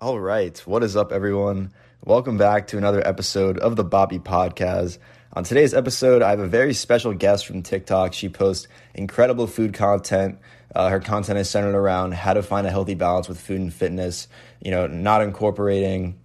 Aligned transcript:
All 0.00 0.18
right. 0.18 0.58
What 0.66 0.82
is 0.82 0.96
up, 0.96 1.12
everyone? 1.12 1.72
Welcome 2.04 2.36
back 2.36 2.66
to 2.68 2.78
another 2.78 3.00
episode 3.06 3.58
of 3.58 3.76
the 3.76 3.84
Bobby 3.84 4.18
Podcast. 4.18 4.98
On 5.32 5.44
today's 5.44 5.72
episode, 5.72 6.20
I 6.20 6.30
have 6.30 6.40
a 6.40 6.48
very 6.48 6.74
special 6.74 7.14
guest 7.14 7.46
from 7.46 7.62
TikTok. 7.62 8.12
She 8.12 8.28
posts 8.28 8.66
incredible 8.94 9.46
food 9.46 9.72
content. 9.72 10.40
Uh, 10.74 10.88
her 10.88 10.98
content 10.98 11.38
is 11.38 11.48
centered 11.48 11.76
around 11.76 12.12
how 12.12 12.34
to 12.34 12.42
find 12.42 12.66
a 12.66 12.70
healthy 12.70 12.94
balance 12.96 13.28
with 13.28 13.40
food 13.40 13.60
and 13.60 13.72
fitness, 13.72 14.26
you 14.60 14.72
know, 14.72 14.88
not 14.88 15.22
incorporating 15.22 16.18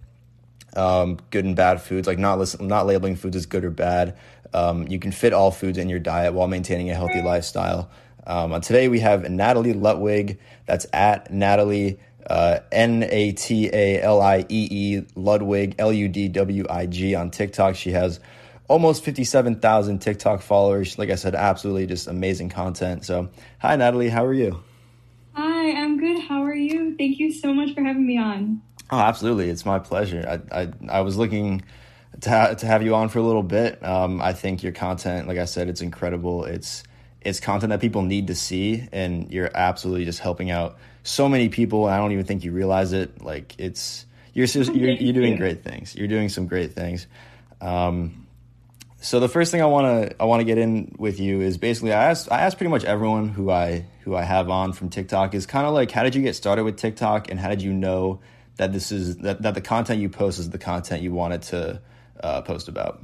um, 0.74 1.18
good 1.30 1.44
and 1.44 1.54
bad 1.54 1.80
foods, 1.80 2.08
like 2.08 2.18
not 2.18 2.40
listen, 2.40 2.66
not 2.66 2.86
labeling 2.86 3.14
foods 3.14 3.36
as 3.36 3.46
good 3.46 3.64
or 3.64 3.70
bad. 3.70 4.18
Um, 4.52 4.88
you 4.88 4.98
can 4.98 5.12
fit 5.12 5.32
all 5.32 5.52
foods 5.52 5.78
in 5.78 5.88
your 5.88 6.00
diet 6.00 6.34
while 6.34 6.48
maintaining 6.48 6.90
a 6.90 6.94
healthy 6.94 7.22
lifestyle. 7.22 7.88
Um, 8.26 8.60
today 8.60 8.88
we 8.88 9.00
have 9.00 9.30
Natalie 9.30 9.72
Ludwig. 9.72 10.40
That's 10.66 10.86
at 10.92 11.32
Natalie 11.32 12.00
uh, 12.26 12.60
N 12.72 13.02
A 13.02 13.32
T 13.32 13.70
A 13.72 14.00
L 14.02 14.20
I 14.20 14.44
E 14.48 14.68
E 14.70 15.06
Ludwig 15.14 15.76
L 15.78 15.92
U 15.92 16.08
D 16.08 16.28
W 16.28 16.64
I 16.68 16.86
G 16.86 17.14
on 17.14 17.30
TikTok. 17.30 17.74
She 17.76 17.92
has 17.92 18.20
almost 18.68 19.04
57,000 19.04 19.98
TikTok 19.98 20.42
followers. 20.42 20.96
Like 20.96 21.10
I 21.10 21.16
said, 21.16 21.34
absolutely 21.34 21.86
just 21.86 22.06
amazing 22.06 22.50
content. 22.50 23.04
So, 23.04 23.30
hi, 23.58 23.74
Natalie. 23.74 24.08
How 24.08 24.24
are 24.24 24.32
you? 24.32 24.62
Hi, 25.32 25.72
I'm 25.72 25.98
good. 25.98 26.20
How 26.22 26.44
are 26.44 26.54
you? 26.54 26.96
Thank 26.96 27.18
you 27.18 27.32
so 27.32 27.52
much 27.52 27.74
for 27.74 27.82
having 27.82 28.06
me 28.06 28.16
on. 28.16 28.62
Oh, 28.92 28.98
absolutely. 28.98 29.50
It's 29.50 29.66
my 29.66 29.80
pleasure. 29.80 30.40
I, 30.52 30.62
I, 30.62 30.68
I 30.88 31.00
was 31.00 31.16
looking 31.16 31.62
to, 32.20 32.30
ha- 32.30 32.54
to 32.54 32.66
have 32.66 32.82
you 32.82 32.94
on 32.94 33.08
for 33.08 33.18
a 33.18 33.22
little 33.22 33.42
bit. 33.42 33.84
Um, 33.84 34.20
I 34.20 34.32
think 34.32 34.62
your 34.62 34.72
content, 34.72 35.26
like 35.26 35.38
I 35.38 35.44
said, 35.46 35.68
it's 35.68 35.80
incredible. 35.80 36.44
It's, 36.44 36.84
it's 37.20 37.40
content 37.40 37.70
that 37.70 37.80
people 37.80 38.02
need 38.02 38.28
to 38.28 38.34
see, 38.34 38.88
and 38.92 39.30
you're 39.30 39.50
absolutely 39.54 40.04
just 40.04 40.20
helping 40.20 40.50
out 40.50 40.78
so 41.02 41.28
many 41.28 41.48
people. 41.48 41.86
I 41.86 41.96
don't 41.98 42.12
even 42.12 42.24
think 42.24 42.44
you 42.44 42.52
realize 42.52 42.92
it. 42.92 43.22
Like 43.22 43.54
it's, 43.58 44.06
you're, 44.32 44.46
you're, 44.46 44.90
you're 44.90 45.12
doing 45.12 45.36
great 45.36 45.62
things. 45.62 45.94
You're 45.94 46.08
doing 46.08 46.28
some 46.28 46.46
great 46.46 46.72
things. 46.72 47.06
Um, 47.60 48.26
so 49.02 49.18
the 49.18 49.28
first 49.28 49.50
thing 49.50 49.62
I 49.62 49.66
want 49.66 50.10
to 50.10 50.22
I 50.22 50.26
want 50.26 50.40
to 50.40 50.44
get 50.44 50.58
in 50.58 50.94
with 50.98 51.20
you 51.20 51.40
is 51.40 51.56
basically 51.56 51.92
I 51.92 52.10
asked 52.10 52.30
I 52.30 52.42
asked 52.42 52.58
pretty 52.58 52.70
much 52.70 52.84
everyone 52.84 53.28
who 53.28 53.50
I 53.50 53.86
who 54.02 54.14
I 54.14 54.22
have 54.22 54.50
on 54.50 54.74
from 54.74 54.90
TikTok 54.90 55.34
is 55.34 55.46
kind 55.46 55.66
of 55.66 55.72
like 55.72 55.90
how 55.90 56.02
did 56.02 56.14
you 56.14 56.22
get 56.22 56.36
started 56.36 56.64
with 56.64 56.76
TikTok 56.76 57.30
and 57.30 57.40
how 57.40 57.48
did 57.48 57.62
you 57.62 57.72
know 57.72 58.20
that 58.56 58.72
this 58.72 58.92
is 58.92 59.16
that, 59.18 59.40
that 59.40 59.54
the 59.54 59.62
content 59.62 60.02
you 60.02 60.10
post 60.10 60.38
is 60.38 60.50
the 60.50 60.58
content 60.58 61.02
you 61.02 61.12
wanted 61.12 61.42
to 61.42 61.80
uh, 62.22 62.42
post 62.42 62.68
about? 62.68 63.02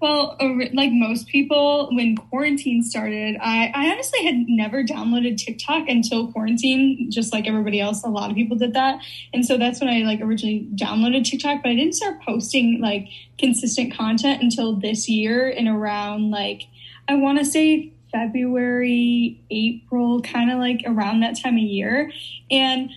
Well, 0.00 0.36
like 0.74 0.92
most 0.92 1.26
people, 1.26 1.88
when 1.92 2.16
quarantine 2.16 2.84
started, 2.84 3.36
I, 3.40 3.72
I 3.74 3.90
honestly 3.90 4.24
had 4.24 4.44
never 4.46 4.84
downloaded 4.84 5.38
TikTok 5.38 5.88
until 5.88 6.30
quarantine, 6.30 7.10
just 7.10 7.32
like 7.32 7.48
everybody 7.48 7.80
else. 7.80 8.04
A 8.04 8.08
lot 8.08 8.30
of 8.30 8.36
people 8.36 8.56
did 8.56 8.74
that. 8.74 9.02
And 9.32 9.44
so 9.44 9.56
that's 9.58 9.80
when 9.80 9.88
I 9.88 10.06
like 10.06 10.20
originally 10.20 10.68
downloaded 10.76 11.24
TikTok, 11.24 11.64
but 11.64 11.70
I 11.70 11.74
didn't 11.74 11.94
start 11.94 12.22
posting 12.22 12.80
like 12.80 13.08
consistent 13.38 13.92
content 13.92 14.40
until 14.40 14.76
this 14.76 15.08
year 15.08 15.48
in 15.48 15.66
around 15.66 16.30
like, 16.30 16.62
I 17.08 17.16
want 17.16 17.38
to 17.40 17.44
say 17.44 17.92
February, 18.12 19.42
April, 19.50 20.22
kind 20.22 20.52
of 20.52 20.58
like 20.58 20.82
around 20.86 21.20
that 21.20 21.40
time 21.42 21.54
of 21.54 21.62
year. 21.62 22.12
And 22.52 22.90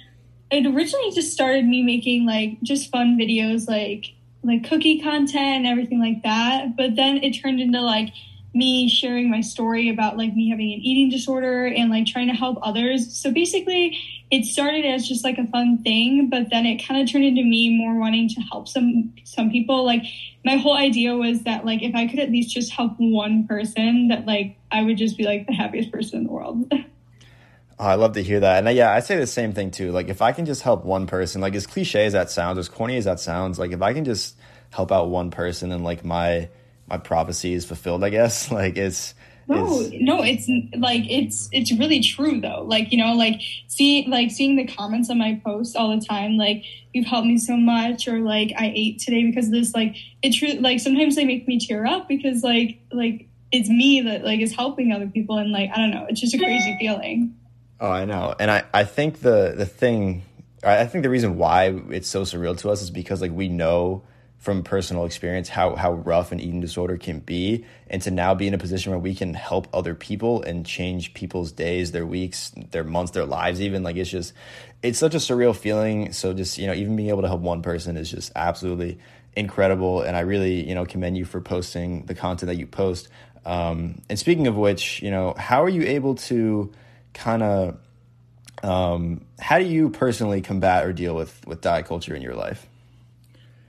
it 0.52 0.68
originally 0.68 1.12
just 1.12 1.34
started 1.34 1.66
me 1.66 1.82
making 1.82 2.28
like 2.28 2.62
just 2.62 2.92
fun 2.92 3.18
videos, 3.18 3.68
like 3.68 4.14
like 4.44 4.68
cookie 4.68 5.00
content 5.00 5.66
and 5.66 5.68
everything 5.68 6.00
like 6.00 6.24
that. 6.24 6.76
But 6.76 6.96
then 6.96 7.18
it 7.18 7.32
turned 7.32 7.60
into 7.60 7.82
like 7.82 8.14
me 8.54 8.90
sharing 8.90 9.30
my 9.30 9.42
story 9.42 9.90
about 9.90 10.18
like 10.18 10.34
me 10.34 10.50
having 10.50 10.74
an 10.74 10.80
eating 10.80 11.10
disorder 11.10 11.66
and 11.66 11.90
like 11.90 12.06
trying 12.06 12.28
to 12.28 12.34
help 12.34 12.58
others. 12.62 13.16
So 13.16 13.32
basically, 13.32 13.98
it 14.30 14.46
started 14.46 14.86
as 14.86 15.08
just 15.08 15.24
like 15.24 15.38
a 15.38 15.48
fun 15.48 15.82
thing, 15.84 16.30
but 16.30 16.50
then 16.50 16.66
it 16.66 16.86
kind 16.86 17.02
of 17.02 17.12
turned 17.12 17.26
into 17.26 17.44
me 17.44 17.78
more 17.78 18.00
wanting 18.00 18.30
to 18.30 18.42
help 18.42 18.68
some 18.68 19.14
some 19.24 19.52
people. 19.52 19.86
Like 19.86 20.04
my 20.44 20.58
whole 20.58 20.76
idea 20.76 21.16
was 21.16 21.44
that 21.44 21.66
like 21.66 21.82
if 21.82 21.96
I 21.96 22.08
could 22.08 22.20
at 22.20 22.32
least 22.32 22.54
just 22.54 22.72
help 22.72 22.94
one 22.98 23.48
person, 23.48 24.10
that 24.10 24.26
like 24.26 24.58
I 24.72 24.84
would 24.84 24.98
just 24.98 25.18
be 25.18 25.24
like 25.24 25.48
the 25.48 25.54
happiest 25.54 25.92
person 25.92 26.20
in 26.20 26.24
the 26.26 26.32
world. 26.32 26.72
Oh, 27.82 27.86
I 27.88 27.96
love 27.96 28.14
to 28.14 28.22
hear 28.22 28.40
that. 28.42 28.60
And 28.60 28.68
uh, 28.68 28.72
yeah, 28.72 28.94
I 28.94 29.00
say 29.00 29.18
the 29.18 29.26
same 29.26 29.54
thing 29.54 29.72
too. 29.72 29.92
Like 29.92 30.08
if 30.08 30.22
I 30.22 30.34
can 30.34 30.46
just 30.46 30.62
help 30.62 30.86
one 30.86 31.08
person, 31.08 31.42
like 31.42 31.56
as 31.56 31.66
cliche 31.66 32.06
as 32.06 32.14
that 32.14 32.30
sounds, 32.30 32.60
as 32.60 32.70
corny 32.70 32.96
as 32.96 33.06
that 33.06 33.20
sounds, 33.20 33.58
like 33.58 33.72
if 33.72 33.82
I 33.82 33.92
can 33.94 34.06
just 34.06 34.36
help 34.70 34.92
out 34.92 35.10
one 35.10 35.32
person 35.32 35.72
and 35.72 35.84
like 35.84 36.06
my 36.06 36.48
my 36.88 36.98
prophecy 36.98 37.54
is 37.54 37.66
fulfilled, 37.66 38.04
I 38.04 38.10
guess. 38.10 38.52
Like 38.62 38.78
it's 38.78 39.16
no, 39.48 39.82
it's, 39.82 39.96
no, 40.00 40.24
it's 40.24 40.48
like 40.78 41.10
it's 41.10 41.50
it's 41.52 41.72
really 41.72 42.02
true 42.02 42.40
though. 42.40 42.64
Like 42.68 42.92
you 42.92 43.00
know, 43.00 43.14
like 43.14 43.42
see, 43.68 44.06
like 44.08 44.30
seeing 44.30 44.58
the 44.58 44.68
comments 44.68 45.10
on 45.10 45.18
my 45.18 45.42
posts 45.44 45.76
all 45.76 45.90
the 45.90 46.06
time, 46.06 46.38
like 46.38 46.64
you've 46.94 47.08
helped 47.08 47.26
me 47.26 47.40
so 47.40 47.58
much, 47.58 48.08
or 48.08 48.20
like 48.20 48.54
I 48.60 48.72
ate 48.76 49.00
today 49.00 49.26
because 49.26 49.48
of 49.48 49.54
this. 49.54 49.74
Like 49.74 49.96
it 50.22 50.36
true. 50.36 50.54
Like 50.60 50.80
sometimes 50.80 51.16
they 51.16 51.26
make 51.26 51.48
me 51.48 51.58
tear 51.58 51.88
up 51.88 52.08
because 52.08 52.44
like 52.44 52.80
like 52.92 53.28
it's 53.52 53.70
me 53.70 54.02
that 54.02 54.24
like 54.24 54.40
is 54.40 54.54
helping 54.54 54.92
other 54.92 55.08
people, 55.08 55.40
and 55.40 55.52
like 55.52 55.72
I 55.74 55.78
don't 55.78 55.90
know, 55.90 56.06
it's 56.08 56.22
just 56.22 56.36
a 56.36 56.38
crazy 56.38 56.78
feeling. 56.80 57.36
Oh, 57.82 57.90
I 57.90 58.06
know, 58.06 58.36
and 58.40 58.52
I 58.52 58.64
I 58.72 58.84
think 58.84 59.22
the 59.22 59.56
the 59.58 59.66
thing, 59.66 60.22
I 60.64 60.86
think 60.86 61.02
the 61.02 61.10
reason 61.10 61.40
why 61.40 61.74
it's 61.90 62.08
so 62.08 62.22
surreal 62.22 62.56
to 62.60 62.70
us 62.70 62.84
is 62.84 62.92
because 62.92 63.22
like 63.22 63.32
we 63.32 63.50
know 63.50 64.04
from 64.38 64.62
personal 64.62 65.06
experience 65.06 65.50
how 65.50 65.76
how 65.76 65.94
rough 65.94 66.32
an 66.32 66.40
eating 66.40 66.62
disorder 66.62 66.96
can 66.98 67.22
be, 67.22 67.66
and 67.88 68.00
to 68.04 68.12
now 68.12 68.36
be 68.36 68.46
in 68.46 68.54
a 68.54 68.60
position 68.60 68.92
where 68.92 69.00
we 69.00 69.16
can 69.16 69.34
help 69.34 69.68
other 69.74 69.96
people 69.96 70.44
and 70.44 70.64
change 70.64 71.16
people's 71.16 71.52
days, 71.52 71.92
their 71.92 72.06
weeks, 72.06 72.52
their 72.70 72.84
months, 72.84 73.14
their 73.14 73.26
lives, 73.26 73.60
even 73.60 73.82
like 73.82 73.96
it's 73.96 74.12
just 74.12 74.34
it's 74.84 75.00
such 75.00 75.16
a 75.16 75.18
surreal 75.18 75.56
feeling. 75.56 76.14
So 76.14 76.36
just 76.36 76.60
you 76.60 76.68
know, 76.68 76.74
even 76.74 76.96
being 76.96 77.10
able 77.10 77.24
to 77.24 77.28
help 77.28 77.42
one 77.42 77.64
person 77.64 77.98
is 77.98 78.12
just 78.12 78.32
absolutely 78.36 79.00
incredible, 79.36 80.04
and 80.04 80.16
I 80.16 80.20
really 80.20 80.68
you 80.70 80.76
know 80.76 80.86
commend 80.86 81.18
you 81.18 81.26
for 81.26 81.42
posting 81.42 82.06
the 82.06 82.14
content 82.14 82.46
that 82.46 82.58
you 82.58 82.68
post. 82.68 83.10
Um, 83.44 84.04
and 84.08 84.20
speaking 84.20 84.46
of 84.46 84.56
which, 84.56 85.02
you 85.02 85.10
know, 85.10 85.34
how 85.36 85.64
are 85.64 85.70
you 85.70 85.82
able 85.82 86.14
to 86.14 86.72
kind 87.14 87.44
of 87.44 87.78
um, 88.64 89.26
how 89.40 89.60
do 89.60 89.66
you 89.66 89.90
personally 89.90 90.42
combat 90.42 90.86
or 90.86 90.94
deal 90.94 91.16
with 91.16 91.46
with 91.48 91.62
diet 91.62 91.86
culture 91.86 92.16
in 92.16 92.22
your 92.22 92.36
life? 92.36 92.68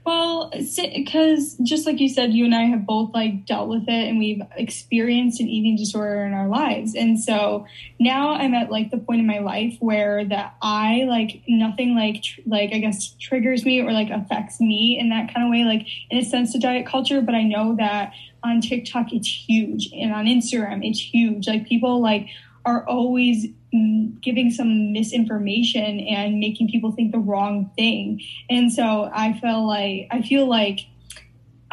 Well, 0.05 0.51
because 0.51 1.55
just 1.63 1.85
like 1.85 2.01
you 2.01 2.09
said, 2.09 2.33
you 2.33 2.43
and 2.43 2.53
I 2.53 2.63
have 2.63 2.85
both 2.85 3.13
like 3.13 3.45
dealt 3.45 3.69
with 3.69 3.83
it 3.83 4.09
and 4.09 4.19
we've 4.19 4.41
experienced 4.57 5.39
an 5.39 5.47
eating 5.47 5.77
disorder 5.77 6.25
in 6.25 6.33
our 6.33 6.49
lives. 6.49 6.93
And 6.93 7.17
so 7.17 7.65
now 7.99 8.33
I'm 8.33 8.53
at 8.53 8.69
like 8.69 8.91
the 8.91 8.97
point 8.97 9.21
in 9.21 9.27
my 9.27 9.39
life 9.39 9.77
where 9.79 10.25
that 10.25 10.55
I 10.61 11.05
like 11.07 11.43
nothing 11.47 11.95
like, 11.95 12.21
tr- 12.21 12.41
like 12.45 12.73
I 12.73 12.79
guess 12.79 13.15
triggers 13.17 13.63
me 13.63 13.79
or 13.79 13.93
like 13.93 14.09
affects 14.09 14.59
me 14.59 14.99
in 14.99 15.07
that 15.09 15.33
kind 15.33 15.47
of 15.47 15.51
way, 15.51 15.63
like 15.63 15.87
in 16.09 16.17
a 16.17 16.25
sense 16.25 16.51
to 16.51 16.59
diet 16.59 16.85
culture. 16.85 17.21
But 17.21 17.35
I 17.35 17.43
know 17.43 17.77
that 17.77 18.11
on 18.43 18.59
TikTok, 18.59 19.13
it's 19.13 19.29
huge 19.29 19.89
and 19.93 20.13
on 20.13 20.25
Instagram, 20.25 20.85
it's 20.85 20.99
huge. 20.99 21.47
Like 21.47 21.65
people 21.65 22.01
like 22.01 22.27
are 22.65 22.85
always 22.87 23.47
mm, 23.73 24.21
giving 24.21 24.51
some 24.51 24.93
misinformation 24.93 25.99
and 25.99 26.39
making 26.39 26.69
people 26.69 26.91
think 26.91 27.11
the 27.11 27.19
wrong 27.19 27.69
thing. 27.75 28.21
And 28.49 28.71
so 28.71 29.09
I 29.13 29.33
feel 29.33 29.67
like 29.67 30.07
I 30.11 30.21
feel 30.21 30.47
like 30.47 30.79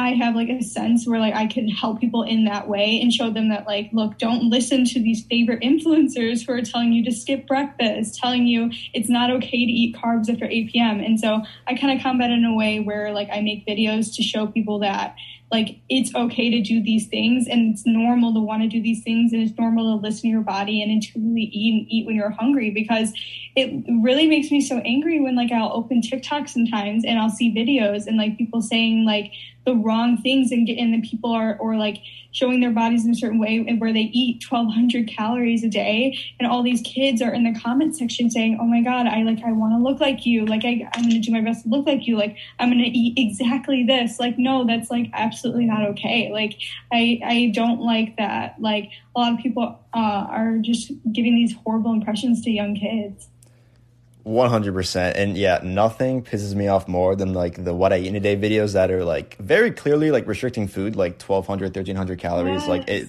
I 0.00 0.14
have 0.14 0.34
like 0.34 0.48
a 0.48 0.62
sense 0.62 1.06
where 1.06 1.20
like 1.20 1.34
I 1.34 1.46
can 1.46 1.68
help 1.68 2.00
people 2.00 2.22
in 2.22 2.46
that 2.46 2.68
way 2.68 2.98
and 3.02 3.12
show 3.12 3.30
them 3.30 3.50
that 3.50 3.66
like 3.66 3.90
look 3.92 4.16
don't 4.16 4.48
listen 4.48 4.86
to 4.86 5.00
these 5.00 5.26
favorite 5.26 5.60
influencers 5.60 6.46
who 6.46 6.54
are 6.54 6.62
telling 6.62 6.94
you 6.94 7.04
to 7.04 7.12
skip 7.12 7.46
breakfast, 7.46 8.18
telling 8.18 8.46
you 8.46 8.70
it's 8.94 9.10
not 9.10 9.30
okay 9.30 9.66
to 9.66 9.72
eat 9.72 9.94
carbs 9.94 10.30
after 10.30 10.46
8 10.46 10.72
p.m. 10.72 11.00
And 11.00 11.20
so 11.20 11.42
I 11.66 11.74
kind 11.74 11.96
of 11.96 12.02
combat 12.02 12.30
in 12.30 12.46
a 12.46 12.56
way 12.56 12.80
where 12.80 13.12
like 13.12 13.28
I 13.30 13.42
make 13.42 13.66
videos 13.66 14.16
to 14.16 14.22
show 14.22 14.46
people 14.46 14.78
that 14.78 15.16
like 15.50 15.80
it's 15.88 16.14
okay 16.14 16.48
to 16.50 16.60
do 16.60 16.82
these 16.82 17.08
things 17.08 17.48
and 17.48 17.72
it's 17.72 17.84
normal 17.84 18.32
to 18.32 18.40
want 18.40 18.62
to 18.62 18.68
do 18.68 18.80
these 18.80 19.02
things 19.02 19.32
and 19.32 19.42
it's 19.42 19.58
normal 19.58 19.98
to 19.98 20.02
listen 20.02 20.22
to 20.22 20.28
your 20.28 20.42
body 20.42 20.80
and 20.80 20.92
intuitively 20.92 21.42
eat 21.42 21.74
and 21.74 21.86
eat 21.90 22.06
when 22.06 22.14
you're 22.14 22.30
hungry 22.30 22.70
because 22.70 23.12
it 23.56 23.84
really 24.02 24.26
makes 24.26 24.50
me 24.50 24.60
so 24.60 24.78
angry 24.78 25.20
when 25.20 25.34
like 25.34 25.50
I'll 25.50 25.72
open 25.72 26.02
TikTok 26.02 26.48
sometimes 26.48 27.04
and 27.04 27.18
I'll 27.18 27.30
see 27.30 27.52
videos 27.52 28.06
and 28.06 28.16
like 28.16 28.38
people 28.38 28.62
saying 28.62 29.04
like 29.04 29.32
the 29.70 29.76
wrong 29.76 30.16
things 30.16 30.50
and 30.50 30.66
get 30.66 30.76
then 30.76 31.00
people 31.02 31.30
are 31.30 31.56
or 31.58 31.76
like 31.76 31.98
showing 32.32 32.60
their 32.60 32.70
bodies 32.70 33.04
in 33.04 33.10
a 33.10 33.14
certain 33.14 33.38
way 33.38 33.64
and 33.66 33.80
where 33.80 33.92
they 33.92 34.10
eat 34.12 34.44
1200 34.48 35.08
calories 35.08 35.62
a 35.62 35.68
day. 35.68 36.18
And 36.38 36.50
all 36.50 36.62
these 36.62 36.80
kids 36.82 37.22
are 37.22 37.32
in 37.32 37.44
the 37.44 37.58
comment 37.58 37.96
section 37.96 38.30
saying 38.30 38.58
oh 38.60 38.66
my 38.66 38.82
god 38.82 39.06
i 39.06 39.22
like 39.22 39.42
i 39.44 39.52
want 39.52 39.72
to 39.72 39.78
look 39.78 40.00
like 40.00 40.26
you. 40.26 40.44
Like 40.44 40.64
I, 40.64 40.88
i'm 40.94 41.08
to 41.08 41.18
do 41.18 41.32
my 41.32 41.40
best 41.40 41.64
to 41.64 41.68
look 41.68 41.86
like 41.86 42.06
you. 42.06 42.16
Like 42.16 42.36
i'm 42.58 42.70
to 42.70 42.76
eat 42.76 43.14
exactly 43.16 43.84
this. 43.84 44.18
Like 44.18 44.38
no 44.38 44.66
that's 44.66 44.90
like 44.90 45.10
absolutely 45.12 45.66
not 45.66 45.82
okay. 45.90 46.30
Like 46.32 46.58
i 46.92 47.20
i 47.24 47.52
don't 47.54 47.80
like 47.80 48.16
that. 48.16 48.56
Like 48.60 48.90
a 49.14 49.20
lot 49.20 49.32
of 49.32 49.38
people 49.38 49.78
uh, 49.94 50.26
are 50.30 50.58
just 50.58 50.92
giving 51.12 51.34
these 51.34 51.54
horrible 51.64 51.92
impressions 51.92 52.42
to 52.42 52.50
young 52.50 52.74
kids 52.74 53.28
100% 54.26 55.12
and 55.16 55.36
yeah 55.36 55.60
nothing 55.62 56.22
pisses 56.22 56.54
me 56.54 56.68
off 56.68 56.86
more 56.86 57.16
than 57.16 57.32
like 57.32 57.64
the 57.64 57.72
what 57.72 57.92
i 57.92 57.98
eat 57.98 58.06
in 58.06 58.16
a 58.16 58.20
day 58.20 58.36
videos 58.36 58.74
that 58.74 58.90
are 58.90 59.04
like 59.04 59.36
very 59.38 59.70
clearly 59.70 60.10
like 60.10 60.26
restricting 60.26 60.68
food 60.68 60.94
like 60.94 61.20
1200 61.20 61.74
1300 61.74 62.18
calories. 62.18 62.60
Yes. 62.60 62.68
like 62.68 62.88
it 62.88 63.08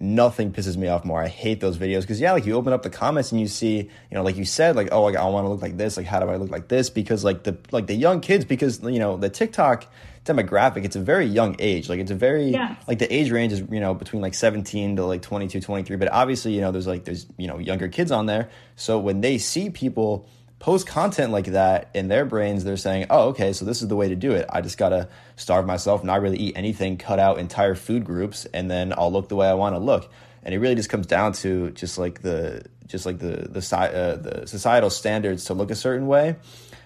nothing 0.00 0.52
pisses 0.52 0.76
me 0.76 0.88
off 0.88 1.04
more. 1.04 1.22
I 1.22 1.28
hate 1.28 1.60
those 1.60 1.78
videos 1.78 2.02
because 2.02 2.20
yeah 2.20 2.32
like 2.32 2.46
you 2.46 2.54
open 2.54 2.72
up 2.72 2.82
the 2.82 2.90
comments 2.90 3.32
and 3.32 3.40
you 3.40 3.48
see 3.48 3.76
you 3.78 4.12
know 4.12 4.22
like 4.22 4.36
you 4.36 4.44
said 4.44 4.76
like 4.76 4.88
oh 4.92 5.02
like, 5.02 5.16
i 5.16 5.24
want 5.26 5.44
to 5.44 5.48
look 5.48 5.62
like 5.62 5.76
this. 5.76 5.96
Like 5.96 6.06
how 6.06 6.20
do 6.20 6.28
i 6.28 6.36
look 6.36 6.50
like 6.50 6.68
this? 6.68 6.90
Because 6.90 7.24
like 7.24 7.44
the 7.44 7.56
like 7.72 7.86
the 7.86 7.94
young 7.94 8.20
kids 8.20 8.44
because 8.44 8.82
you 8.82 8.98
know 8.98 9.16
the 9.16 9.30
tiktok 9.30 9.86
demographic 10.24 10.84
it's 10.84 10.96
a 10.96 11.00
very 11.00 11.24
young 11.24 11.56
age. 11.58 11.88
Like 11.88 12.00
it's 12.00 12.10
a 12.10 12.14
very 12.14 12.50
yes. 12.50 12.76
like 12.86 12.98
the 12.98 13.12
age 13.12 13.30
range 13.30 13.52
is 13.52 13.60
you 13.70 13.80
know 13.80 13.94
between 13.94 14.22
like 14.22 14.34
17 14.34 14.96
to 14.96 15.04
like 15.04 15.22
22 15.22 15.60
23 15.60 15.96
but 15.96 16.12
obviously 16.12 16.54
you 16.54 16.60
know 16.60 16.72
there's 16.72 16.86
like 16.86 17.04
there's 17.04 17.26
you 17.36 17.46
know 17.46 17.58
younger 17.58 17.88
kids 17.88 18.10
on 18.10 18.26
there. 18.26 18.50
So 18.76 18.98
when 18.98 19.20
they 19.20 19.38
see 19.38 19.70
people 19.70 20.28
post 20.58 20.86
content 20.86 21.32
like 21.32 21.46
that 21.46 21.90
in 21.94 22.08
their 22.08 22.24
brains 22.24 22.64
they're 22.64 22.76
saying 22.76 23.06
oh 23.10 23.28
okay 23.28 23.52
so 23.52 23.64
this 23.64 23.82
is 23.82 23.88
the 23.88 23.96
way 23.96 24.08
to 24.08 24.16
do 24.16 24.32
it. 24.32 24.46
I 24.48 24.60
just 24.60 24.78
gotta 24.78 25.08
starve 25.36 25.66
myself 25.66 26.02
not 26.02 26.22
really 26.22 26.38
eat 26.38 26.56
anything 26.56 26.96
cut 26.96 27.18
out 27.18 27.38
entire 27.38 27.74
food 27.74 28.04
groups 28.04 28.46
and 28.46 28.70
then 28.70 28.92
i'll 28.96 29.12
look 29.12 29.28
the 29.28 29.36
way 29.36 29.48
i 29.48 29.54
want 29.54 29.74
to 29.74 29.78
look. 29.78 30.10
And 30.42 30.54
it 30.54 30.58
really 30.58 30.76
just 30.76 30.88
comes 30.88 31.06
down 31.06 31.32
to 31.34 31.70
just 31.72 31.98
like 31.98 32.22
the 32.22 32.64
just 32.86 33.04
like 33.04 33.18
the 33.18 33.48
the, 33.48 33.76
uh, 33.76 34.16
the 34.16 34.46
societal 34.46 34.90
standards 34.90 35.44
to 35.46 35.54
look 35.54 35.70
a 35.70 35.74
certain 35.74 36.06
way. 36.06 36.36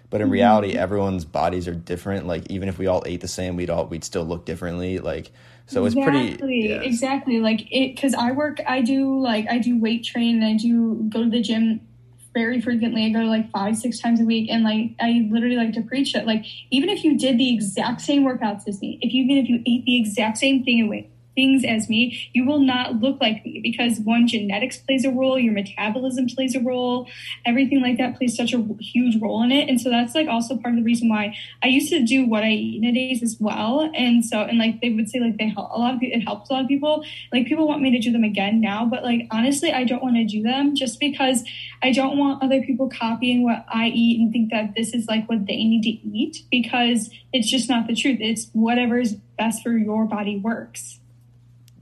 But 0.09 0.21
in 0.21 0.27
mm-hmm. 0.27 0.33
reality 0.33 0.73
everyone's 0.73 1.25
bodies 1.25 1.69
are 1.69 1.75
different. 1.75 2.27
Like 2.27 2.51
even 2.51 2.69
if 2.69 2.79
we 2.79 2.89
all 2.89 3.03
ate 3.07 3.21
the 3.21 3.29
same 3.29 3.55
we'd 3.55 3.71
all 3.71 3.87
we'd 3.87 4.03
still 4.03 4.25
look 4.25 4.47
differently. 4.47 4.99
Like 4.99 5.31
so 5.67 5.85
it's 5.85 5.95
exactly, 5.95 6.37
pretty 6.37 6.69
yeah. 6.69 6.81
exactly. 6.81 7.39
Like 7.39 7.61
it 7.71 7.95
because 7.95 8.15
i 8.15 8.33
work 8.33 8.59
i 8.67 8.81
do 8.81 9.21
like 9.21 9.47
i 9.49 9.59
do 9.59 9.79
weight 9.79 10.03
train 10.03 10.43
and 10.43 10.45
i 10.45 10.57
do 10.57 11.07
go 11.09 11.23
to 11.23 11.31
the 11.31 11.41
gym 11.41 11.81
very 12.33 12.61
frequently. 12.61 13.05
I 13.05 13.11
go 13.11 13.21
like 13.21 13.51
five, 13.51 13.77
six 13.77 13.99
times 13.99 14.21
a 14.21 14.25
week, 14.25 14.49
and 14.51 14.63
like 14.63 14.93
I 15.01 15.29
literally 15.31 15.57
like 15.57 15.73
to 15.75 15.83
preach 15.83 16.15
it. 16.15 16.27
Like 16.27 16.45
even 16.71 16.89
if 16.89 17.05
you 17.05 17.19
did 17.19 17.39
the 17.39 17.53
exact 17.53 18.01
same 18.01 18.25
workouts 18.25 18.69
as 18.69 18.81
me, 18.81 18.99
if 19.03 19.13
you, 19.13 19.25
even 19.25 19.39
if 19.39 19.49
you 19.49 19.63
ate 19.67 19.85
the 19.85 19.99
exact 19.99 20.39
same 20.39 20.65
thing 20.65 20.83
away, 20.83 21.09
things 21.35 21.65
as 21.65 21.89
me, 21.89 22.31
you 22.33 22.45
will 22.45 22.61
not 22.61 23.01
look 23.01 23.21
like 23.21 23.45
me 23.45 23.61
because 23.63 23.99
one, 24.01 24.27
genetics 24.27 24.79
plays 24.79 25.05
a 25.05 25.11
role, 25.11 25.39
your 25.39 25.53
metabolism 25.53 26.27
plays 26.27 26.55
a 26.55 26.61
role, 26.61 27.09
everything 27.47 27.81
like 27.81 27.99
that 27.99 28.17
plays 28.17 28.37
such 28.37 28.53
a 28.53 28.63
huge 28.81 29.21
role 29.21 29.43
in 29.43 29.53
it. 29.53 29.69
And 29.69 29.81
so 29.81 29.91
that's 29.91 30.15
like 30.15 30.29
also 30.29 30.57
part 30.57 30.75
of 30.75 30.81
the 30.81 30.85
reason 30.85 31.09
why 31.09 31.37
I 31.63 31.69
used 31.69 31.91
to 31.91 32.05
do 32.05 32.27
what 32.27 32.43
I 32.43 32.51
eat 32.51 32.83
in 32.83 32.95
days 32.95 33.23
as 33.23 33.37
well. 33.41 33.91
And 33.95 34.25
so, 34.25 34.41
and 34.41 34.59
like 34.59 34.81
they 34.81 34.91
would 34.91 35.09
say 35.09 35.21
like 35.21 35.37
they 35.39 35.49
help 35.49 35.71
a 35.73 35.79
lot 35.79 35.95
of 35.95 36.01
people, 36.01 36.19
it 36.19 36.25
helps 36.25 36.51
a 36.51 36.55
lot 36.55 36.63
of 36.63 36.69
people. 36.69 37.05
Like 37.33 37.47
people 37.47 37.67
want 37.67 37.83
me 37.83 37.91
to 37.93 37.99
do 37.99 38.13
them 38.13 38.25
again 38.25 38.61
now, 38.61 38.85
but 38.85 39.03
like 39.03 39.27
honestly, 39.31 39.73
I 39.73 39.85
don't 39.85 40.03
want 40.03 40.17
to 40.17 40.25
do 40.25 40.43
them 40.43 40.75
just 40.75 41.01
because 41.01 41.45
I 41.83 41.93
don't 41.93 42.19
want 42.19 42.43
other 42.43 42.63
people 42.63 42.89
copying 42.89 43.43
what 43.45 43.65
I 43.69 43.89
eat 43.89 44.21
and 44.21 44.33
think 44.33 44.51
that 44.51 44.75
this 44.75 44.93
is 44.93 45.07
like 45.07 45.29
what 45.29 45.47
they 45.47 45.57
need 45.57 45.83
to 45.83 46.09
eat 46.09 46.45
because 46.51 47.11
it's 47.33 47.51
just 47.51 47.69
not 47.69 47.87
the 47.87 47.95
truth. 47.95 48.19
It's 48.21 48.49
whatever 48.53 48.99
is 48.99 49.15
best 49.39 49.63
for 49.63 49.73
your 49.73 50.05
body 50.05 50.39
works. 50.39 51.00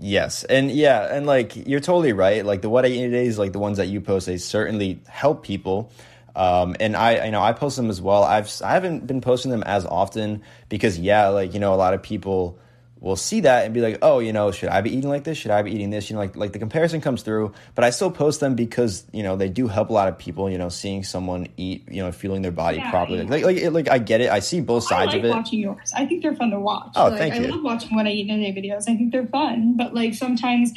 Yes, 0.01 0.45
and 0.45 0.71
yeah, 0.71 1.13
and 1.15 1.27
like 1.27 1.57
you're 1.67 1.81
totally 1.81 2.13
right. 2.13 2.45
Like 2.47 2.63
the 2.63 2.69
what 2.69 2.85
I 2.85 2.89
eat 2.89 3.09
days, 3.09 3.37
like 3.37 3.53
the 3.53 3.59
ones 3.59 3.79
that 3.79 3.89
you 3.89 4.01
post, 4.01 4.27
they 4.27 4.37
certainly 4.39 5.01
help 5.09 5.43
people. 5.43 5.91
Um, 6.37 6.77
and 6.79 6.95
I, 6.95 7.25
you 7.25 7.33
know, 7.33 7.43
I 7.43 7.53
post 7.53 7.77
them 7.77 7.91
as 7.91 8.01
well. 8.01 8.23
I've 8.23 8.49
I 8.63 8.73
haven't 8.73 9.09
been 9.09 9.21
posting 9.21 9.51
them 9.51 9.65
as 9.65 9.85
often 9.85 10.43
because 10.69 11.01
yeah, 11.01 11.29
like 11.29 11.53
you 11.53 11.59
know, 11.59 11.75
a 11.75 11.77
lot 11.77 11.95
of 11.95 12.03
people 12.03 12.61
will 13.01 13.17
see 13.17 13.41
that 13.41 13.65
and 13.65 13.75
be 13.75 13.81
like, 13.81 13.99
oh, 14.03 14.19
you 14.19 14.33
know, 14.33 14.51
should 14.51 14.69
I 14.69 14.81
be 14.81 14.91
eating 14.91 15.09
like 15.09 15.25
this? 15.25 15.39
Should 15.39 15.51
I 15.51 15.63
be 15.63 15.73
eating 15.73 15.91
this? 15.91 16.11
You 16.11 16.15
know, 16.15 16.21
like 16.21 16.37
like 16.37 16.53
the 16.53 16.59
comparison 16.59 17.01
comes 17.01 17.23
through, 17.23 17.53
but 17.75 17.85
I 17.85 17.91
still 17.91 18.11
post 18.11 18.41
them 18.41 18.55
because 18.55 19.05
you 19.13 19.23
know 19.23 19.37
they 19.37 19.49
do 19.49 19.69
help 19.69 19.91
a 19.91 19.93
lot 19.93 20.09
of 20.09 20.19
people. 20.19 20.51
You 20.51 20.59
know, 20.59 20.69
seeing 20.69 21.05
someone 21.05 21.49
eat, 21.57 21.89
you 21.91 22.03
know, 22.03 22.13
feeling 22.13 22.43
their 22.43 22.53
body 22.53 22.79
yeah, 22.79 22.91
properly. 22.91 23.25
Like 23.25 23.45
like, 23.45 23.63
like, 23.63 23.73
like 23.73 23.89
I 23.91 23.99
get 23.99 24.21
it. 24.21 24.31
I 24.31 24.41
see 24.41 24.61
both 24.61 24.85
sides 24.85 25.13
like 25.13 25.21
of 25.21 25.25
it. 25.27 25.31
Watching 25.31 25.61
yours, 25.61 25.93
I 25.97 26.07
think 26.07 26.23
they're 26.23 26.35
fun 26.35 26.51
to 26.51 26.61
watch. 26.61 26.93
Oh, 26.97 27.09
like, 27.09 27.19
thank 27.19 27.35
I 27.35 27.39
you. 27.39 27.47
I 27.47 27.49
love 27.51 27.63
watching 27.63 27.95
what 27.95 28.07
I 28.07 28.11
eat 28.11 28.29
in 28.29 28.41
a 28.41 28.53
day 28.53 28.61
videos. 28.61 28.83
I 28.89 28.97
think 28.97 29.13
they're 29.13 29.27
fun, 29.27 29.77
but 29.77 29.95
like 29.95 30.15
sometimes 30.15 30.73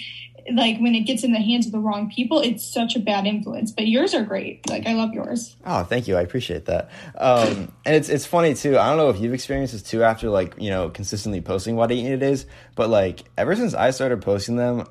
like 0.53 0.79
when 0.79 0.95
it 0.95 1.01
gets 1.01 1.23
in 1.23 1.31
the 1.31 1.39
hands 1.39 1.65
of 1.65 1.71
the 1.71 1.79
wrong 1.79 2.09
people, 2.09 2.39
it's 2.39 2.63
such 2.63 2.95
a 2.95 2.99
bad 2.99 3.25
influence. 3.25 3.71
But 3.71 3.87
yours 3.87 4.13
are 4.13 4.23
great. 4.23 4.67
Like 4.69 4.85
I 4.87 4.93
love 4.93 5.13
yours. 5.13 5.55
Oh, 5.65 5.83
thank 5.83 6.07
you. 6.07 6.17
I 6.17 6.21
appreciate 6.21 6.65
that. 6.65 6.89
Um, 7.17 7.71
and 7.85 7.95
it's 7.95 8.09
it's 8.09 8.25
funny 8.25 8.53
too. 8.53 8.77
I 8.77 8.87
don't 8.87 8.97
know 8.97 9.09
if 9.09 9.19
you've 9.19 9.33
experienced 9.33 9.73
this 9.73 9.83
too 9.83 10.03
after 10.03 10.29
like 10.29 10.55
you 10.57 10.69
know 10.69 10.89
consistently 10.89 11.41
posting 11.41 11.75
what 11.75 11.91
I 11.91 11.95
eat 11.95 12.11
it 12.11 12.23
is, 12.23 12.45
but 12.75 12.89
like 12.89 13.23
ever 13.37 13.55
since 13.55 13.73
I 13.73 13.91
started 13.91 14.21
posting 14.21 14.55
them, 14.55 14.87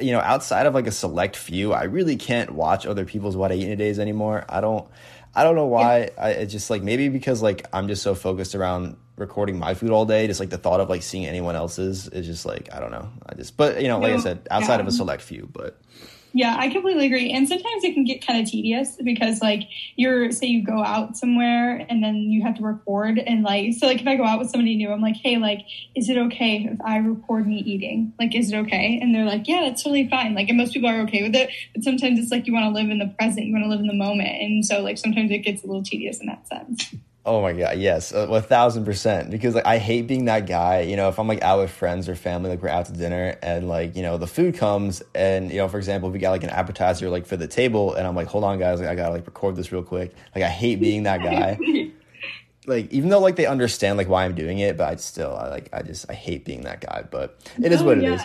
you 0.00 0.12
know, 0.12 0.20
outside 0.20 0.66
of 0.66 0.74
like 0.74 0.86
a 0.86 0.92
select 0.92 1.36
few, 1.36 1.72
I 1.72 1.84
really 1.84 2.16
can't 2.16 2.50
watch 2.50 2.86
other 2.86 3.04
people's 3.04 3.36
what 3.36 3.52
I 3.52 3.54
eat 3.54 3.64
in 3.64 3.72
a 3.72 3.76
days 3.76 3.98
anymore. 3.98 4.44
I 4.48 4.60
don't. 4.60 4.88
I 5.32 5.44
don't 5.44 5.54
know 5.54 5.66
why. 5.66 6.10
I 6.18 6.30
it's 6.30 6.52
just 6.52 6.70
like 6.70 6.82
maybe 6.82 7.08
because 7.08 7.40
like 7.40 7.66
I'm 7.72 7.86
just 7.86 8.02
so 8.02 8.16
focused 8.16 8.56
around 8.56 8.96
recording 9.20 9.58
my 9.58 9.74
food 9.74 9.90
all 9.90 10.06
day. 10.06 10.26
Just 10.26 10.40
like 10.40 10.50
the 10.50 10.58
thought 10.58 10.80
of 10.80 10.88
like 10.88 11.02
seeing 11.02 11.26
anyone 11.26 11.54
else's 11.54 12.08
is 12.08 12.26
just 12.26 12.44
like 12.44 12.68
I 12.72 12.80
don't 12.80 12.90
know. 12.90 13.08
I 13.26 13.34
just 13.34 13.56
but 13.56 13.80
you 13.80 13.88
know 13.88 13.98
like 13.98 14.14
I 14.14 14.18
said 14.18 14.48
outside 14.50 14.76
yeah. 14.76 14.80
of 14.80 14.86
a 14.88 14.92
select 14.92 15.22
few, 15.22 15.48
but 15.52 15.80
yeah, 16.32 16.56
I 16.58 16.68
completely 16.68 17.06
agree. 17.06 17.32
And 17.32 17.48
sometimes 17.48 17.82
it 17.82 17.94
can 17.94 18.04
get 18.04 18.24
kind 18.24 18.40
of 18.40 18.48
tedious 18.48 18.96
because 19.02 19.40
like 19.40 19.68
you're 19.96 20.30
say 20.30 20.46
you 20.46 20.64
go 20.64 20.82
out 20.82 21.16
somewhere 21.16 21.84
and 21.88 22.02
then 22.02 22.16
you 22.16 22.42
have 22.42 22.56
to 22.56 22.62
record 22.62 23.18
and 23.18 23.42
like 23.42 23.74
so 23.74 23.86
like 23.86 24.00
if 24.00 24.06
I 24.06 24.16
go 24.16 24.24
out 24.24 24.38
with 24.38 24.50
somebody 24.50 24.76
new, 24.76 24.90
I'm 24.90 25.00
like, 25.00 25.16
hey, 25.16 25.38
like, 25.38 25.60
is 25.94 26.08
it 26.08 26.16
okay 26.16 26.68
if 26.70 26.80
I 26.82 26.98
record 26.98 27.46
me 27.46 27.56
eating? 27.56 28.12
Like, 28.18 28.34
is 28.34 28.52
it 28.52 28.56
okay? 28.58 28.98
And 29.02 29.14
they're 29.14 29.24
like, 29.24 29.48
yeah, 29.48 29.62
that's 29.64 29.82
totally 29.82 30.08
fine. 30.08 30.34
Like, 30.34 30.48
and 30.48 30.56
most 30.56 30.72
people 30.72 30.88
are 30.88 31.00
okay 31.02 31.22
with 31.22 31.34
it. 31.34 31.50
But 31.74 31.82
sometimes 31.82 32.18
it's 32.18 32.30
like 32.30 32.46
you 32.46 32.52
want 32.52 32.64
to 32.64 32.80
live 32.80 32.90
in 32.90 32.98
the 32.98 33.12
present, 33.18 33.46
you 33.46 33.52
want 33.52 33.64
to 33.64 33.70
live 33.70 33.80
in 33.80 33.88
the 33.88 33.94
moment, 33.94 34.40
and 34.40 34.64
so 34.64 34.80
like 34.80 34.98
sometimes 34.98 35.30
it 35.30 35.38
gets 35.38 35.64
a 35.64 35.66
little 35.66 35.82
tedious 35.82 36.20
in 36.20 36.26
that 36.26 36.46
sense. 36.46 36.94
Oh 37.26 37.42
my 37.42 37.52
god, 37.52 37.78
yes, 37.78 38.12
a, 38.12 38.20
a, 38.20 38.40
thousand 38.40 38.86
percent. 38.86 39.30
Because 39.30 39.54
like 39.54 39.66
I 39.66 39.76
hate 39.76 40.06
being 40.06 40.24
that 40.24 40.46
guy. 40.46 40.80
You 40.80 40.96
know, 40.96 41.10
if 41.10 41.18
I'm 41.18 41.28
like 41.28 41.42
out 41.42 41.58
with 41.58 41.70
friends 41.70 42.08
or 42.08 42.14
family, 42.14 42.48
like 42.48 42.62
we're 42.62 42.70
out 42.70 42.86
to 42.86 42.92
dinner, 42.92 43.36
and 43.42 43.68
like 43.68 43.94
you 43.94 44.02
know 44.02 44.16
the 44.16 44.26
food 44.26 44.56
comes, 44.56 45.02
and 45.14 45.50
you 45.50 45.58
know, 45.58 45.68
for 45.68 45.76
example, 45.76 46.08
if 46.08 46.14
we 46.14 46.18
got 46.18 46.30
like 46.30 46.44
an 46.44 46.50
appetizer 46.50 47.10
like 47.10 47.26
for 47.26 47.36
the 47.36 47.46
table, 47.46 47.94
and 47.94 48.06
I'm 48.06 48.16
like, 48.16 48.26
hold 48.26 48.44
on, 48.44 48.58
guys, 48.58 48.80
like 48.80 48.88
I 48.88 48.94
gotta 48.94 49.12
like 49.12 49.26
record 49.26 49.56
this 49.56 49.70
real 49.70 49.82
quick. 49.82 50.14
Like 50.34 50.44
I 50.44 50.48
hate 50.48 50.80
being 50.80 51.02
that 51.02 51.22
guy. 51.22 51.58
like 52.66 52.90
even 52.90 53.10
though 53.10 53.20
like 53.20 53.36
they 53.36 53.46
understand 53.46 53.98
like 53.98 54.08
why 54.08 54.24
I'm 54.24 54.34
doing 54.34 54.58
it, 54.58 54.78
but 54.78 54.88
I 54.88 54.96
still 54.96 55.36
I 55.36 55.48
like 55.48 55.68
I 55.74 55.82
just 55.82 56.06
I 56.08 56.14
hate 56.14 56.46
being 56.46 56.62
that 56.62 56.80
guy. 56.80 57.04
But 57.10 57.38
it 57.62 57.70
is 57.70 57.82
oh, 57.82 57.84
what 57.84 58.00
yeah. 58.00 58.12
it 58.12 58.14
is 58.14 58.22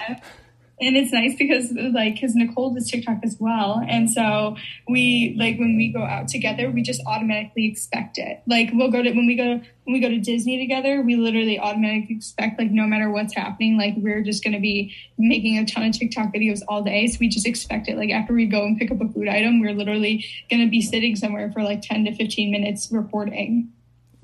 and 0.79 0.97
it's 0.97 1.13
nice 1.13 1.35
because 1.37 1.71
like 1.71 2.15
because 2.15 2.35
nicole 2.35 2.73
does 2.73 2.89
tiktok 2.89 3.17
as 3.23 3.37
well. 3.39 3.83
And 3.87 4.11
so 4.11 4.57
we 4.87 5.35
like 5.37 5.57
when 5.57 5.77
we 5.77 5.91
go 5.91 6.03
out 6.03 6.27
together 6.27 6.69
we 6.69 6.81
just 6.81 7.01
automatically 7.07 7.65
expect 7.65 8.17
it. 8.17 8.41
Like 8.45 8.69
we'll 8.73 8.91
go 8.91 9.01
to 9.01 9.11
when 9.11 9.25
we 9.25 9.35
go 9.35 9.61
when 9.83 9.93
we 9.93 9.99
go 9.99 10.09
to 10.09 10.19
disney 10.19 10.57
together 10.57 11.01
we 11.01 11.15
literally 11.15 11.59
automatically 11.59 12.15
expect 12.15 12.59
like 12.59 12.71
no 12.71 12.85
matter 12.85 13.09
what's 13.09 13.35
happening 13.35 13.77
like 13.77 13.93
we're 13.97 14.23
just 14.23 14.43
going 14.43 14.53
to 14.53 14.59
be 14.59 14.93
making 15.17 15.57
a 15.57 15.65
ton 15.65 15.85
of 15.85 15.97
tiktok 15.97 16.33
videos 16.33 16.61
all 16.67 16.81
day. 16.81 17.07
So 17.07 17.17
we 17.19 17.29
just 17.29 17.47
expect 17.47 17.87
it. 17.87 17.97
Like 17.97 18.11
after 18.11 18.33
we 18.33 18.45
go 18.45 18.65
and 18.65 18.77
pick 18.77 18.91
up 18.91 19.01
a 19.01 19.07
food 19.07 19.29
item 19.29 19.61
we're 19.61 19.73
literally 19.73 20.25
going 20.49 20.63
to 20.63 20.69
be 20.69 20.81
sitting 20.81 21.15
somewhere 21.15 21.51
for 21.51 21.63
like 21.63 21.81
10 21.81 22.05
to 22.05 22.13
15 22.13 22.51
minutes 22.51 22.89
recording 22.91 23.71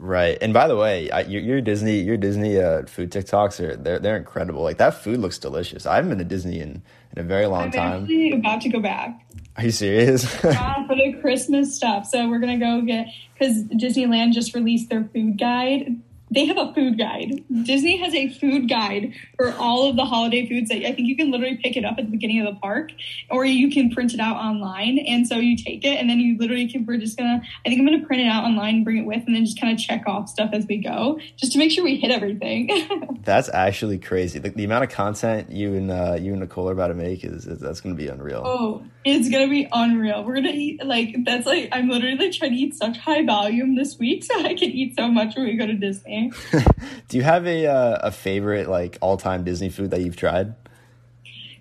Right, 0.03 0.35
and 0.41 0.51
by 0.51 0.67
the 0.67 0.75
way, 0.75 1.11
I, 1.11 1.21
your, 1.21 1.43
your, 1.43 1.61
Disney 1.61 1.99
your 1.99 2.17
Disney 2.17 2.59
uh, 2.59 2.87
food 2.87 3.11
TikToks 3.11 3.59
are 3.59 3.75
they're 3.75 3.99
they're 3.99 4.17
incredible. 4.17 4.63
Like 4.63 4.79
that 4.79 4.95
food 4.95 5.19
looks 5.19 5.37
delicious. 5.37 5.85
I 5.85 5.93
haven't 5.93 6.09
been 6.09 6.17
to 6.17 6.23
Disney 6.23 6.59
in, 6.59 6.81
in 7.15 7.19
a 7.19 7.23
very 7.23 7.45
long 7.45 7.65
I'm 7.65 7.71
time. 7.71 7.91
I'm 7.91 8.01
actually 8.01 8.31
about 8.33 8.61
to 8.61 8.69
go 8.69 8.79
back. 8.79 9.23
Are 9.57 9.63
you 9.63 9.69
serious? 9.69 10.23
yeah, 10.43 10.87
for 10.87 10.95
the 10.95 11.13
Christmas 11.21 11.75
stuff. 11.75 12.07
So 12.07 12.27
we're 12.27 12.39
gonna 12.39 12.57
go 12.57 12.81
get 12.81 13.09
because 13.33 13.63
Disneyland 13.65 14.33
just 14.33 14.55
released 14.55 14.89
their 14.89 15.03
food 15.13 15.37
guide 15.37 16.01
they 16.31 16.45
have 16.45 16.57
a 16.57 16.73
food 16.73 16.97
guide. 16.97 17.43
Disney 17.63 17.97
has 17.97 18.13
a 18.13 18.29
food 18.29 18.69
guide 18.69 19.13
for 19.35 19.51
all 19.53 19.89
of 19.89 19.97
the 19.97 20.05
holiday 20.05 20.47
foods 20.47 20.69
that 20.69 20.77
I 20.77 20.93
think 20.93 21.09
you 21.09 21.17
can 21.17 21.29
literally 21.29 21.57
pick 21.57 21.75
it 21.75 21.83
up 21.83 21.95
at 21.97 22.05
the 22.05 22.11
beginning 22.11 22.39
of 22.39 22.53
the 22.53 22.59
park 22.59 22.91
or 23.29 23.43
you 23.43 23.69
can 23.69 23.91
print 23.91 24.13
it 24.13 24.19
out 24.21 24.37
online. 24.37 24.97
And 24.97 25.27
so 25.27 25.35
you 25.35 25.57
take 25.57 25.83
it 25.83 25.99
and 25.99 26.09
then 26.09 26.19
you 26.19 26.37
literally 26.37 26.67
can, 26.67 26.85
we're 26.85 26.97
just 26.97 27.17
gonna, 27.17 27.41
I 27.65 27.69
think 27.69 27.79
I'm 27.79 27.85
gonna 27.85 28.05
print 28.05 28.23
it 28.23 28.27
out 28.27 28.45
online 28.45 28.75
and 28.75 28.85
bring 28.85 28.97
it 28.97 29.05
with 29.05 29.23
and 29.27 29.35
then 29.35 29.45
just 29.45 29.59
kind 29.59 29.73
of 29.73 29.79
check 29.79 30.03
off 30.07 30.29
stuff 30.29 30.51
as 30.53 30.65
we 30.65 30.77
go 30.77 31.19
just 31.35 31.51
to 31.51 31.57
make 31.57 31.69
sure 31.69 31.83
we 31.83 31.97
hit 31.97 32.11
everything. 32.11 33.19
that's 33.23 33.49
actually 33.53 33.99
crazy. 33.99 34.39
The, 34.39 34.49
the, 34.49 34.63
amount 34.63 34.85
of 34.85 34.89
content 34.89 35.51
you 35.51 35.73
and, 35.73 35.91
uh, 35.91 36.17
you 36.17 36.31
and 36.31 36.39
Nicole 36.39 36.69
are 36.69 36.71
about 36.71 36.87
to 36.87 36.93
make 36.93 37.25
is, 37.25 37.45
is 37.45 37.59
that's 37.59 37.81
gonna 37.81 37.95
be 37.95 38.07
unreal. 38.07 38.43
Oh, 38.45 38.83
it's 39.03 39.29
gonna 39.29 39.49
be 39.49 39.67
unreal. 39.69 40.23
We're 40.23 40.35
gonna 40.35 40.49
eat 40.49 40.85
like, 40.85 41.13
that's 41.25 41.45
like, 41.45 41.69
I'm 41.73 41.89
literally 41.89 42.15
like 42.15 42.31
trying 42.31 42.51
to 42.51 42.57
eat 42.57 42.75
such 42.75 42.97
high 42.97 43.25
volume 43.25 43.75
this 43.75 43.99
week 43.99 44.23
so 44.31 44.39
I 44.39 44.53
can 44.53 44.69
eat 44.69 44.95
so 44.95 45.09
much 45.09 45.35
when 45.35 45.45
we 45.45 45.57
go 45.57 45.67
to 45.67 45.73
Disney. 45.73 46.20
Do 47.07 47.17
you 47.17 47.23
have 47.23 47.47
a 47.47 47.67
uh, 47.67 47.99
a 48.03 48.11
favorite 48.11 48.69
like 48.69 48.97
all 49.01 49.17
time 49.17 49.43
Disney 49.43 49.69
food 49.69 49.91
that 49.91 50.01
you've 50.01 50.17
tried? 50.17 50.55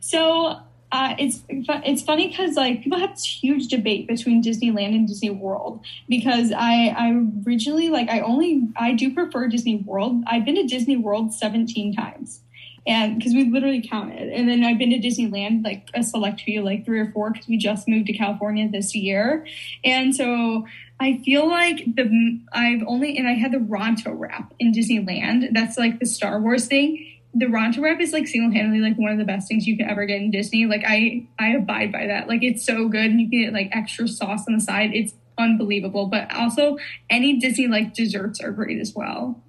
So 0.01 0.61
uh, 0.93 1.15
it's 1.19 1.43
it's 1.49 2.03
funny 2.03 2.29
because 2.29 2.57
like 2.57 2.83
people 2.83 2.99
have 2.99 3.11
this 3.11 3.25
huge 3.25 3.69
debate 3.69 4.09
between 4.09 4.43
Disneyland 4.43 4.95
and 4.95 5.07
Disney 5.07 5.31
World 5.31 5.85
because 6.09 6.53
I 6.53 6.89
I 6.89 7.25
originally 7.47 7.91
like 7.91 8.09
I 8.09 8.21
only 8.21 8.69
I 8.77 8.95
do 8.95 9.15
prefer 9.15 9.47
Disney 9.49 9.77
World. 9.77 10.25
I've 10.27 10.45
been 10.45 10.57
to 10.57 10.67
Disney 10.67 10.97
World 10.97 11.33
17 11.33 11.95
times. 11.95 12.41
And 12.87 13.19
because 13.19 13.35
we 13.35 13.45
literally 13.45 13.87
counted, 13.87 14.31
and 14.31 14.49
then 14.49 14.65
I've 14.65 14.79
been 14.79 14.89
to 14.91 14.99
Disneyland 14.99 15.63
like 15.63 15.89
a 15.93 16.03
select 16.03 16.41
few, 16.41 16.63
like 16.63 16.87
three 16.87 16.99
or 16.99 17.13
four, 17.13 17.31
because 17.31 17.47
we 17.47 17.59
just 17.59 17.87
moved 17.87 18.07
to 18.07 18.15
California 18.15 18.71
this 18.71 18.95
year, 18.95 19.47
and 19.85 20.17
so 20.17 20.67
I 21.01 21.19
feel 21.25 21.49
like 21.49 21.85
the 21.97 22.41
I've 22.53 22.83
only 22.87 23.17
and 23.17 23.27
I 23.27 23.33
had 23.33 23.53
the 23.53 23.59
Ronto 23.59 24.13
wrap 24.17 24.53
in 24.59 24.73
Disneyland. 24.73 25.55
That's 25.55 25.79
like 25.79 25.99
the 25.99 26.07
Star 26.07 26.41
Wars 26.41 26.67
thing. 26.67 27.07
The 27.33 27.47
Ronto 27.47 27.81
wrap 27.81 28.01
is 28.01 28.13
like 28.13 28.29
single 28.29 28.53
handedly 28.53 28.81
like 28.81 28.99
one 28.99 29.11
of 29.11 29.19
the 29.19 29.25
best 29.25 29.49
things 29.49 29.67
you 29.67 29.79
can 29.79 29.89
ever 29.89 30.05
get 30.05 30.21
in 30.21 30.31
Disney. 30.31 30.67
Like 30.67 30.85
I 30.87 31.27
I 31.39 31.53
abide 31.53 31.91
by 31.91 32.07
that. 32.07 32.29
Like 32.29 32.43
it's 32.43 32.65
so 32.65 32.89
good, 32.89 33.11
and 33.11 33.21
you 33.21 33.31
can 33.31 33.45
get 33.45 33.53
like 33.55 33.71
extra 33.73 34.07
sauce 34.07 34.45
on 34.47 34.55
the 34.55 34.61
side. 34.61 34.91
It's 34.93 35.15
unbelievable. 35.39 36.07
But 36.07 36.33
also 36.35 36.77
any 37.09 37.39
Disney 37.39 37.67
like 37.67 37.95
desserts 37.95 38.41
are 38.41 38.51
great 38.51 38.79
as 38.79 38.93
well. 38.95 39.43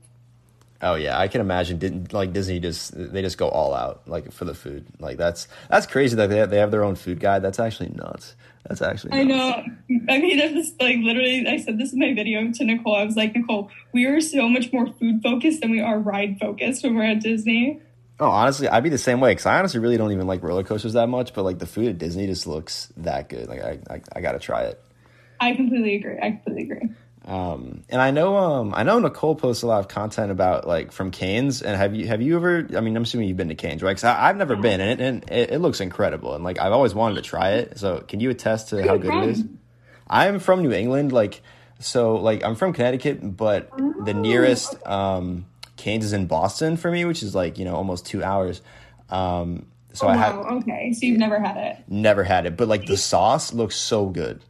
Oh 0.83 0.95
yeah, 0.95 1.19
I 1.19 1.27
can 1.27 1.41
imagine. 1.41 1.77
Didn't 1.77 2.11
like 2.11 2.33
Disney 2.33 2.59
just 2.59 2.93
they 2.95 3.21
just 3.21 3.38
go 3.38 3.50
all 3.50 3.73
out 3.73 4.07
like 4.07 4.31
for 4.31 4.45
the 4.45 4.55
food. 4.55 4.88
Like 5.00 5.17
that's 5.17 5.47
that's 5.69 5.85
crazy 5.85 6.15
that 6.15 6.29
they 6.29 6.38
have, 6.38 6.50
they 6.50 6.57
have 6.57 6.71
their 6.71 6.83
own 6.83 6.95
food 6.95 7.19
guide. 7.19 7.43
That's 7.43 7.59
actually 7.59 7.89
nuts. 7.89 8.35
That's 8.67 8.81
actually. 8.81 9.13
I 9.13 9.23
know. 9.23 9.63
I 10.09 10.17
mean, 10.17 10.38
this 10.38 10.73
like 10.79 10.97
literally. 10.97 11.47
I 11.47 11.57
said 11.57 11.77
this 11.77 11.93
in 11.93 12.00
my 12.00 12.13
video 12.13 12.51
to 12.51 12.63
Nicole. 12.63 12.95
I 12.95 13.03
was 13.03 13.15
like, 13.15 13.35
Nicole, 13.35 13.69
we 13.93 14.05
are 14.05 14.19
so 14.19 14.50
much 14.50 14.73
more 14.73 14.88
food 14.88 15.21
focused 15.21 15.61
than 15.61 15.69
we 15.71 15.81
are 15.81 16.00
ride 16.00 16.39
focused 16.39 16.83
when 16.83 16.95
we're 16.95 17.03
at 17.03 17.21
Disney. 17.21 17.79
Oh, 18.19 18.29
honestly, 18.29 18.67
I'd 18.67 18.83
be 18.83 18.89
the 18.89 18.97
same 18.97 19.19
way 19.19 19.31
because 19.31 19.45
I 19.47 19.57
honestly 19.59 19.79
really 19.79 19.97
don't 19.97 20.11
even 20.11 20.27
like 20.27 20.43
roller 20.43 20.63
coasters 20.63 20.93
that 20.93 21.07
much. 21.07 21.33
But 21.33 21.43
like 21.43 21.59
the 21.59 21.67
food 21.67 21.89
at 21.89 21.97
Disney 22.00 22.25
just 22.25 22.47
looks 22.47 22.91
that 22.97 23.29
good. 23.29 23.47
Like 23.47 23.61
I, 23.61 23.79
I, 23.89 24.01
I 24.15 24.21
got 24.21 24.33
to 24.33 24.39
try 24.39 24.63
it. 24.63 24.83
I 25.39 25.53
completely 25.55 25.95
agree. 25.95 26.17
I 26.21 26.31
completely 26.31 26.63
agree. 26.63 26.89
Um, 27.23 27.83
and 27.89 28.01
I 28.01 28.09
know, 28.09 28.35
um, 28.35 28.73
I 28.75 28.83
know 28.83 28.97
Nicole 28.97 29.35
posts 29.35 29.61
a 29.61 29.67
lot 29.67 29.79
of 29.79 29.87
content 29.87 30.31
about 30.31 30.67
like 30.67 30.91
from 30.91 31.11
Cane's. 31.11 31.61
And 31.61 31.77
have 31.77 31.95
you, 31.95 32.07
have 32.07 32.21
you 32.21 32.35
ever? 32.35 32.67
I 32.75 32.81
mean, 32.81 32.95
I'm 32.95 33.03
assuming 33.03 33.27
you've 33.27 33.37
been 33.37 33.49
to 33.49 33.55
Cane's, 33.55 33.83
right? 33.83 33.91
Because 33.91 34.05
I've 34.05 34.37
never 34.37 34.55
been, 34.55 34.81
and, 34.81 34.99
it, 34.99 35.03
and 35.03 35.31
it, 35.31 35.51
it, 35.51 35.59
looks 35.59 35.81
incredible, 35.81 36.33
and 36.33 36.43
like 36.43 36.59
I've 36.59 36.71
always 36.71 36.95
wanted 36.95 37.15
to 37.15 37.21
try 37.21 37.51
it. 37.51 37.77
So, 37.77 37.99
can 37.99 38.19
you 38.19 38.31
attest 38.31 38.69
to 38.69 38.83
how 38.83 38.97
good 38.97 39.13
it 39.13 39.29
is? 39.29 39.43
I'm 40.09 40.39
from 40.39 40.63
New 40.63 40.71
England, 40.71 41.11
like 41.11 41.41
so, 41.79 42.15
like 42.15 42.43
I'm 42.43 42.55
from 42.55 42.73
Connecticut, 42.73 43.37
but 43.37 43.69
oh. 43.79 44.03
the 44.03 44.13
nearest 44.13 44.75
um, 44.87 45.45
Cane's 45.77 46.05
is 46.05 46.13
in 46.13 46.25
Boston 46.27 46.75
for 46.75 46.91
me, 46.91 47.05
which 47.05 47.23
is 47.23 47.35
like 47.35 47.59
you 47.59 47.65
know 47.65 47.75
almost 47.75 48.05
two 48.05 48.23
hours. 48.23 48.61
Um, 49.09 49.67
so 49.93 50.07
oh, 50.07 50.09
I 50.09 50.17
have 50.17 50.35
okay, 50.37 50.93
so 50.93 51.05
you've 51.05 51.19
never 51.19 51.39
had 51.39 51.57
it. 51.57 51.83
Never 51.87 52.23
had 52.23 52.45
it, 52.45 52.57
but 52.57 52.67
like 52.67 52.85
the 52.85 52.97
sauce 52.97 53.53
looks 53.53 53.75
so 53.75 54.07
good. 54.07 54.41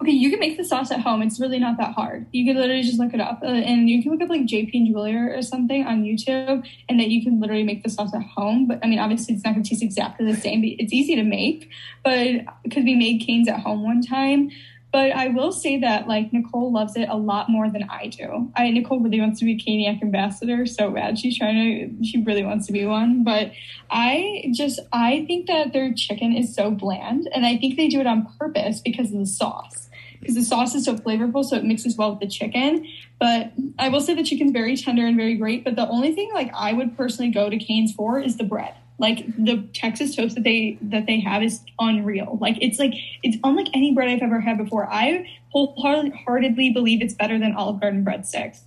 Okay, 0.00 0.12
you 0.12 0.30
can 0.30 0.38
make 0.38 0.56
the 0.56 0.64
sauce 0.64 0.92
at 0.92 1.00
home. 1.00 1.22
It's 1.22 1.40
really 1.40 1.58
not 1.58 1.76
that 1.78 1.94
hard. 1.94 2.26
You 2.30 2.46
can 2.46 2.56
literally 2.56 2.82
just 2.82 3.00
look 3.00 3.14
it 3.14 3.20
up, 3.20 3.40
uh, 3.42 3.46
and 3.46 3.90
you 3.90 4.00
can 4.00 4.12
look 4.12 4.22
up 4.22 4.28
like 4.28 4.42
JP 4.42 4.70
and 4.72 4.86
Julia 4.86 5.36
or 5.36 5.42
something 5.42 5.84
on 5.84 6.04
YouTube, 6.04 6.64
and 6.88 7.00
that 7.00 7.08
you 7.08 7.22
can 7.24 7.40
literally 7.40 7.64
make 7.64 7.82
the 7.82 7.90
sauce 7.90 8.14
at 8.14 8.22
home. 8.22 8.68
But 8.68 8.78
I 8.84 8.86
mean, 8.86 9.00
obviously, 9.00 9.34
it's 9.34 9.44
not 9.44 9.54
going 9.54 9.64
to 9.64 9.68
taste 9.68 9.82
exactly 9.82 10.30
the 10.30 10.38
same. 10.38 10.60
But 10.60 10.70
it's 10.78 10.92
easy 10.92 11.16
to 11.16 11.24
make. 11.24 11.68
But 12.04 12.42
because 12.62 12.84
we 12.84 12.94
made 12.94 13.26
Cane's 13.26 13.48
at 13.48 13.58
home 13.60 13.82
one 13.82 14.00
time, 14.00 14.50
but 14.90 15.12
I 15.12 15.28
will 15.28 15.52
say 15.52 15.78
that 15.80 16.08
like 16.08 16.32
Nicole 16.32 16.72
loves 16.72 16.96
it 16.96 17.08
a 17.08 17.16
lot 17.16 17.50
more 17.50 17.70
than 17.70 17.84
I 17.90 18.06
do. 18.06 18.50
I 18.56 18.70
Nicole 18.70 19.00
really 19.00 19.20
wants 19.20 19.38
to 19.40 19.44
be 19.44 19.52
a 19.52 19.56
Caniac 19.56 20.00
ambassador 20.02 20.64
so 20.64 20.90
bad. 20.90 21.18
She's 21.18 21.36
trying 21.36 21.98
to 21.98 22.04
she 22.04 22.22
really 22.22 22.44
wants 22.44 22.66
to 22.68 22.72
be 22.72 22.86
one. 22.86 23.22
But 23.22 23.52
I 23.90 24.50
just 24.54 24.80
I 24.92 25.24
think 25.26 25.46
that 25.48 25.72
their 25.72 25.92
chicken 25.92 26.34
is 26.34 26.54
so 26.54 26.70
bland 26.70 27.28
and 27.34 27.44
I 27.44 27.58
think 27.58 27.76
they 27.76 27.88
do 27.88 28.00
it 28.00 28.06
on 28.06 28.28
purpose 28.38 28.80
because 28.80 29.12
of 29.12 29.18
the 29.18 29.26
sauce 29.26 29.87
because 30.20 30.34
the 30.34 30.42
sauce 30.42 30.74
is 30.74 30.84
so 30.84 30.96
flavorful, 30.96 31.44
so 31.44 31.56
it 31.56 31.64
mixes 31.64 31.96
well 31.96 32.10
with 32.10 32.20
the 32.20 32.28
chicken. 32.28 32.86
But 33.18 33.52
I 33.78 33.88
will 33.88 34.00
say 34.00 34.14
the 34.14 34.22
chicken's 34.22 34.52
very 34.52 34.76
tender 34.76 35.06
and 35.06 35.16
very 35.16 35.34
great. 35.34 35.64
But 35.64 35.76
the 35.76 35.88
only 35.88 36.14
thing 36.14 36.30
like 36.32 36.50
I 36.54 36.72
would 36.72 36.96
personally 36.96 37.30
go 37.30 37.50
to 37.50 37.56
Cane's 37.58 37.92
for 37.92 38.18
is 38.20 38.36
the 38.36 38.44
bread. 38.44 38.74
Like 38.98 39.26
the 39.36 39.68
Texas 39.74 40.16
toast 40.16 40.34
that 40.34 40.44
they 40.44 40.76
that 40.82 41.06
they 41.06 41.20
have 41.20 41.42
is 41.42 41.60
unreal. 41.78 42.38
Like 42.40 42.58
it's 42.60 42.78
like 42.78 42.94
it's 43.22 43.36
unlike 43.44 43.68
any 43.72 43.94
bread 43.94 44.08
I've 44.08 44.22
ever 44.22 44.40
had 44.40 44.58
before. 44.58 44.88
I 44.90 45.28
wholeheartedly 45.50 46.70
believe 46.70 47.00
it's 47.00 47.14
better 47.14 47.38
than 47.38 47.54
Olive 47.54 47.80
Garden 47.80 48.04
breadsticks. 48.04 48.60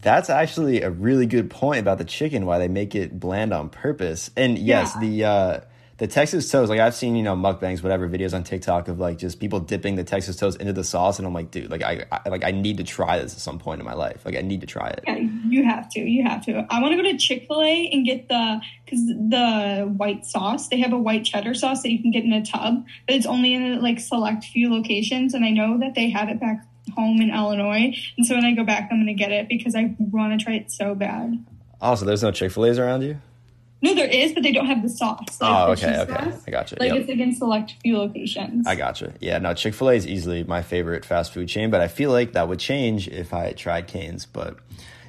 That's 0.00 0.30
actually 0.30 0.82
a 0.82 0.90
really 0.90 1.26
good 1.26 1.50
point 1.50 1.80
about 1.80 1.98
the 1.98 2.04
chicken. 2.04 2.46
Why 2.46 2.58
they 2.58 2.68
make 2.68 2.94
it 2.94 3.18
bland 3.18 3.52
on 3.52 3.68
purpose. 3.68 4.30
And 4.36 4.58
yes, 4.58 4.92
yeah. 4.94 5.00
the 5.00 5.24
uh, 5.24 5.60
the 5.98 6.06
Texas 6.06 6.48
toast, 6.48 6.70
like 6.70 6.78
I've 6.78 6.94
seen, 6.94 7.16
you 7.16 7.24
know, 7.24 7.34
mukbangs, 7.34 7.82
whatever 7.82 8.08
videos 8.08 8.32
on 8.32 8.44
TikTok 8.44 8.86
of 8.86 9.00
like 9.00 9.18
just 9.18 9.40
people 9.40 9.58
dipping 9.58 9.96
the 9.96 10.04
Texas 10.04 10.36
toast 10.36 10.60
into 10.60 10.72
the 10.72 10.84
sauce, 10.84 11.18
and 11.18 11.26
I'm 11.26 11.34
like, 11.34 11.50
dude, 11.50 11.70
like 11.70 11.82
I, 11.82 12.04
I 12.12 12.28
like 12.28 12.44
I 12.44 12.52
need 12.52 12.76
to 12.76 12.84
try 12.84 13.18
this 13.18 13.34
at 13.34 13.40
some 13.40 13.58
point 13.58 13.80
in 13.80 13.84
my 13.84 13.94
life. 13.94 14.24
Like 14.24 14.36
I 14.36 14.40
need 14.40 14.60
to 14.60 14.66
try 14.66 14.88
it. 14.90 15.02
Yeah, 15.06 15.16
you 15.16 15.64
have 15.64 15.90
to. 15.90 16.00
You 16.00 16.22
have 16.22 16.44
to. 16.46 16.64
I 16.70 16.80
want 16.80 16.92
to 16.92 16.96
go 16.96 17.02
to 17.02 17.18
Chick 17.18 17.46
Fil 17.48 17.62
A 17.62 17.90
and 17.92 18.06
get 18.06 18.28
the 18.28 18.60
because 18.84 19.06
the 19.06 19.92
white 19.96 20.24
sauce. 20.24 20.68
They 20.68 20.78
have 20.78 20.92
a 20.92 20.98
white 20.98 21.24
cheddar 21.24 21.54
sauce 21.54 21.82
that 21.82 21.90
you 21.90 22.00
can 22.00 22.12
get 22.12 22.22
in 22.22 22.32
a 22.32 22.44
tub, 22.44 22.86
but 23.06 23.16
it's 23.16 23.26
only 23.26 23.54
in 23.54 23.82
like 23.82 23.98
select 23.98 24.44
few 24.44 24.72
locations, 24.72 25.34
and 25.34 25.44
I 25.44 25.50
know 25.50 25.78
that 25.80 25.96
they 25.96 26.10
have 26.10 26.28
it 26.28 26.38
back 26.38 26.64
home 26.94 27.20
in 27.20 27.30
Illinois. 27.30 27.92
And 28.16 28.24
so 28.24 28.36
when 28.36 28.44
I 28.44 28.52
go 28.52 28.64
back, 28.64 28.88
I'm 28.92 28.98
going 28.98 29.06
to 29.08 29.14
get 29.14 29.32
it 29.32 29.48
because 29.48 29.74
I 29.74 29.96
want 29.98 30.38
to 30.38 30.42
try 30.42 30.54
it 30.54 30.70
so 30.70 30.94
bad. 30.94 31.44
Also, 31.80 32.04
there's 32.04 32.22
no 32.22 32.30
Chick 32.30 32.52
Fil 32.52 32.66
A's 32.66 32.78
around 32.78 33.02
you? 33.02 33.20
No, 33.80 33.94
there 33.94 34.08
is, 34.08 34.32
but 34.32 34.42
they 34.42 34.50
don't 34.50 34.66
have 34.66 34.82
the 34.82 34.88
sauce. 34.88 35.40
Like 35.40 35.68
oh, 35.68 35.72
okay, 35.72 36.00
okay, 36.00 36.12
sauce. 36.12 36.42
I 36.46 36.50
got 36.50 36.70
you. 36.72 36.76
Like 36.80 36.92
yep. 36.92 37.00
it's 37.02 37.10
against 37.10 37.38
select 37.38 37.74
few 37.82 37.96
locations. 37.96 38.66
I 38.66 38.74
got 38.74 39.00
you. 39.00 39.12
Yeah, 39.20 39.38
no, 39.38 39.54
Chick 39.54 39.74
Fil 39.74 39.90
A 39.90 39.94
is 39.94 40.06
easily 40.06 40.42
my 40.42 40.62
favorite 40.62 41.04
fast 41.04 41.32
food 41.32 41.48
chain, 41.48 41.70
but 41.70 41.80
I 41.80 41.86
feel 41.86 42.10
like 42.10 42.32
that 42.32 42.48
would 42.48 42.58
change 42.58 43.06
if 43.06 43.32
I 43.32 43.52
tried 43.52 43.86
Cane's. 43.86 44.26
But 44.26 44.58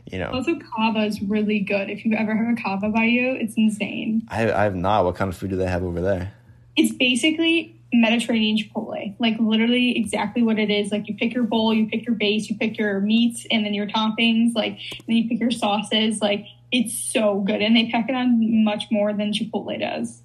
you 0.05 0.19
know, 0.19 0.29
also 0.31 0.55
Cava 0.75 1.05
is 1.05 1.21
really 1.21 1.59
good. 1.59 1.89
If 1.89 2.05
you 2.05 2.15
ever 2.15 2.35
have 2.35 2.57
a 2.57 2.61
Cava 2.61 2.89
by 2.89 3.05
you, 3.05 3.31
it's 3.31 3.55
insane. 3.55 4.27
I, 4.29 4.51
I 4.51 4.63
have 4.63 4.75
not. 4.75 5.03
What 5.03 5.15
kind 5.15 5.29
of 5.29 5.37
food 5.37 5.49
do 5.49 5.55
they 5.55 5.67
have 5.67 5.83
over 5.83 6.01
there? 6.01 6.33
It's 6.75 6.93
basically 6.93 7.75
Mediterranean 7.91 8.57
Chipotle. 8.57 9.15
Like 9.19 9.39
literally 9.39 9.97
exactly 9.97 10.43
what 10.43 10.59
it 10.59 10.69
is. 10.69 10.91
Like 10.91 11.07
you 11.07 11.15
pick 11.15 11.33
your 11.33 11.43
bowl, 11.43 11.73
you 11.73 11.87
pick 11.87 12.05
your 12.05 12.15
base, 12.15 12.49
you 12.49 12.57
pick 12.57 12.77
your 12.77 12.99
meats, 12.99 13.47
and 13.49 13.65
then 13.65 13.73
your 13.73 13.87
toppings. 13.87 14.53
Like 14.53 14.79
then 15.07 15.15
you 15.15 15.27
pick 15.27 15.39
your 15.39 15.51
sauces. 15.51 16.21
Like 16.21 16.45
it's 16.71 16.97
so 16.97 17.41
good, 17.41 17.61
and 17.61 17.75
they 17.75 17.89
pack 17.89 18.09
it 18.09 18.15
on 18.15 18.63
much 18.63 18.85
more 18.91 19.13
than 19.13 19.31
Chipotle 19.31 19.79
does. 19.79 20.21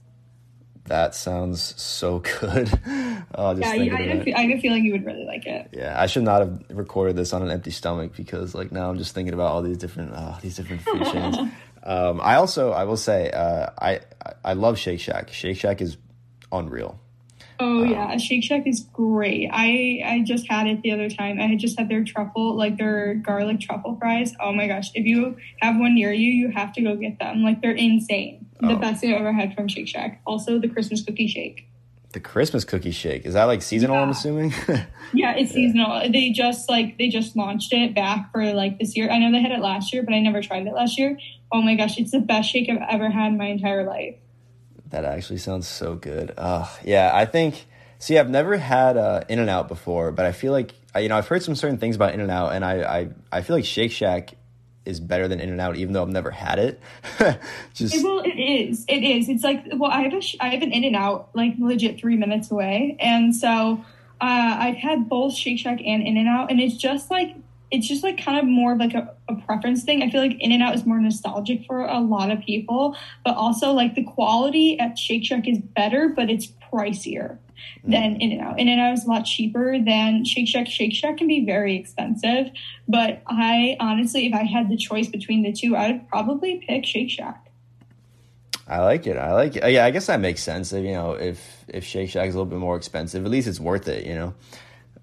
That 0.86 1.14
sounds 1.14 1.80
so 1.80 2.18
good. 2.18 2.68
oh, 3.34 3.56
yeah, 3.56 3.72
yeah 3.72 3.94
I, 3.94 4.02
have, 4.02 4.28
I 4.36 4.40
have 4.42 4.58
a 4.58 4.60
feeling 4.60 4.84
you 4.84 4.92
would 4.92 5.06
really 5.06 5.24
like 5.24 5.46
it. 5.46 5.70
Yeah, 5.72 5.98
I 5.98 6.04
should 6.06 6.24
not 6.24 6.40
have 6.40 6.62
recorded 6.68 7.16
this 7.16 7.32
on 7.32 7.42
an 7.42 7.50
empty 7.50 7.70
stomach 7.70 8.12
because, 8.14 8.54
like, 8.54 8.70
now 8.70 8.90
I'm 8.90 8.98
just 8.98 9.14
thinking 9.14 9.32
about 9.32 9.50
all 9.52 9.62
these 9.62 9.78
different, 9.78 10.12
oh, 10.14 10.38
these 10.42 10.56
different 10.56 10.82
food 10.82 11.02
chains. 11.12 11.36
Um, 11.82 12.20
I 12.22 12.34
also, 12.36 12.72
I 12.72 12.84
will 12.84 12.98
say, 12.98 13.30
uh, 13.30 13.70
I 13.78 14.00
I 14.44 14.52
love 14.52 14.78
Shake 14.78 15.00
Shack. 15.00 15.32
Shake 15.32 15.58
Shack 15.58 15.80
is 15.80 15.96
unreal. 16.52 17.00
Oh 17.61 17.82
um, 17.82 17.90
yeah, 17.90 18.16
Shake 18.16 18.42
Shack 18.42 18.66
is 18.66 18.80
great. 18.92 19.49
I 19.52 20.02
I 20.04 20.23
just 20.25 20.49
had 20.49 20.66
it 20.66 20.82
the 20.82 20.90
other 20.90 21.08
time. 21.08 21.40
I 21.40 21.46
had 21.46 21.58
just 21.58 21.78
had 21.78 21.88
their 21.88 22.04
truffle, 22.04 22.56
like 22.56 22.76
their 22.78 23.14
garlic 23.14 23.61
truffle 23.61 23.96
fries. 24.00 24.34
Oh 24.40 24.52
my 24.52 24.66
gosh! 24.66 24.90
If 24.94 25.06
you 25.06 25.37
have 25.61 25.76
one 25.76 25.94
near 25.94 26.12
you, 26.12 26.30
you 26.30 26.50
have 26.50 26.73
to 26.75 26.82
go 26.82 26.96
get 26.96 27.18
them. 27.18 27.42
Like 27.42 27.62
they're 27.62 27.73
insane. 27.73 28.46
Oh. 28.62 28.68
The 28.68 28.76
best 28.76 29.00
thing 29.00 29.14
I've 29.14 29.20
ever 29.20 29.32
had 29.32 29.54
from 29.54 29.68
Shake 29.68 29.88
Shack. 29.88 30.20
Also, 30.26 30.58
the 30.58 30.68
Christmas 30.68 31.04
cookie 31.04 31.28
shake. 31.28 31.68
The 32.12 32.20
Christmas 32.20 32.64
cookie 32.64 32.92
shake 32.92 33.26
is 33.26 33.34
that 33.34 33.44
like 33.44 33.61
seasonal? 33.61 33.96
Yeah. 33.96 34.02
I'm 34.02 34.11
assuming. 34.11 34.54
yeah, 35.12 35.34
it's 35.37 35.52
seasonal. 35.52 36.08
They 36.11 36.30
just 36.30 36.68
like 36.68 36.96
they 36.99 37.08
just 37.08 37.37
launched 37.37 37.73
it 37.73 37.94
back 37.94 38.30
for 38.32 38.52
like 38.52 38.78
this 38.78 38.96
year. 38.96 39.11
I 39.11 39.18
know 39.18 39.32
they 39.32 39.42
had 39.42 39.52
it 39.52 39.61
last 39.61 39.92
year, 39.92 40.02
but 40.02 40.14
I 40.14 40.20
never 40.20 40.40
tried 40.40 40.66
it 40.66 40.73
last 40.73 40.99
year. 40.99 41.18
Oh 41.52 41.61
my 41.61 41.75
gosh, 41.75 41.99
it's 41.99 42.12
the 42.12 42.20
best 42.20 42.50
shake 42.50 42.68
I've 42.70 42.82
ever 42.88 43.11
had 43.11 43.32
in 43.32 43.38
my 43.38 43.46
entire 43.46 43.84
life. 43.84 44.14
That 44.94 45.04
actually 45.04 45.38
sounds 45.38 45.66
so 45.66 45.96
good. 45.96 46.32
Uh, 46.38 46.68
yeah, 46.84 47.10
I 47.12 47.26
think. 47.26 47.66
See, 47.98 48.16
I've 48.16 48.30
never 48.30 48.56
had 48.56 48.96
uh, 48.96 49.24
In 49.28 49.40
and 49.40 49.50
Out 49.50 49.66
before, 49.66 50.12
but 50.12 50.24
I 50.24 50.30
feel 50.30 50.52
like 50.52 50.72
you 50.96 51.08
know 51.08 51.18
I've 51.18 51.26
heard 51.26 51.42
some 51.42 51.56
certain 51.56 51.78
things 51.78 51.96
about 51.96 52.14
In 52.14 52.20
and 52.20 52.30
Out, 52.30 52.52
and 52.52 52.64
I, 52.64 53.00
I 53.00 53.08
I 53.32 53.42
feel 53.42 53.56
like 53.56 53.64
Shake 53.64 53.90
Shack 53.90 54.36
is 54.84 55.00
better 55.00 55.26
than 55.26 55.40
In 55.40 55.48
and 55.48 55.60
Out, 55.60 55.74
even 55.74 55.94
though 55.94 56.02
I've 56.02 56.10
never 56.10 56.30
had 56.30 56.60
it. 56.60 56.80
Just 57.74 58.04
well, 58.04 58.20
it 58.20 58.38
is. 58.38 58.84
It 58.86 59.02
is. 59.02 59.28
It's 59.28 59.42
like 59.42 59.64
well, 59.72 59.90
I 59.90 60.02
have 60.02 60.14
a 60.14 60.22
I 60.38 60.50
have 60.50 60.62
an 60.62 60.70
In 60.70 60.84
and 60.84 60.94
Out 60.94 61.30
like 61.34 61.54
legit 61.58 61.98
three 61.98 62.16
minutes 62.16 62.52
away, 62.52 62.96
and 63.00 63.34
so 63.34 63.84
uh, 64.20 64.56
I've 64.60 64.76
had 64.76 65.08
both 65.08 65.34
Shake 65.34 65.58
Shack 65.58 65.80
and 65.84 66.06
In 66.06 66.16
and 66.16 66.28
Out, 66.28 66.52
and 66.52 66.60
it's 66.60 66.76
just 66.76 67.10
like 67.10 67.34
it's 67.71 67.88
just 67.88 68.02
like 68.02 68.23
kind 68.23 68.38
of 68.38 68.44
more 68.44 68.73
of 68.73 68.78
like 68.78 68.94
a, 68.94 69.14
a 69.28 69.35
preference 69.35 69.83
thing. 69.83 70.02
I 70.02 70.11
feel 70.11 70.21
like 70.21 70.37
In 70.40 70.52
and 70.52 70.62
Out 70.62 70.75
is 70.75 70.87
more 70.87 71.00
nostalgic 71.00 71.66
for 71.66 71.85
a 71.85 72.00
lot 72.00 72.30
of 72.30 72.40
people, 72.40 72.97
but 73.25 73.37
also 73.37 73.73
like 73.73 73.94
the 73.94 74.04
quality 74.04 74.78
at 74.78 74.99
Shake 74.99 75.25
Shack 75.25 75.49
is 75.49 75.59
better, 75.59 76.09
but 76.09 76.30
it's 76.30 76.52
pricier 76.73 77.38
hmm. 77.85 77.90
than 77.90 78.21
In 78.21 78.33
and 78.33 78.40
Out. 78.40 78.61
In 78.61 78.68
and 78.68 78.80
Out 78.80 78.94
is 78.94 79.04
a 79.04 79.09
lot 79.09 79.23
cheaper 79.23 79.78
than 79.78 80.25
Shake 80.25 80.49
Shack. 80.49 80.66
Shake 80.68 80.92
Shack 80.92 81.16
can 81.18 81.26
be 81.26 81.44
very 81.44 81.76
expensive, 81.76 82.50
but 82.87 83.23
I 83.26 83.76
honestly, 83.80 84.26
if 84.26 84.35
I 84.35 84.44
had 84.44 84.68
the 84.68 84.76
choice 84.76 85.09
between 85.09 85.42
the 85.42 85.52
two, 85.52 85.75
I 85.75 85.92
would 85.92 86.09
probably 86.09 86.62
pick 86.66 86.85
Shake 86.85 87.11
Shack. 87.11 87.40
I 88.66 88.80
like 88.80 89.06
it. 89.06 89.18
I 89.18 89.33
like 89.35 89.56
it. 89.56 89.64
Uh, 89.64 89.68
yeah, 89.68 89.85
I 89.85 89.90
guess 89.90 90.06
that 90.06 90.21
makes 90.21 90.42
sense. 90.42 90.73
If, 90.73 90.85
You 90.85 90.92
know, 90.92 91.12
if 91.12 91.64
if 91.68 91.85
Shake 91.85 92.11
Shack 92.11 92.28
is 92.28 92.35
a 92.35 92.38
little 92.38 92.50
bit 92.50 92.61
more 92.61 92.76
expensive, 92.76 93.25
at 93.25 93.30
least 93.30 93.49
it's 93.49 93.61
worth 93.61 93.88
it. 93.88 94.06
You 94.06 94.14
know. 94.14 94.35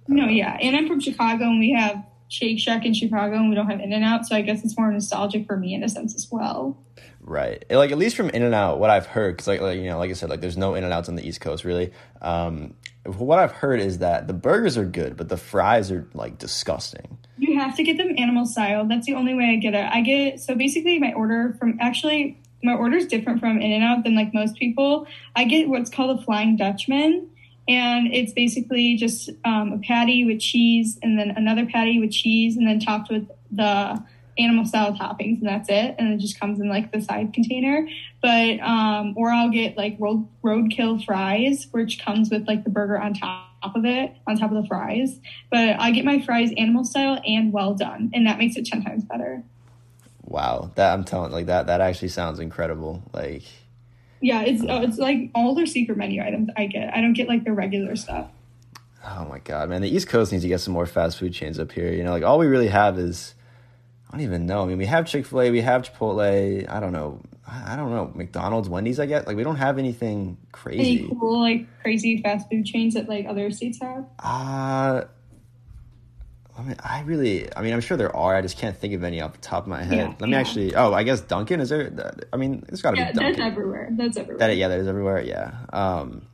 No, 0.07 0.25
yeah, 0.25 0.57
and 0.61 0.75
I'm 0.75 0.87
from 0.87 0.99
Chicago, 0.99 1.43
and 1.43 1.59
we 1.59 1.71
have 1.73 2.03
Shake 2.31 2.59
Shack 2.59 2.85
in 2.85 2.93
Chicago, 2.93 3.35
and 3.35 3.49
we 3.49 3.55
don't 3.55 3.69
have 3.69 3.81
In 3.81 3.91
and 3.91 4.05
Out, 4.05 4.25
so 4.25 4.37
I 4.37 4.41
guess 4.41 4.63
it's 4.63 4.77
more 4.77 4.89
nostalgic 4.89 5.45
for 5.45 5.57
me 5.57 5.73
in 5.73 5.83
a 5.83 5.89
sense 5.89 6.15
as 6.15 6.29
well. 6.31 6.77
Right. 7.19 7.65
Like 7.69 7.91
at 7.91 7.97
least 7.97 8.15
from 8.15 8.29
In 8.29 8.41
and 8.41 8.55
Out, 8.55 8.79
what 8.79 8.89
I've 8.89 9.05
heard, 9.05 9.35
because 9.35 9.47
like, 9.47 9.59
like 9.59 9.77
you 9.77 9.87
know, 9.87 9.99
like 9.99 10.09
I 10.09 10.13
said, 10.13 10.29
like 10.29 10.39
there's 10.39 10.55
no 10.55 10.73
In 10.75 10.85
and 10.85 10.93
Outs 10.93 11.09
on 11.09 11.15
the 11.15 11.27
East 11.27 11.41
Coast 11.41 11.65
really. 11.65 11.91
Um, 12.21 12.73
what 13.05 13.37
I've 13.37 13.51
heard 13.51 13.81
is 13.81 13.97
that 13.97 14.27
the 14.27 14.33
burgers 14.33 14.77
are 14.77 14.85
good, 14.85 15.17
but 15.17 15.27
the 15.27 15.35
fries 15.35 15.91
are 15.91 16.07
like 16.13 16.37
disgusting. 16.37 17.17
You 17.37 17.59
have 17.59 17.75
to 17.75 17.83
get 17.83 17.97
them 17.97 18.15
animal 18.17 18.45
style. 18.45 18.87
That's 18.87 19.05
the 19.05 19.15
only 19.15 19.33
way 19.33 19.51
I 19.51 19.55
get 19.57 19.73
it. 19.73 19.85
I 19.91 19.99
get 19.99 20.39
so 20.39 20.55
basically 20.55 20.99
my 20.99 21.11
order 21.11 21.53
from 21.59 21.77
actually 21.81 22.39
my 22.63 22.73
order 22.73 22.95
is 22.95 23.07
different 23.07 23.41
from 23.41 23.59
In 23.59 23.73
and 23.73 23.83
Out 23.83 24.05
than 24.05 24.15
like 24.15 24.33
most 24.33 24.55
people. 24.55 25.05
I 25.35 25.43
get 25.43 25.67
what's 25.67 25.89
called 25.89 26.17
a 26.17 26.23
Flying 26.23 26.55
Dutchman, 26.55 27.29
and 27.67 28.13
it's 28.13 28.33
basically 28.33 28.95
just 28.95 29.29
um, 29.45 29.73
a 29.73 29.79
patty 29.79 30.25
with 30.25 30.39
cheese, 30.39 30.97
and 31.01 31.17
then 31.17 31.31
another 31.31 31.65
patty 31.65 31.99
with 31.99 32.11
cheese, 32.11 32.57
and 32.57 32.67
then 32.67 32.79
topped 32.79 33.11
with 33.11 33.29
the 33.51 34.03
animal 34.37 34.65
style 34.65 34.93
toppings, 34.93 35.39
and 35.39 35.47
that's 35.47 35.69
it. 35.69 35.95
And 35.97 36.13
it 36.13 36.17
just 36.17 36.39
comes 36.39 36.59
in 36.59 36.69
like 36.69 36.91
the 36.91 37.01
side 37.01 37.33
container. 37.33 37.87
But 38.21 38.59
um, 38.59 39.13
or 39.17 39.29
I'll 39.29 39.51
get 39.51 39.77
like 39.77 39.97
road 39.99 40.27
roadkill 40.43 41.03
fries, 41.05 41.67
which 41.71 42.03
comes 42.03 42.29
with 42.29 42.47
like 42.47 42.63
the 42.63 42.69
burger 42.69 42.99
on 42.99 43.13
top 43.13 43.75
of 43.75 43.85
it, 43.85 44.13
on 44.27 44.37
top 44.37 44.51
of 44.51 44.61
the 44.61 44.67
fries. 44.67 45.19
But 45.49 45.79
I 45.79 45.91
get 45.91 46.05
my 46.05 46.21
fries 46.21 46.51
animal 46.57 46.83
style 46.83 47.21
and 47.25 47.53
well 47.53 47.73
done, 47.73 48.11
and 48.13 48.25
that 48.27 48.37
makes 48.37 48.55
it 48.55 48.65
ten 48.65 48.83
times 48.83 49.03
better 49.03 49.43
wow 50.23 50.71
that 50.75 50.93
i'm 50.93 51.03
telling 51.03 51.31
like 51.31 51.47
that 51.47 51.67
that 51.67 51.81
actually 51.81 52.07
sounds 52.07 52.39
incredible 52.39 53.03
like 53.13 53.43
yeah 54.21 54.41
it's 54.41 54.61
uh, 54.61 54.81
it's 54.83 54.97
like 54.97 55.29
all 55.35 55.55
their 55.55 55.65
secret 55.65 55.97
menu 55.97 56.21
items 56.23 56.49
i 56.55 56.65
get. 56.65 56.93
I 56.95 57.01
don't 57.01 57.13
get 57.13 57.27
like 57.27 57.43
the 57.43 57.53
regular 57.53 57.95
stuff. 57.95 58.27
Oh 59.05 59.25
my 59.25 59.39
god 59.39 59.69
man 59.69 59.81
the 59.81 59.89
east 59.89 60.07
coast 60.07 60.31
needs 60.31 60.43
to 60.43 60.47
get 60.47 60.59
some 60.59 60.73
more 60.73 60.85
fast 60.85 61.17
food 61.19 61.33
chains 61.33 61.59
up 61.59 61.71
here. 61.71 61.91
You 61.91 62.03
know 62.03 62.11
like 62.11 62.23
all 62.23 62.37
we 62.37 62.45
really 62.47 62.67
have 62.67 62.97
is 62.99 63.35
i 64.07 64.11
don't 64.11 64.21
even 64.21 64.45
know. 64.45 64.63
I 64.63 64.65
mean 64.67 64.77
we 64.77 64.85
have 64.85 65.05
chick-fil-a 65.07 65.51
we 65.51 65.61
have 65.61 65.83
chipotle 65.83 66.69
i 66.69 66.79
don't 66.79 66.93
know. 66.93 67.19
I 67.47 67.75
don't 67.75 67.89
know 67.91 68.11
mcdonald's 68.15 68.69
wendy's 68.69 68.99
i 68.99 69.05
guess. 69.05 69.27
Like 69.27 69.35
we 69.35 69.43
don't 69.43 69.57
have 69.57 69.77
anything 69.77 70.37
crazy. 70.51 71.05
any 71.05 71.09
cool 71.19 71.41
like 71.41 71.67
crazy 71.81 72.21
fast 72.21 72.49
food 72.49 72.65
chains 72.65 72.93
that 72.93 73.09
like 73.09 73.25
other 73.25 73.49
states 73.51 73.79
have? 73.81 74.05
Uh 74.19 75.03
I 76.57 76.63
mean, 76.63 76.75
I 76.83 77.01
really, 77.01 77.55
I 77.55 77.61
mean, 77.61 77.73
I'm 77.73 77.81
sure 77.81 77.97
there 77.97 78.15
are. 78.15 78.35
I 78.35 78.41
just 78.41 78.57
can't 78.57 78.75
think 78.77 78.93
of 78.93 79.03
any 79.03 79.21
off 79.21 79.33
the 79.33 79.39
top 79.39 79.63
of 79.63 79.69
my 79.69 79.83
head. 79.83 79.97
Yeah, 79.97 80.13
Let 80.19 80.29
me 80.29 80.35
actually. 80.35 80.75
Oh, 80.75 80.93
I 80.93 81.03
guess 81.03 81.21
Dunkin' 81.21 81.61
is 81.61 81.69
there. 81.69 82.13
I 82.33 82.37
mean, 82.37 82.63
it's 82.67 82.81
got 82.81 82.91
to 82.91 82.97
yeah, 82.97 83.11
be 83.11 83.19
Dunkin'. 83.19 83.39
That's 83.39 83.51
everywhere. 83.51 83.89
That's 83.93 84.17
everywhere. 84.17 84.37
That 84.39 84.57
yeah, 84.57 84.67
that 84.67 84.79
is 84.79 84.87
everywhere. 84.87 85.21
Yeah. 85.21 85.53
Um, 85.71 86.27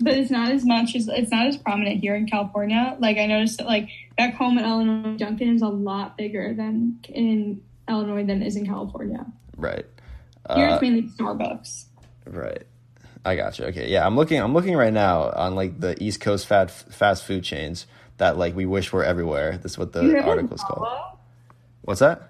but 0.00 0.14
it's 0.14 0.30
not 0.30 0.52
as 0.52 0.64
much 0.64 0.94
as 0.94 1.08
it's 1.08 1.30
not 1.30 1.46
as 1.46 1.56
prominent 1.56 2.00
here 2.00 2.14
in 2.14 2.26
California. 2.26 2.96
Like 3.00 3.18
I 3.18 3.26
noticed 3.26 3.58
that 3.58 3.66
like 3.66 3.88
back 4.16 4.34
home 4.34 4.58
in 4.58 4.64
Illinois, 4.64 5.16
Dunkin' 5.16 5.54
is 5.54 5.62
a 5.62 5.68
lot 5.68 6.16
bigger 6.16 6.54
than 6.54 7.00
in 7.08 7.60
Illinois 7.88 8.24
than 8.24 8.42
is 8.42 8.54
in 8.54 8.64
California. 8.64 9.26
Right. 9.56 9.86
Here 10.54 10.68
uh, 10.68 10.74
it's 10.74 10.82
mainly 10.82 11.02
Starbucks. 11.02 11.86
Right. 12.26 12.62
I 13.24 13.34
got 13.34 13.58
you. 13.58 13.66
Okay. 13.66 13.90
Yeah, 13.90 14.06
I'm 14.06 14.16
looking. 14.16 14.40
I'm 14.40 14.54
looking 14.54 14.76
right 14.76 14.92
now 14.92 15.30
on 15.30 15.56
like 15.56 15.80
the 15.80 16.00
East 16.02 16.20
Coast 16.20 16.46
fast 16.46 16.92
fast 16.92 17.24
food 17.24 17.42
chains 17.42 17.86
that 18.18 18.36
like 18.36 18.54
we 18.54 18.66
wish 18.66 18.92
were 18.92 19.04
everywhere. 19.04 19.58
That's 19.58 19.78
what 19.78 19.92
the 19.92 20.22
article 20.22 20.54
is 20.54 20.62
called. 20.62 20.86
What's 21.82 22.00
that? 22.00 22.22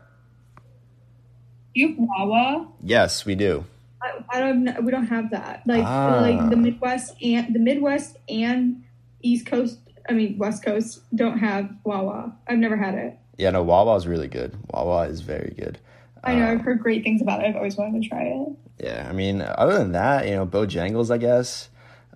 You 1.74 1.88
have 1.88 1.96
Wawa? 1.98 2.68
Yes, 2.82 3.24
we 3.24 3.34
do. 3.34 3.64
I, 4.00 4.12
I 4.30 4.40
don't. 4.40 4.84
We 4.84 4.90
don't 4.90 5.06
have 5.06 5.30
that. 5.30 5.62
Like 5.66 5.84
ah. 5.84 6.18
like 6.20 6.50
the 6.50 6.56
Midwest 6.56 7.14
and 7.22 7.54
the 7.54 7.58
Midwest 7.58 8.16
and 8.28 8.84
East 9.22 9.46
Coast. 9.46 9.78
I 10.08 10.12
mean 10.12 10.38
West 10.38 10.64
Coast 10.64 11.00
don't 11.14 11.38
have 11.38 11.70
Wawa. 11.84 12.36
I've 12.46 12.58
never 12.58 12.76
had 12.76 12.94
it. 12.94 13.18
Yeah, 13.36 13.50
no, 13.50 13.62
Wawa 13.62 13.96
is 13.96 14.06
really 14.06 14.28
good. 14.28 14.56
Wawa 14.72 15.08
is 15.08 15.20
very 15.20 15.54
good. 15.56 15.78
I 16.24 16.34
know. 16.34 16.46
Um, 16.46 16.50
I've 16.50 16.60
heard 16.62 16.80
great 16.80 17.04
things 17.04 17.22
about 17.22 17.40
it. 17.40 17.46
I've 17.46 17.56
always 17.56 17.76
wanted 17.76 18.02
to 18.02 18.08
try 18.08 18.22
it. 18.22 18.48
Yeah, 18.80 19.06
I 19.08 19.12
mean, 19.12 19.42
other 19.42 19.78
than 19.78 19.92
that, 19.92 20.26
you 20.26 20.34
know, 20.34 20.46
Bojangles, 20.46 21.12
I 21.12 21.18
guess. 21.18 21.68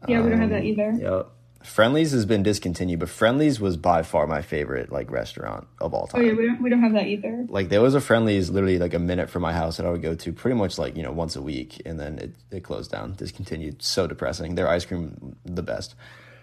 Yeah, 0.09 0.19
um, 0.19 0.25
we 0.25 0.31
don't 0.31 0.41
have 0.41 0.51
that 0.51 0.61
um, 0.61 0.67
either. 0.67 0.93
Yep. 0.93 1.31
Friendly's 1.65 2.13
has 2.13 2.27
been 2.27 2.43
discontinued, 2.43 3.01
but 3.01 3.09
Friendlies 3.09 3.61
was 3.61 3.77
by 3.77 4.03
far 4.03 4.27
my 4.27 4.43
favorite 4.43 4.93
like 4.93 5.11
restaurant 5.11 5.67
of 5.81 5.95
all 5.95 6.07
time. 6.07 6.21
Oh 6.21 6.25
yeah, 6.25 6.33
we 6.33 6.47
don't 6.47 6.63
we 6.63 6.71
don't 6.71 6.83
have 6.83 6.93
that 6.95 7.07
either. 7.07 7.47
Like 7.49 7.69
there 7.69 7.81
was 7.81 7.95
a 7.95 8.01
Friendlies 8.01 8.51
literally 8.51 8.79
like 8.79 8.95
a 8.95 8.99
minute 8.99 9.31
from 9.31 9.43
my 9.43 9.53
house 9.53 9.77
that 9.77 9.87
I 9.87 9.91
would 9.91 10.03
go 10.03 10.15
to 10.15 10.33
pretty 10.33 10.57
much 10.57 10.79
like 10.79 10.97
you 10.97 11.03
know 11.03 11.13
once 11.13 11.37
a 11.37 11.43
week, 11.43 11.81
and 11.85 11.99
then 11.99 12.19
it 12.19 12.35
it 12.51 12.65
closed 12.65 12.91
down, 12.91 13.15
discontinued. 13.15 13.83
So 13.83 14.07
depressing. 14.07 14.55
Their 14.55 14.69
ice 14.69 14.85
cream 14.85 15.37
the 15.45 15.63
best. 15.63 15.95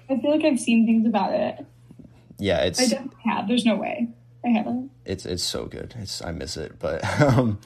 I 0.10 0.18
feel 0.18 0.32
like 0.32 0.44
I've 0.44 0.60
seen 0.60 0.86
things 0.86 1.06
about 1.06 1.34
it. 1.34 1.66
Yeah, 2.38 2.64
it's. 2.64 2.82
I 2.82 2.88
don't 2.88 3.14
have. 3.26 3.48
There's 3.48 3.66
no 3.66 3.76
way. 3.76 4.08
I 4.44 4.50
haven't. 4.50 4.92
It's 5.06 5.26
it's 5.26 5.44
so 5.44 5.66
good. 5.66 5.94
It's 6.00 6.24
I 6.24 6.32
miss 6.32 6.56
it, 6.56 6.80
but 6.80 7.04
um, 7.22 7.60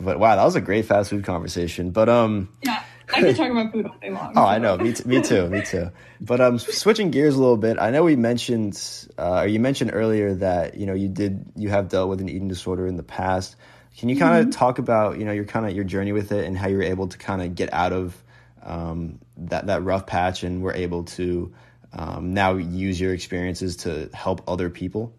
but 0.00 0.18
wow, 0.18 0.36
that 0.36 0.44
was 0.44 0.54
a 0.54 0.60
great 0.60 0.86
fast 0.86 1.10
food 1.10 1.24
conversation. 1.24 1.90
But 1.90 2.08
um, 2.08 2.48
yeah. 2.62 2.84
I 3.14 3.20
could 3.22 3.36
talk 3.36 3.50
about 3.50 3.72
food 3.72 3.86
all 3.86 3.96
day 4.00 4.10
long. 4.10 4.32
Oh, 4.36 4.42
so. 4.42 4.46
I 4.46 4.58
know. 4.58 4.76
Me, 4.76 4.92
t- 4.92 5.04
me 5.04 5.20
too. 5.22 5.48
Me 5.48 5.62
too. 5.62 5.90
But 6.20 6.40
um, 6.40 6.58
switching 6.58 7.10
gears 7.10 7.34
a 7.34 7.38
little 7.38 7.56
bit, 7.56 7.78
I 7.78 7.90
know 7.90 8.04
we 8.04 8.16
mentioned, 8.16 9.08
uh, 9.18 9.40
or 9.40 9.46
you 9.46 9.60
mentioned 9.60 9.90
earlier 9.94 10.34
that 10.34 10.76
you 10.76 10.86
know 10.86 10.94
you 10.94 11.08
did 11.08 11.52
you 11.56 11.70
have 11.70 11.88
dealt 11.88 12.08
with 12.08 12.20
an 12.20 12.28
eating 12.28 12.48
disorder 12.48 12.86
in 12.86 12.96
the 12.96 13.02
past. 13.02 13.56
Can 13.98 14.08
you 14.08 14.16
kind 14.16 14.38
of 14.38 14.46
mm-hmm. 14.46 14.58
talk 14.58 14.78
about 14.78 15.18
you 15.18 15.24
know 15.24 15.32
your 15.32 15.44
kind 15.44 15.66
of 15.66 15.72
your 15.72 15.84
journey 15.84 16.12
with 16.12 16.32
it 16.32 16.44
and 16.44 16.56
how 16.56 16.68
you 16.68 16.76
were 16.76 16.82
able 16.82 17.08
to 17.08 17.18
kind 17.18 17.42
of 17.42 17.54
get 17.54 17.72
out 17.72 17.92
of 17.92 18.16
um, 18.62 19.18
that 19.36 19.66
that 19.66 19.82
rough 19.82 20.06
patch 20.06 20.42
and 20.42 20.62
were 20.62 20.74
able 20.74 21.04
to 21.04 21.52
um, 21.92 22.34
now 22.34 22.54
use 22.54 23.00
your 23.00 23.12
experiences 23.12 23.76
to 23.78 24.10
help 24.12 24.42
other 24.48 24.70
people? 24.70 25.12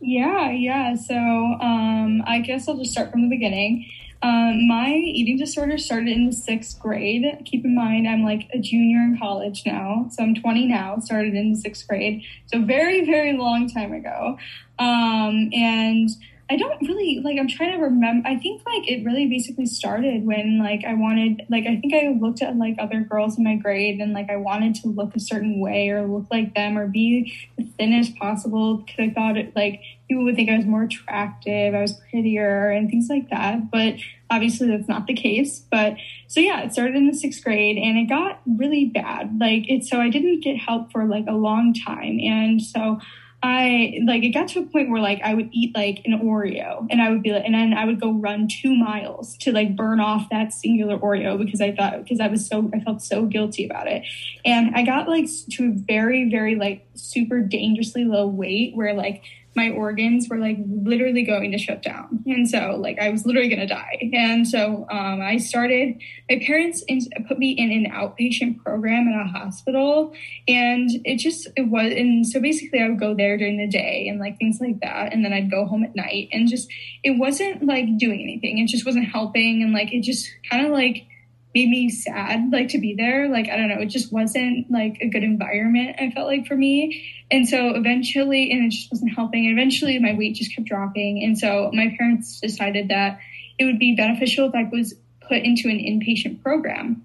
Yeah, 0.00 0.50
yeah. 0.50 0.94
So 0.94 1.14
um, 1.16 2.22
I 2.26 2.40
guess 2.40 2.68
I'll 2.68 2.76
just 2.76 2.92
start 2.92 3.10
from 3.10 3.22
the 3.22 3.28
beginning. 3.28 3.86
Um, 4.20 4.66
my 4.66 4.90
eating 4.90 5.36
disorder 5.36 5.78
started 5.78 6.08
in 6.08 6.26
the 6.26 6.32
sixth 6.32 6.80
grade. 6.80 7.24
Keep 7.44 7.64
in 7.64 7.74
mind, 7.74 8.08
I'm 8.08 8.24
like 8.24 8.48
a 8.52 8.58
junior 8.58 8.98
in 8.98 9.16
college 9.18 9.62
now. 9.64 10.08
So 10.10 10.24
I'm 10.24 10.34
20 10.34 10.66
now, 10.66 10.98
started 10.98 11.34
in 11.34 11.52
the 11.52 11.58
sixth 11.58 11.86
grade. 11.86 12.22
So 12.46 12.62
very, 12.62 13.04
very 13.04 13.36
long 13.36 13.68
time 13.68 13.92
ago. 13.92 14.36
Um, 14.78 15.50
and 15.52 16.10
I 16.50 16.56
don't 16.56 16.80
really 16.80 17.20
like, 17.22 17.38
I'm 17.38 17.46
trying 17.46 17.72
to 17.72 17.78
remember. 17.78 18.26
I 18.26 18.36
think 18.36 18.62
like 18.66 18.90
it 18.90 19.04
really 19.04 19.26
basically 19.26 19.66
started 19.66 20.24
when 20.24 20.58
like 20.58 20.82
I 20.84 20.94
wanted, 20.94 21.42
like, 21.48 21.66
I 21.66 21.76
think 21.76 21.94
I 21.94 22.16
looked 22.18 22.42
at 22.42 22.56
like 22.56 22.74
other 22.80 23.00
girls 23.00 23.38
in 23.38 23.44
my 23.44 23.54
grade 23.54 24.00
and 24.00 24.14
like 24.14 24.30
I 24.30 24.36
wanted 24.36 24.74
to 24.76 24.88
look 24.88 25.14
a 25.14 25.20
certain 25.20 25.60
way 25.60 25.90
or 25.90 26.08
look 26.08 26.26
like 26.30 26.54
them 26.54 26.76
or 26.76 26.88
be 26.88 27.32
as 27.58 27.66
thin 27.78 27.92
as 27.92 28.10
possible 28.10 28.78
because 28.78 28.96
I 28.98 29.10
thought 29.10 29.36
it 29.36 29.54
like 29.54 29.80
people 30.08 30.24
would 30.24 30.36
think 30.36 30.50
I 30.50 30.56
was 30.56 30.66
more 30.66 30.84
attractive, 30.84 31.74
I 31.74 31.82
was 31.82 32.00
prettier 32.10 32.70
and 32.70 32.88
things 32.88 33.08
like 33.08 33.30
that. 33.30 33.70
But 33.70 33.94
obviously 34.30 34.68
that's 34.68 34.88
not 34.88 35.06
the 35.06 35.14
case. 35.14 35.60
But 35.70 35.96
so 36.26 36.40
yeah, 36.40 36.62
it 36.62 36.72
started 36.72 36.96
in 36.96 37.06
the 37.06 37.14
sixth 37.14 37.42
grade 37.44 37.76
and 37.76 37.98
it 37.98 38.08
got 38.08 38.40
really 38.46 38.86
bad. 38.86 39.38
Like 39.38 39.68
it, 39.68 39.84
so 39.84 40.00
I 40.00 40.08
didn't 40.08 40.40
get 40.40 40.56
help 40.56 40.92
for 40.92 41.04
like 41.04 41.26
a 41.28 41.32
long 41.32 41.74
time. 41.74 42.18
And 42.20 42.60
so 42.62 43.00
I 43.40 44.00
like 44.04 44.24
it 44.24 44.30
got 44.30 44.48
to 44.48 44.60
a 44.60 44.64
point 44.64 44.90
where 44.90 45.00
like 45.00 45.20
I 45.22 45.32
would 45.32 45.48
eat 45.52 45.72
like 45.74 46.00
an 46.04 46.20
Oreo 46.20 46.88
and 46.90 47.00
I 47.00 47.10
would 47.10 47.22
be 47.22 47.30
like, 47.30 47.44
and 47.44 47.54
then 47.54 47.72
I 47.72 47.84
would 47.84 48.00
go 48.00 48.12
run 48.12 48.48
two 48.48 48.74
miles 48.74 49.36
to 49.38 49.52
like 49.52 49.76
burn 49.76 50.00
off 50.00 50.28
that 50.30 50.52
singular 50.52 50.98
Oreo 50.98 51.38
because 51.38 51.60
I 51.60 51.70
thought, 51.70 52.02
because 52.02 52.18
I 52.18 52.26
was 52.26 52.44
so, 52.44 52.68
I 52.74 52.80
felt 52.80 53.00
so 53.00 53.26
guilty 53.26 53.64
about 53.64 53.86
it. 53.86 54.02
And 54.44 54.74
I 54.74 54.82
got 54.82 55.08
like 55.08 55.28
to 55.52 55.66
a 55.66 55.70
very, 55.70 56.28
very 56.28 56.56
like 56.56 56.84
super 56.94 57.40
dangerously 57.40 58.04
low 58.04 58.26
weight 58.26 58.74
where 58.74 58.92
like 58.94 59.22
my 59.56 59.70
organs 59.70 60.28
were 60.28 60.38
like 60.38 60.56
literally 60.68 61.24
going 61.24 61.50
to 61.50 61.58
shut 61.58 61.82
down. 61.82 62.22
And 62.26 62.48
so 62.48 62.78
like 62.80 62.98
I 63.00 63.08
was 63.08 63.26
literally 63.26 63.48
going 63.48 63.66
to 63.66 63.66
die. 63.66 64.10
And 64.12 64.46
so 64.46 64.86
um, 64.88 65.20
I 65.20 65.38
started, 65.38 66.00
my 66.30 66.40
parents 66.46 66.84
in, 66.86 67.00
put 67.26 67.38
me 67.38 67.50
in 67.50 67.72
an 67.72 67.90
outpatient 67.90 68.62
program 68.62 69.08
in 69.08 69.18
a 69.18 69.26
hospital. 69.26 70.12
And 70.46 70.88
it 71.04 71.16
just, 71.16 71.48
it 71.56 71.68
was, 71.68 71.92
and 71.92 72.24
so 72.24 72.40
basically 72.40 72.80
I 72.80 72.88
would 72.88 73.00
go 73.00 73.14
there 73.14 73.36
during 73.36 73.56
the 73.56 73.66
day 73.66 74.06
and 74.08 74.20
like 74.20 74.38
things 74.38 74.58
like 74.60 74.80
that. 74.80 75.12
And 75.12 75.24
then 75.24 75.32
I'd 75.32 75.50
go 75.50 75.66
home 75.66 75.82
at 75.82 75.96
night 75.96 76.28
and 76.30 76.46
just, 76.46 76.70
it 77.02 77.18
wasn't 77.18 77.66
like 77.66 77.98
doing 77.98 78.20
anything. 78.20 78.58
It 78.58 78.68
just 78.68 78.86
wasn't 78.86 79.08
helping. 79.08 79.62
And 79.62 79.72
like, 79.72 79.92
it 79.92 80.02
just 80.02 80.30
kind 80.48 80.66
of 80.66 80.72
like, 80.72 81.07
made 81.54 81.68
me 81.68 81.88
sad 81.88 82.52
like 82.52 82.68
to 82.68 82.78
be 82.78 82.94
there. 82.94 83.28
Like 83.28 83.48
i 83.48 83.56
don't 83.56 83.68
know 83.68 83.80
it 83.80 83.86
just 83.86 84.12
wasn't 84.12 84.70
like 84.70 84.98
a 85.00 85.08
good 85.08 85.22
environment 85.22 85.96
i 85.98 86.10
felt 86.10 86.26
like 86.26 86.46
for 86.46 86.56
me. 86.56 87.04
And 87.30 87.48
so 87.48 87.74
eventually 87.74 88.50
and 88.50 88.64
it 88.64 88.70
just 88.70 88.90
wasn't 88.90 89.14
helping 89.14 89.46
and 89.46 89.58
eventually 89.58 89.98
my 89.98 90.14
weight 90.14 90.34
just 90.36 90.54
kept 90.54 90.68
dropping. 90.68 91.22
And 91.24 91.38
so 91.38 91.70
my 91.72 91.94
parents 91.98 92.40
decided 92.40 92.88
that 92.88 93.18
it 93.58 93.64
would 93.64 93.78
be 93.78 93.96
beneficial 93.96 94.48
if 94.48 94.54
i 94.54 94.68
was 94.70 94.94
put 95.20 95.42
into 95.42 95.68
an 95.68 95.78
inpatient 95.78 96.42
program 96.42 97.04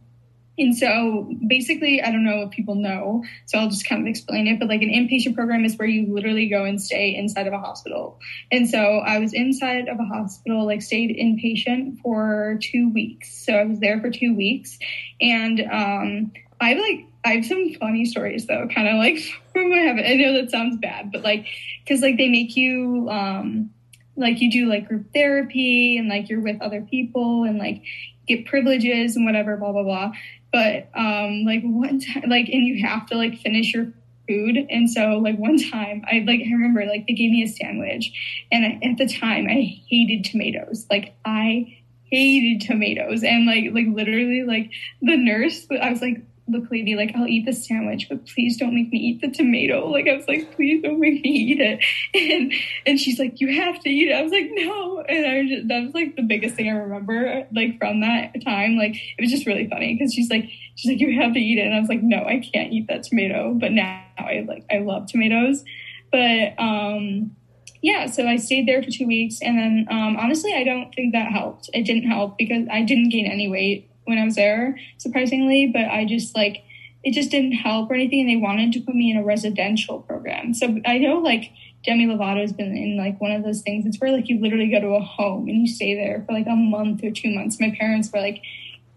and 0.57 0.75
so 0.77 1.31
basically, 1.47 2.01
I 2.01 2.11
don't 2.11 2.23
know 2.23 2.43
if 2.43 2.51
people 2.51 2.75
know, 2.75 3.23
so 3.45 3.57
I'll 3.57 3.69
just 3.69 3.87
kind 3.87 4.01
of 4.01 4.07
explain 4.07 4.47
it. 4.47 4.59
But 4.59 4.67
like 4.67 4.83
an 4.83 4.89
inpatient 4.89 5.33
program 5.33 5.65
is 5.65 5.75
where 5.77 5.87
you 5.87 6.13
literally 6.13 6.47
go 6.47 6.63
and 6.63 6.79
stay 6.79 7.15
inside 7.15 7.47
of 7.47 7.53
a 7.53 7.57
hospital. 7.57 8.19
And 8.51 8.69
so 8.69 8.99
I 8.99 9.17
was 9.17 9.33
inside 9.33 9.87
of 9.87 9.99
a 9.99 10.03
hospital, 10.03 10.65
like 10.65 10.83
stayed 10.83 11.09
inpatient 11.09 11.99
for 12.01 12.59
two 12.61 12.89
weeks. 12.93 13.45
So 13.45 13.53
I 13.53 13.65
was 13.65 13.79
there 13.79 13.99
for 13.99 14.11
two 14.11 14.35
weeks. 14.35 14.77
And 15.19 15.59
um, 15.61 16.31
I 16.61 16.75
like, 16.75 17.07
I 17.25 17.35
have 17.35 17.45
some 17.45 17.73
funny 17.79 18.05
stories 18.05 18.45
though, 18.45 18.67
kind 18.67 18.87
of 18.87 18.95
like 18.97 19.17
from. 19.53 19.73
I 19.73 20.15
know 20.15 20.33
that 20.33 20.51
sounds 20.51 20.77
bad, 20.77 21.11
but 21.11 21.23
like, 21.23 21.47
cause 21.87 22.01
like 22.01 22.17
they 22.17 22.29
make 22.29 22.55
you, 22.55 23.09
um, 23.09 23.71
like 24.15 24.39
you 24.39 24.51
do 24.51 24.67
like 24.67 24.87
group 24.87 25.11
therapy 25.13 25.97
and 25.97 26.09
like 26.09 26.29
you're 26.29 26.41
with 26.41 26.61
other 26.61 26.81
people 26.81 27.43
and 27.43 27.57
like 27.57 27.81
get 28.27 28.45
privileges 28.45 29.15
and 29.15 29.25
whatever, 29.25 29.57
blah, 29.57 29.71
blah, 29.71 29.83
blah. 29.83 30.11
But 30.53 30.89
um, 30.93 31.43
like 31.43 31.63
one 31.63 31.99
time, 31.99 32.29
like, 32.29 32.47
and 32.47 32.65
you 32.65 32.85
have 32.85 33.07
to 33.07 33.17
like 33.17 33.39
finish 33.39 33.73
your 33.73 33.91
food. 34.27 34.55
And 34.69 34.89
so 34.89 35.17
like 35.17 35.37
one 35.37 35.57
time 35.57 36.05
I 36.09 36.23
like, 36.25 36.41
I 36.41 36.51
remember 36.51 36.85
like 36.85 37.07
they 37.07 37.13
gave 37.13 37.31
me 37.31 37.43
a 37.43 37.47
sandwich 37.47 38.13
and 38.51 38.63
I, 38.63 38.79
at 38.87 38.97
the 38.97 39.07
time 39.11 39.47
I 39.49 39.81
hated 39.89 40.25
tomatoes. 40.25 40.85
Like 40.89 41.15
I 41.25 41.79
hated 42.05 42.61
tomatoes 42.61 43.23
and 43.23 43.45
like, 43.45 43.65
like 43.73 43.87
literally 43.89 44.43
like 44.43 44.69
the 45.01 45.17
nurse, 45.17 45.67
I 45.69 45.89
was 45.89 46.01
like, 46.01 46.21
look 46.47 46.69
lady 46.69 46.95
like 46.95 47.11
i'll 47.15 47.27
eat 47.27 47.45
the 47.45 47.53
sandwich 47.53 48.07
but 48.09 48.25
please 48.27 48.57
don't 48.57 48.75
make 48.75 48.91
me 48.91 48.97
eat 48.97 49.21
the 49.21 49.29
tomato. 49.29 49.87
Like 49.87 50.07
i 50.07 50.15
was 50.15 50.27
like 50.27 50.55
please 50.55 50.81
don't 50.81 50.99
make 50.99 51.23
me 51.23 51.29
eat 51.29 51.61
it. 51.61 51.83
And 52.13 52.53
and 52.85 52.99
she's 52.99 53.17
like 53.17 53.39
you 53.39 53.53
have 53.61 53.79
to 53.81 53.89
eat 53.89 54.09
it. 54.09 54.13
I 54.13 54.21
was 54.21 54.31
like 54.31 54.49
no. 54.51 55.01
And 55.07 55.25
i 55.25 55.41
was 55.41 55.49
just, 55.49 55.67
that 55.69 55.83
was 55.83 55.93
like 55.93 56.15
the 56.15 56.21
biggest 56.21 56.55
thing 56.55 56.67
i 56.67 56.73
remember 56.73 57.47
like 57.53 57.77
from 57.79 58.01
that 58.01 58.33
time. 58.43 58.75
Like 58.77 58.95
it 58.95 59.21
was 59.21 59.31
just 59.31 59.45
really 59.45 59.67
funny 59.67 59.95
because 59.95 60.13
she's 60.13 60.29
like 60.29 60.49
she's 60.75 60.91
like 60.91 60.99
you 60.99 61.19
have 61.21 61.33
to 61.33 61.39
eat 61.39 61.59
it. 61.59 61.65
And 61.65 61.75
i 61.75 61.79
was 61.79 61.89
like 61.89 62.03
no 62.03 62.25
i 62.25 62.39
can't 62.39 62.73
eat 62.73 62.87
that 62.87 63.03
tomato. 63.03 63.53
But 63.53 63.71
now 63.71 64.03
i 64.17 64.45
like 64.47 64.65
i 64.69 64.79
love 64.79 65.07
tomatoes. 65.07 65.63
But 66.11 66.59
um 66.59 67.35
yeah, 67.81 68.05
so 68.05 68.25
I 68.25 68.37
stayed 68.37 68.65
there 68.65 68.81
for 68.81 68.89
two 68.89 69.05
weeks, 69.05 69.41
and 69.41 69.59
then 69.59 69.87
um, 69.91 70.15
honestly, 70.15 70.53
I 70.53 70.63
don't 70.63 70.95
think 70.95 71.11
that 71.11 71.33
helped. 71.33 71.69
It 71.73 71.83
didn't 71.83 72.09
help 72.09 72.37
because 72.37 72.65
I 72.71 72.81
didn't 72.81 73.09
gain 73.09 73.25
any 73.25 73.49
weight 73.49 73.89
when 74.05 74.17
I 74.17 74.25
was 74.25 74.35
there, 74.35 74.77
surprisingly, 74.97 75.67
but 75.67 75.85
I 75.85 76.05
just 76.05 76.35
like 76.35 76.63
it 77.03 77.11
just 77.11 77.31
didn't 77.31 77.53
help 77.53 77.91
or 77.91 77.95
anything. 77.95 78.21
And 78.21 78.29
they 78.29 78.37
wanted 78.37 78.71
to 78.73 78.81
put 78.81 78.95
me 78.95 79.11
in 79.11 79.17
a 79.17 79.23
residential 79.23 79.99
program. 80.01 80.53
So 80.53 80.79
I 80.85 80.97
know 80.99 81.19
like 81.19 81.51
Demi 81.83 82.07
Lovato 82.07 82.39
has 82.39 82.53
been 82.53 82.77
in 82.77 82.97
like 82.97 83.19
one 83.19 83.31
of 83.31 83.43
those 83.43 83.61
things. 83.61 83.85
It's 83.85 83.99
where 83.99 84.11
like 84.11 84.29
you 84.29 84.39
literally 84.39 84.69
go 84.69 84.79
to 84.79 84.95
a 84.95 85.01
home 85.01 85.49
and 85.49 85.61
you 85.61 85.67
stay 85.67 85.95
there 85.95 86.23
for 86.25 86.33
like 86.33 86.47
a 86.47 86.55
month 86.55 87.03
or 87.03 87.11
two 87.11 87.29
months. 87.35 87.59
My 87.59 87.75
parents 87.77 88.09
were 88.13 88.21
like, 88.21 88.41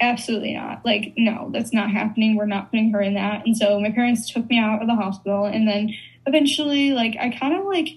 absolutely 0.00 0.54
not. 0.54 0.84
Like, 0.84 1.14
no, 1.16 1.50
that's 1.52 1.72
not 1.72 1.90
happening. 1.90 2.36
We're 2.36 2.46
not 2.46 2.70
putting 2.70 2.92
her 2.92 3.00
in 3.00 3.14
that. 3.14 3.44
And 3.44 3.56
so 3.56 3.80
my 3.80 3.90
parents 3.90 4.30
took 4.30 4.48
me 4.48 4.58
out 4.58 4.82
of 4.82 4.88
the 4.88 4.94
hospital. 4.94 5.46
And 5.46 5.66
then 5.66 5.94
eventually, 6.26 6.92
like, 6.92 7.16
I 7.18 7.30
kind 7.30 7.58
of 7.58 7.64
like, 7.64 7.88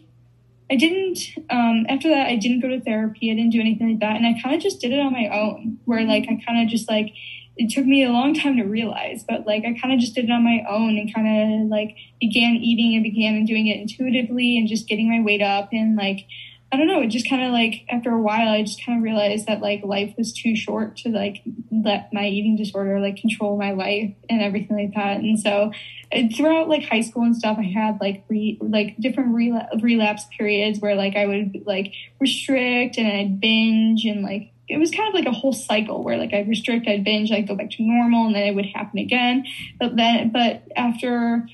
I 0.71 0.75
didn't, 0.75 1.19
um, 1.49 1.85
after 1.89 2.09
that, 2.09 2.27
I 2.27 2.35
didn't 2.35 2.59
go 2.59 2.67
to 2.67 2.79
therapy. 2.79 3.31
I 3.31 3.35
didn't 3.35 3.51
do 3.51 3.59
anything 3.59 3.89
like 3.89 3.99
that. 3.99 4.15
And 4.15 4.25
I 4.25 4.39
kind 4.41 4.55
of 4.55 4.61
just 4.61 4.79
did 4.79 4.91
it 4.91 4.99
on 4.99 5.11
my 5.11 5.27
own, 5.27 5.79
where 5.85 6.05
like 6.05 6.25
I 6.29 6.39
kind 6.45 6.61
of 6.61 6.69
just 6.69 6.89
like, 6.89 7.11
it 7.57 7.71
took 7.71 7.85
me 7.85 8.05
a 8.05 8.11
long 8.11 8.33
time 8.33 8.55
to 8.57 8.63
realize, 8.63 9.25
but 9.27 9.45
like 9.45 9.65
I 9.65 9.77
kind 9.79 9.93
of 9.93 9.99
just 9.99 10.15
did 10.15 10.25
it 10.25 10.31
on 10.31 10.43
my 10.43 10.63
own 10.69 10.97
and 10.97 11.13
kind 11.13 11.27
of 11.63 11.67
like 11.67 11.95
began 12.19 12.55
eating 12.55 12.95
and 12.95 13.03
began 13.03 13.43
doing 13.45 13.67
it 13.67 13.79
intuitively 13.79 14.57
and 14.57 14.67
just 14.67 14.87
getting 14.87 15.09
my 15.09 15.21
weight 15.21 15.41
up 15.41 15.69
and 15.73 15.97
like 15.97 16.25
I 16.71 16.77
don't 16.77 16.87
know, 16.87 17.01
it 17.01 17.07
just 17.07 17.27
kind 17.27 17.43
of 17.43 17.51
like 17.51 17.85
after 17.89 18.11
a 18.11 18.21
while, 18.21 18.47
I 18.47 18.61
just 18.61 18.85
kind 18.85 18.99
of 18.99 19.03
realized 19.03 19.47
that 19.47 19.59
like 19.59 19.83
life 19.83 20.13
was 20.17 20.33
too 20.33 20.55
short 20.55 20.97
to 20.97 21.09
like 21.09 21.41
let 21.71 22.13
my 22.13 22.27
eating 22.27 22.57
disorder 22.57 22.99
like 22.99 23.17
control 23.17 23.57
my 23.57 23.71
life 23.71 24.13
and 24.29 24.41
everything 24.41 24.77
like 24.77 24.93
that. 24.93 25.17
And 25.17 25.39
so 25.39 25.71
uh, 26.11 26.21
throughout 26.35 26.69
like 26.69 26.83
high 26.83 27.01
school 27.01 27.23
and 27.23 27.35
stuff, 27.35 27.57
I 27.57 27.63
had 27.63 27.99
like 27.99 28.23
re 28.29 28.59
like 28.61 28.97
different 28.97 29.33
rela- 29.35 29.81
relapse 29.81 30.25
periods 30.37 30.79
where 30.79 30.95
like 30.95 31.15
I 31.15 31.25
would 31.25 31.63
like 31.65 31.91
restrict 32.19 32.97
and 32.99 33.07
I'd 33.07 33.39
binge 33.39 34.05
and 34.05 34.21
like 34.21 34.51
it 34.67 34.77
was 34.77 34.91
kind 34.91 35.07
of 35.07 35.15
like 35.15 35.25
a 35.25 35.31
whole 35.31 35.53
cycle 35.53 36.03
where 36.03 36.17
like 36.17 36.31
I'd 36.31 36.47
restrict, 36.47 36.87
I'd 36.87 37.03
binge, 37.03 37.31
I'd 37.31 37.47
go 37.47 37.55
back 37.55 37.71
to 37.71 37.83
normal, 37.83 38.27
and 38.27 38.35
then 38.35 38.43
it 38.43 38.53
would 38.53 38.67
happen 38.67 38.99
again. 38.99 39.45
But 39.79 39.95
then, 39.95 40.29
but 40.29 40.63
after 40.75 41.47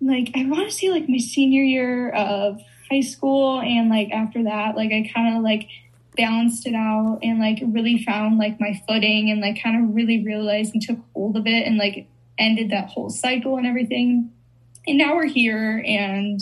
like 0.00 0.30
I 0.36 0.46
want 0.46 0.70
to 0.70 0.74
say 0.74 0.90
like 0.90 1.08
my 1.08 1.18
senior 1.18 1.62
year 1.62 2.10
of 2.10 2.60
high 2.90 3.00
school 3.00 3.60
and 3.60 3.88
like 3.88 4.10
after 4.10 4.42
that 4.42 4.76
like 4.76 4.90
i 4.90 5.08
kind 5.14 5.36
of 5.36 5.42
like 5.42 5.68
balanced 6.16 6.66
it 6.66 6.74
out 6.74 7.18
and 7.22 7.38
like 7.38 7.58
really 7.62 8.02
found 8.02 8.38
like 8.38 8.60
my 8.60 8.80
footing 8.86 9.30
and 9.30 9.40
like 9.40 9.62
kind 9.62 9.82
of 9.82 9.94
really 9.94 10.24
realized 10.24 10.74
and 10.74 10.82
took 10.82 10.98
hold 11.14 11.36
of 11.36 11.46
it 11.46 11.66
and 11.66 11.78
like 11.78 12.08
ended 12.38 12.70
that 12.70 12.88
whole 12.88 13.10
cycle 13.10 13.56
and 13.56 13.66
everything. 13.66 14.32
And 14.86 14.98
now 14.98 15.14
we're 15.14 15.26
here 15.26 15.82
and 15.86 16.40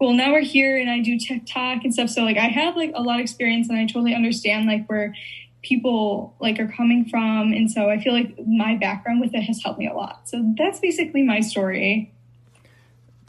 well 0.00 0.12
now 0.12 0.32
we're 0.32 0.40
here 0.40 0.78
and 0.78 0.88
i 0.88 1.00
do 1.00 1.18
tiktok 1.18 1.84
and 1.84 1.92
stuff. 1.92 2.10
So 2.10 2.22
like 2.22 2.36
i 2.36 2.48
have 2.48 2.76
like 2.76 2.92
a 2.94 3.02
lot 3.02 3.16
of 3.16 3.22
experience 3.22 3.68
and 3.68 3.78
i 3.78 3.86
totally 3.86 4.14
understand 4.14 4.66
like 4.66 4.86
where 4.86 5.14
people 5.62 6.34
like 6.40 6.58
are 6.58 6.68
coming 6.68 7.04
from. 7.06 7.52
And 7.52 7.70
so 7.70 7.90
i 7.90 7.98
feel 7.98 8.12
like 8.12 8.34
my 8.46 8.76
background 8.76 9.20
with 9.20 9.34
it 9.34 9.42
has 9.42 9.62
helped 9.62 9.78
me 9.78 9.88
a 9.88 9.94
lot. 9.94 10.28
So 10.28 10.54
that's 10.56 10.80
basically 10.80 11.22
my 11.22 11.40
story 11.40 12.12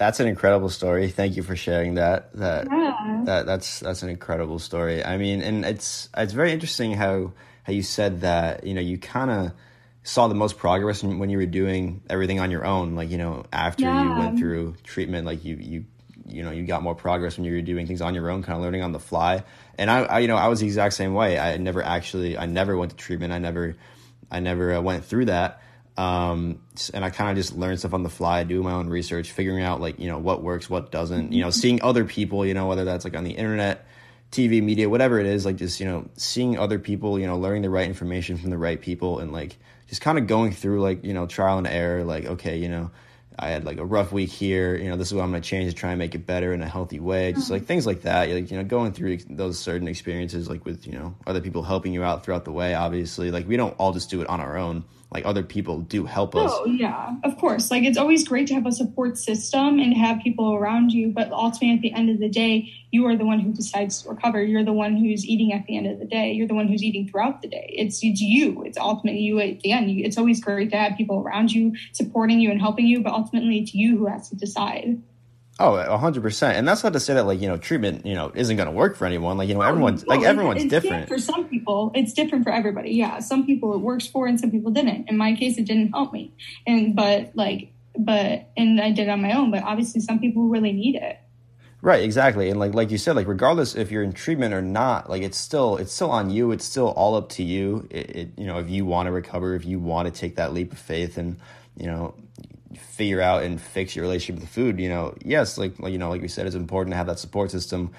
that's 0.01 0.19
an 0.19 0.27
incredible 0.27 0.69
story. 0.69 1.09
Thank 1.09 1.37
you 1.37 1.43
for 1.43 1.55
sharing 1.55 1.93
that. 1.93 2.33
That 2.33 2.67
yeah. 2.71 3.21
that 3.25 3.45
that's 3.45 3.81
that's 3.81 4.01
an 4.01 4.09
incredible 4.09 4.57
story. 4.57 5.05
I 5.05 5.17
mean, 5.17 5.43
and 5.43 5.63
it's 5.63 6.09
it's 6.17 6.33
very 6.33 6.51
interesting 6.51 6.93
how 6.93 7.33
how 7.65 7.73
you 7.73 7.83
said 7.83 8.21
that. 8.21 8.65
You 8.65 8.73
know, 8.73 8.81
you 8.81 8.97
kind 8.97 9.29
of 9.29 9.51
saw 10.01 10.27
the 10.27 10.33
most 10.33 10.57
progress 10.57 11.03
when 11.03 11.29
you 11.29 11.37
were 11.37 11.45
doing 11.45 12.01
everything 12.09 12.39
on 12.39 12.49
your 12.49 12.65
own. 12.65 12.95
Like 12.95 13.11
you 13.11 13.19
know, 13.19 13.45
after 13.53 13.83
yeah. 13.83 14.03
you 14.03 14.19
went 14.19 14.39
through 14.39 14.75
treatment, 14.83 15.27
like 15.27 15.45
you 15.45 15.57
you 15.57 15.85
you 16.25 16.41
know 16.41 16.49
you 16.49 16.65
got 16.65 16.81
more 16.81 16.95
progress 16.95 17.37
when 17.37 17.45
you 17.45 17.53
were 17.53 17.61
doing 17.61 17.85
things 17.85 18.01
on 18.01 18.15
your 18.15 18.31
own, 18.31 18.41
kind 18.41 18.57
of 18.57 18.63
learning 18.63 18.81
on 18.81 18.93
the 18.93 18.99
fly. 18.99 19.43
And 19.77 19.91
I, 19.91 19.99
I 20.01 20.19
you 20.19 20.27
know 20.27 20.35
I 20.35 20.47
was 20.47 20.61
the 20.61 20.65
exact 20.65 20.95
same 20.95 21.13
way. 21.13 21.37
I 21.37 21.57
never 21.57 21.83
actually 21.83 22.39
I 22.39 22.47
never 22.47 22.75
went 22.75 22.89
to 22.89 22.97
treatment. 22.97 23.33
I 23.33 23.37
never 23.37 23.75
I 24.31 24.39
never 24.39 24.73
uh, 24.73 24.81
went 24.81 25.05
through 25.05 25.25
that 25.25 25.61
um, 26.01 26.59
and 26.95 27.05
I 27.05 27.11
kind 27.11 27.29
of 27.29 27.35
just 27.35 27.55
learn 27.55 27.77
stuff 27.77 27.93
on 27.93 28.01
the 28.01 28.09
fly, 28.09 28.43
do 28.43 28.63
my 28.63 28.71
own 28.71 28.89
research, 28.89 29.31
figuring 29.31 29.63
out 29.63 29.79
like 29.79 29.99
you 29.99 30.07
know 30.07 30.17
what 30.17 30.41
works, 30.41 30.67
what 30.67 30.91
doesn't. 30.91 31.31
You 31.31 31.43
know, 31.43 31.51
seeing 31.51 31.79
other 31.83 32.05
people, 32.05 32.43
you 32.43 32.55
know, 32.55 32.65
whether 32.65 32.85
that's 32.85 33.05
like 33.05 33.15
on 33.15 33.23
the 33.23 33.31
internet, 33.31 33.85
TV, 34.31 34.63
media, 34.63 34.89
whatever 34.89 35.19
it 35.19 35.27
is, 35.27 35.45
like 35.45 35.57
just 35.57 35.79
you 35.79 35.85
know 35.85 36.09
seeing 36.17 36.57
other 36.57 36.79
people, 36.79 37.19
you 37.19 37.27
know, 37.27 37.37
learning 37.37 37.61
the 37.61 37.69
right 37.69 37.87
information 37.87 38.37
from 38.37 38.49
the 38.49 38.57
right 38.57 38.81
people, 38.81 39.19
and 39.19 39.31
like 39.31 39.57
just 39.89 40.01
kind 40.01 40.17
of 40.17 40.25
going 40.25 40.53
through 40.53 40.81
like 40.81 41.03
you 41.03 41.13
know 41.13 41.27
trial 41.27 41.59
and 41.59 41.67
error. 41.67 42.03
Like 42.03 42.25
okay, 42.25 42.57
you 42.57 42.69
know, 42.69 42.89
I 43.37 43.49
had 43.49 43.63
like 43.63 43.77
a 43.77 43.85
rough 43.85 44.11
week 44.11 44.31
here. 44.31 44.75
You 44.75 44.89
know, 44.89 44.97
this 44.97 45.09
is 45.09 45.13
what 45.13 45.21
I'm 45.21 45.29
going 45.29 45.43
to 45.43 45.47
change 45.47 45.71
to 45.71 45.75
try 45.77 45.91
and 45.91 45.99
make 45.99 46.15
it 46.15 46.25
better 46.25 46.51
in 46.51 46.63
a 46.63 46.67
healthy 46.67 46.99
way. 46.99 47.33
Just 47.33 47.51
like 47.51 47.65
things 47.65 47.85
like 47.85 48.01
that. 48.01 48.27
Like, 48.27 48.49
you 48.49 48.57
know, 48.57 48.63
going 48.63 48.93
through 48.93 49.17
those 49.29 49.59
certain 49.59 49.87
experiences, 49.87 50.49
like 50.49 50.65
with, 50.65 50.87
you 50.87 50.93
know, 50.93 51.15
other 51.27 51.41
people 51.41 51.61
helping 51.61 51.93
you 51.93 52.03
out 52.03 52.25
throughout 52.25 52.45
the 52.45 52.51
way, 52.51 52.73
obviously. 52.73 53.29
Like, 53.31 53.47
we 53.47 53.57
don't 53.57 53.75
all 53.77 53.93
just 53.93 54.09
do 54.09 54.21
it 54.21 54.27
on 54.27 54.39
our 54.39 54.57
own 54.57 54.83
like 55.12 55.26
other 55.26 55.43
people 55.43 55.80
do 55.82 56.06
help 56.06 56.36
us. 56.36 56.52
Oh 56.54 56.65
yeah, 56.65 57.15
of 57.26 57.38
course. 57.38 57.69
Like 57.69 57.84
it's 57.84 57.97
always 57.97 58.26
great 58.26 58.47
to 58.47 58.54
have 58.54 58.65
a 58.65 58.71
support 58.71 59.17
system 59.17 59.78
and 59.78 59.93
have 59.93 60.21
people 60.21 60.54
around 60.54 60.93
you, 60.93 61.10
but 61.10 61.32
ultimately 61.32 61.76
at 61.76 61.82
the 61.82 61.93
end 61.93 62.10
of 62.10 62.19
the 62.19 62.30
day, 62.30 62.71
you 62.91 63.06
are 63.08 63.17
the 63.17 63.26
one 63.26 63.41
who 63.41 63.52
decides 63.52 64.02
to 64.02 64.10
recover. 64.10 64.41
You're 64.41 64.63
the 64.63 64.71
one 64.71 64.95
who's 64.95 65.26
eating 65.26 65.52
at 65.52 65.65
the 65.65 65.76
end 65.76 65.88
of 65.88 66.00
the 66.00 66.06
day. 66.06 66.32
You're 66.32 66.47
the 66.47 66.54
one 66.54 66.67
who's 66.67 66.82
eating 66.82 67.10
throughout 67.10 67.41
the 67.41 67.50
day. 67.50 67.74
It's 67.78 68.00
it's 68.02 68.21
you. 68.21 68.63
It's 68.63 68.78
ultimately 68.78 69.21
you 69.21 69.39
at 69.41 69.60
the 69.60 69.74
end. 69.74 69.89
It's 69.89 70.17
always 70.17 70.41
great 70.41 70.71
to 70.71 70.78
have 70.78 70.97
people 70.97 71.19
around 71.19 71.52
you 71.52 71.76
supporting 71.91 72.39
you 72.39 72.50
and 72.50 72.62
helping 72.62 72.88
you, 72.88 73.02
but 73.02 73.12
ultimately 73.12 73.60
it's 73.60 73.74
you 73.74 73.97
who 73.97 74.08
has 74.08 74.30
to 74.30 74.38
decide. 74.38 75.02
Oh, 75.62 75.97
hundred 75.97 76.21
percent, 76.24 76.58
and 76.58 76.67
that's 76.67 76.84
not 76.84 76.93
to 76.93 77.00
say 77.00 77.13
that 77.13 77.26
like 77.26 77.39
you 77.41 77.47
know 77.47 77.58
treatment 77.58 78.06
you 78.06 78.15
know 78.15 78.32
isn't 78.34 78.56
going 78.56 78.67
to 78.67 78.74
work 78.74 78.95
for 78.95 79.06
anyone. 79.06 79.38
Like 79.38 79.47
you 79.47 79.54
know 79.54 79.62
oh, 79.62 79.67
everyone's 79.67 80.06
like 80.08 80.24
everyone's 80.24 80.65
different. 80.65 81.08
For 81.08 81.19
some 81.19 81.47
people, 81.47 81.91
it's 81.93 82.13
different 82.13 82.43
for 82.43 82.52
everybody. 82.52 82.91
Yeah, 82.91 83.19
some 83.19 83.45
people 83.45 83.74
it 83.74 83.80
works 83.80 84.08
for, 84.08 84.28
and 84.28 84.39
some 84.39 84.52
people 84.52 84.71
didn't. 84.71 85.10
In 85.10 85.17
my 85.17 85.36
case, 85.36 85.58
it 85.58 85.65
didn't 85.65 85.91
help 85.91 86.13
me, 86.13 86.34
and 86.65 86.95
but 86.95 87.32
like 87.36 87.71
but 87.97 88.50
and 88.58 88.82
I 88.82 88.91
did 88.91 89.08
it 89.08 89.10
on 89.10 89.21
my 89.21 89.34
own. 89.34 89.52
But 89.52 89.63
obviously, 89.63 90.02
some 90.02 90.19
people 90.19 90.47
really 90.47 90.74
need 90.74 90.95
it. 90.95 91.19
Right, 91.84 92.04
exactly. 92.04 92.50
And 92.50 92.60
like 92.60 92.76
like 92.76 92.91
you 92.91 92.97
said, 93.00 93.15
like 93.15 93.28
regardless 93.28 93.76
if 93.76 93.91
you're 93.91 94.04
in 94.04 94.13
treatment 94.13 94.54
or 94.54 94.62
not, 94.62 95.10
like 95.10 95.24
it's 95.24 95.38
still 95.38 95.78
it's 95.78 95.91
still 95.91 96.12
on 96.12 96.30
you. 96.30 96.52
It's 96.52 96.65
still 96.65 96.89
all 96.89 97.15
up 97.15 97.30
to 97.30 97.43
you. 97.43 97.88
It, 97.89 98.15
it 98.15 98.30
you 98.38 98.45
know, 98.45 98.60
if 98.60 98.69
you 98.69 98.86
want 98.86 99.08
to 99.08 99.12
recover, 99.12 99.56
if 99.56 99.65
you 99.65 99.80
want 99.80 100.13
to 100.13 100.17
take 100.17 100.36
that 100.36 100.54
leap 100.54 100.71
of 100.71 100.78
faith 100.78 101.17
and, 101.17 101.39
you 101.76 101.88
know, 101.88 102.13
figure 102.77 103.21
out 103.21 103.43
and 103.43 103.60
fix 103.60 103.95
your 103.95 104.03
relationship 104.03 104.41
with 104.41 104.49
the 104.49 104.53
food, 104.53 104.79
you 104.79 104.89
know, 104.89 105.15
yes, 105.23 105.57
like, 105.57 105.79
like 105.79 105.91
you 105.91 105.97
know, 105.97 106.10
like 106.10 106.21
we 106.21 106.27
said, 106.27 106.45
it's 106.45 106.55
important 106.55 106.93
to 106.93 106.97
have 106.97 107.07
that 107.07 107.19
support 107.19 107.51
system 107.51 107.91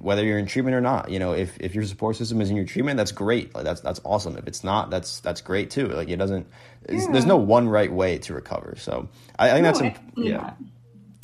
whether 0.00 0.24
you're 0.24 0.38
in 0.38 0.46
treatment 0.46 0.76
or 0.76 0.80
not. 0.80 1.10
You 1.10 1.18
know, 1.18 1.32
if 1.32 1.56
if 1.60 1.74
your 1.74 1.84
support 1.84 2.16
system 2.16 2.40
is 2.40 2.50
in 2.50 2.56
your 2.56 2.64
treatment, 2.64 2.96
that's 2.96 3.12
great. 3.12 3.54
Like 3.54 3.64
that's 3.64 3.80
that's 3.80 4.00
awesome. 4.04 4.36
If 4.36 4.46
it's 4.46 4.64
not, 4.64 4.90
that's 4.90 5.20
that's 5.20 5.40
great 5.40 5.70
too. 5.70 5.88
Like 5.88 6.08
it 6.08 6.16
doesn't 6.16 6.46
yeah. 6.88 7.06
there's 7.10 7.26
no 7.26 7.36
one 7.36 7.68
right 7.68 7.92
way 7.92 8.18
to 8.18 8.34
recover. 8.34 8.74
So 8.78 9.08
I, 9.38 9.50
I 9.50 9.52
think 9.52 9.64
no, 9.64 9.68
that's 9.68 9.80
imp- 9.80 10.12
yeah. 10.16 10.52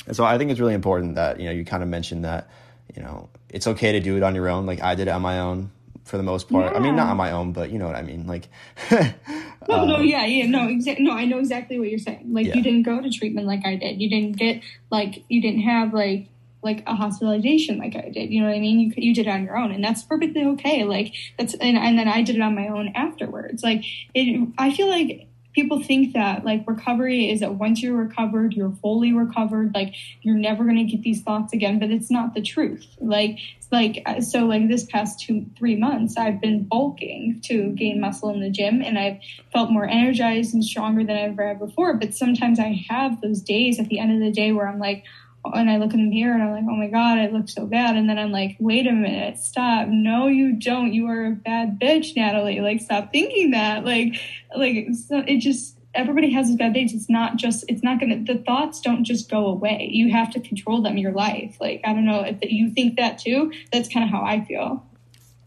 And 0.07 0.15
so 0.15 0.23
I 0.23 0.37
think 0.37 0.51
it's 0.51 0.59
really 0.59 0.73
important 0.73 1.15
that 1.15 1.39
you 1.39 1.45
know 1.45 1.51
you 1.51 1.65
kind 1.65 1.83
of 1.83 1.89
mentioned 1.89 2.25
that 2.25 2.49
you 2.95 3.01
know 3.01 3.29
it's 3.49 3.67
okay 3.67 3.91
to 3.93 3.99
do 3.99 4.17
it 4.17 4.23
on 4.23 4.35
your 4.35 4.49
own. 4.49 4.65
Like 4.65 4.81
I 4.81 4.95
did 4.95 5.07
it 5.07 5.11
on 5.11 5.21
my 5.21 5.39
own 5.39 5.71
for 6.03 6.17
the 6.17 6.23
most 6.23 6.49
part. 6.49 6.71
Yeah. 6.71 6.77
I 6.77 6.81
mean, 6.81 6.95
not 6.95 7.09
on 7.09 7.17
my 7.17 7.31
own, 7.31 7.51
but 7.51 7.71
you 7.71 7.79
know 7.79 7.87
what 7.87 7.95
I 7.95 8.03
mean. 8.03 8.27
Like, 8.27 8.47
no, 9.67 9.85
no, 9.85 9.95
um, 9.95 10.05
yeah, 10.05 10.25
yeah, 10.25 10.45
no, 10.47 10.67
exactly. 10.67 11.05
No, 11.05 11.11
I 11.11 11.25
know 11.25 11.39
exactly 11.39 11.79
what 11.79 11.89
you're 11.89 11.99
saying. 11.99 12.33
Like, 12.33 12.47
yeah. 12.47 12.55
you 12.55 12.63
didn't 12.63 12.83
go 12.83 13.01
to 13.01 13.09
treatment 13.09 13.47
like 13.47 13.65
I 13.65 13.75
did. 13.75 14.01
You 14.01 14.09
didn't 14.09 14.37
get 14.37 14.61
like 14.91 15.23
you 15.29 15.41
didn't 15.41 15.61
have 15.61 15.93
like 15.93 16.27
like 16.65 16.83
a 16.87 16.95
hospitalization 16.95 17.77
like 17.77 17.95
I 17.95 18.09
did. 18.09 18.31
You 18.31 18.41
know 18.41 18.47
what 18.47 18.55
I 18.55 18.59
mean? 18.59 18.79
You 18.79 18.93
you 18.97 19.13
did 19.13 19.27
it 19.27 19.29
on 19.29 19.43
your 19.43 19.57
own, 19.57 19.71
and 19.71 19.83
that's 19.83 20.03
perfectly 20.03 20.43
okay. 20.43 20.83
Like 20.83 21.13
that's 21.37 21.53
and 21.53 21.77
and 21.77 21.97
then 21.97 22.07
I 22.07 22.23
did 22.23 22.35
it 22.35 22.41
on 22.41 22.55
my 22.55 22.67
own 22.67 22.91
afterwards. 22.95 23.63
Like 23.63 23.83
it, 24.13 24.49
I 24.57 24.73
feel 24.73 24.89
like 24.89 25.27
people 25.55 25.81
think 25.81 26.13
that 26.13 26.43
like 26.43 26.67
recovery 26.67 27.31
is 27.31 27.39
that 27.39 27.55
once 27.55 27.81
you're 27.81 27.95
recovered, 27.95 28.53
you're 28.53 28.73
fully 28.81 29.13
recovered. 29.13 29.73
Like 29.73 29.95
you're 30.21 30.35
never 30.35 30.65
going 30.65 30.75
to 30.75 30.83
get 30.83 31.01
these 31.01 31.21
thoughts 31.21 31.53
again, 31.53 31.79
but 31.79 31.89
it's 31.89 32.11
not 32.11 32.33
the 32.33 32.41
truth. 32.41 32.85
Like, 32.99 33.39
like, 33.71 34.03
uh, 34.05 34.19
so 34.19 34.45
like 34.45 34.67
this 34.67 34.83
past 34.85 35.21
two, 35.21 35.45
three 35.57 35.77
months, 35.77 36.17
I've 36.17 36.41
been 36.41 36.65
bulking 36.65 37.41
to 37.45 37.71
gain 37.71 38.01
muscle 38.01 38.29
in 38.29 38.41
the 38.41 38.49
gym 38.49 38.81
and 38.81 38.99
I've 38.99 39.17
felt 39.53 39.71
more 39.71 39.87
energized 39.87 40.53
and 40.53 40.63
stronger 40.63 41.05
than 41.05 41.15
I've 41.15 41.31
ever 41.31 41.47
had 41.47 41.59
before. 41.59 41.93
But 41.93 42.13
sometimes 42.13 42.59
I 42.59 42.85
have 42.89 43.21
those 43.21 43.41
days 43.41 43.79
at 43.79 43.87
the 43.87 43.99
end 43.99 44.11
of 44.11 44.19
the 44.19 44.31
day 44.31 44.51
where 44.51 44.67
I'm 44.67 44.79
like, 44.79 45.05
and 45.53 45.69
I 45.69 45.77
look 45.77 45.93
in 45.93 46.09
the 46.09 46.15
mirror 46.15 46.33
and 46.33 46.43
I'm 46.43 46.51
like, 46.51 46.63
oh 46.69 46.75
my 46.75 46.87
God, 46.87 47.17
I 47.17 47.27
look 47.29 47.49
so 47.49 47.65
bad. 47.65 47.95
And 47.95 48.09
then 48.09 48.17
I'm 48.17 48.31
like, 48.31 48.57
wait 48.59 48.87
a 48.87 48.91
minute, 48.91 49.37
stop. 49.37 49.87
No, 49.89 50.27
you 50.27 50.53
don't. 50.53 50.93
You 50.93 51.07
are 51.07 51.25
a 51.25 51.31
bad 51.31 51.79
bitch, 51.79 52.15
Natalie. 52.15 52.61
Like, 52.61 52.81
stop 52.81 53.11
thinking 53.11 53.51
that. 53.51 53.85
Like, 53.85 54.15
like 54.55 54.87
it 54.89 55.37
just, 55.39 55.77
everybody 55.93 56.31
has 56.31 56.47
these 56.47 56.57
bad 56.57 56.73
days. 56.73 56.93
It's 56.93 57.09
not 57.09 57.37
just, 57.37 57.65
it's 57.67 57.83
not 57.83 57.99
going 57.99 58.25
to, 58.25 58.33
the 58.33 58.39
thoughts 58.39 58.81
don't 58.81 59.03
just 59.03 59.29
go 59.29 59.47
away. 59.47 59.89
You 59.91 60.11
have 60.11 60.31
to 60.31 60.39
control 60.39 60.81
them 60.81 60.97
your 60.97 61.13
life. 61.13 61.57
Like, 61.59 61.81
I 61.85 61.93
don't 61.93 62.05
know 62.05 62.21
if 62.21 62.37
you 62.41 62.71
think 62.71 62.97
that 62.97 63.19
too. 63.19 63.51
That's 63.71 63.87
kind 63.87 64.03
of 64.03 64.09
how 64.09 64.23
I 64.23 64.43
feel. 64.43 64.85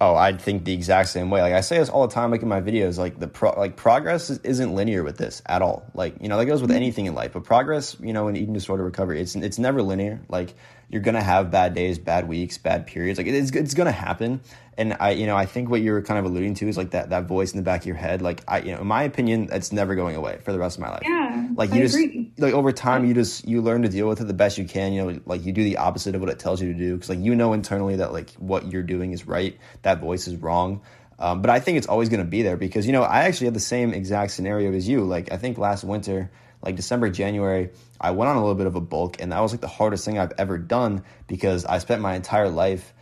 Oh, 0.00 0.14
I 0.14 0.36
think 0.36 0.64
the 0.64 0.72
exact 0.72 1.08
same 1.08 1.28
way. 1.28 1.42
Like 1.42 1.54
I 1.54 1.60
say 1.60 1.78
this 1.78 1.88
all 1.88 2.06
the 2.06 2.14
time, 2.14 2.30
like 2.30 2.42
in 2.42 2.48
my 2.48 2.60
videos, 2.60 2.98
like 2.98 3.18
the 3.18 3.26
pro- 3.26 3.58
like 3.58 3.74
progress 3.74 4.30
isn't 4.30 4.74
linear 4.74 5.02
with 5.02 5.18
this 5.18 5.42
at 5.46 5.60
all. 5.60 5.90
Like 5.92 6.14
you 6.20 6.28
know 6.28 6.38
that 6.38 6.46
goes 6.46 6.60
with 6.60 6.70
mm-hmm. 6.70 6.76
anything 6.76 7.06
in 7.06 7.14
life, 7.14 7.32
but 7.32 7.42
progress, 7.42 7.96
you 7.98 8.12
know, 8.12 8.28
in 8.28 8.36
eating 8.36 8.54
disorder 8.54 8.84
recovery, 8.84 9.20
it's 9.20 9.34
it's 9.34 9.58
never 9.58 9.82
linear. 9.82 10.20
Like 10.28 10.54
you're 10.88 11.02
gonna 11.02 11.22
have 11.22 11.50
bad 11.50 11.74
days, 11.74 11.98
bad 11.98 12.28
weeks, 12.28 12.58
bad 12.58 12.86
periods. 12.86 13.18
Like 13.18 13.26
it's 13.26 13.50
it's 13.50 13.74
gonna 13.74 13.92
happen. 13.92 14.40
And 14.76 14.96
I, 15.00 15.10
you 15.10 15.26
know, 15.26 15.36
I 15.36 15.44
think 15.44 15.70
what 15.70 15.80
you're 15.82 16.00
kind 16.02 16.20
of 16.20 16.24
alluding 16.24 16.54
to 16.54 16.68
is 16.68 16.76
like 16.76 16.90
that 16.90 17.10
that 17.10 17.24
voice 17.24 17.52
in 17.52 17.56
the 17.56 17.64
back 17.64 17.80
of 17.80 17.86
your 17.86 17.96
head. 17.96 18.22
Like 18.22 18.42
I, 18.46 18.60
you 18.60 18.72
know, 18.72 18.80
in 18.80 18.86
my 18.86 19.02
opinion, 19.02 19.48
it's 19.50 19.72
never 19.72 19.94
going 19.94 20.14
away 20.16 20.38
for 20.44 20.52
the 20.52 20.58
rest 20.58 20.76
of 20.76 20.82
my 20.82 20.90
life. 20.90 21.02
Yeah, 21.04 21.48
like 21.56 21.70
you 21.70 21.76
I 21.76 21.80
just 21.80 21.96
agree. 21.96 22.32
like 22.38 22.54
over 22.54 22.72
time, 22.72 23.04
you 23.04 23.12
just 23.12 23.46
you 23.46 23.60
learn 23.60 23.82
to 23.82 23.88
deal 23.88 24.08
with 24.08 24.20
it 24.20 24.24
the 24.24 24.34
best 24.34 24.56
you 24.56 24.64
can. 24.64 24.92
You 24.92 25.04
know, 25.04 25.20
like 25.26 25.44
you 25.44 25.52
do 25.52 25.64
the 25.64 25.78
opposite 25.78 26.14
of 26.14 26.20
what 26.20 26.30
it 26.30 26.38
tells 26.38 26.62
you 26.62 26.72
to 26.72 26.78
do 26.78 26.94
because 26.94 27.10
like 27.10 27.18
you 27.18 27.34
know 27.34 27.52
internally 27.52 27.96
that 27.96 28.12
like 28.12 28.30
what 28.34 28.70
you're 28.70 28.82
doing 28.82 29.12
is 29.12 29.26
right. 29.26 29.58
That 29.82 30.00
voice 30.00 30.28
is 30.28 30.36
wrong. 30.36 30.80
Um, 31.18 31.42
but 31.42 31.50
I 31.50 31.58
think 31.58 31.78
it's 31.78 31.88
always 31.88 32.08
going 32.08 32.20
to 32.20 32.30
be 32.30 32.42
there 32.42 32.56
because 32.56 32.86
you 32.86 32.92
know 32.92 33.02
I 33.02 33.22
actually 33.22 33.46
had 33.46 33.54
the 33.54 33.60
same 33.60 33.92
exact 33.92 34.30
scenario 34.30 34.72
as 34.72 34.88
you. 34.88 35.04
Like 35.04 35.32
I 35.32 35.36
think 35.36 35.58
last 35.58 35.82
winter 35.82 36.30
like 36.62 36.76
December, 36.76 37.10
January, 37.10 37.70
I 38.00 38.10
went 38.10 38.28
on 38.28 38.36
a 38.36 38.40
little 38.40 38.54
bit 38.54 38.66
of 38.66 38.74
a 38.74 38.80
bulk, 38.80 39.20
and 39.20 39.32
that 39.32 39.40
was 39.40 39.52
like 39.52 39.60
the 39.60 39.68
hardest 39.68 40.04
thing 40.04 40.18
I've 40.18 40.32
ever 40.38 40.58
done 40.58 41.04
because 41.26 41.64
I 41.64 41.78
spent 41.78 42.02
my 42.02 42.14
entire 42.14 42.48
life 42.48 42.92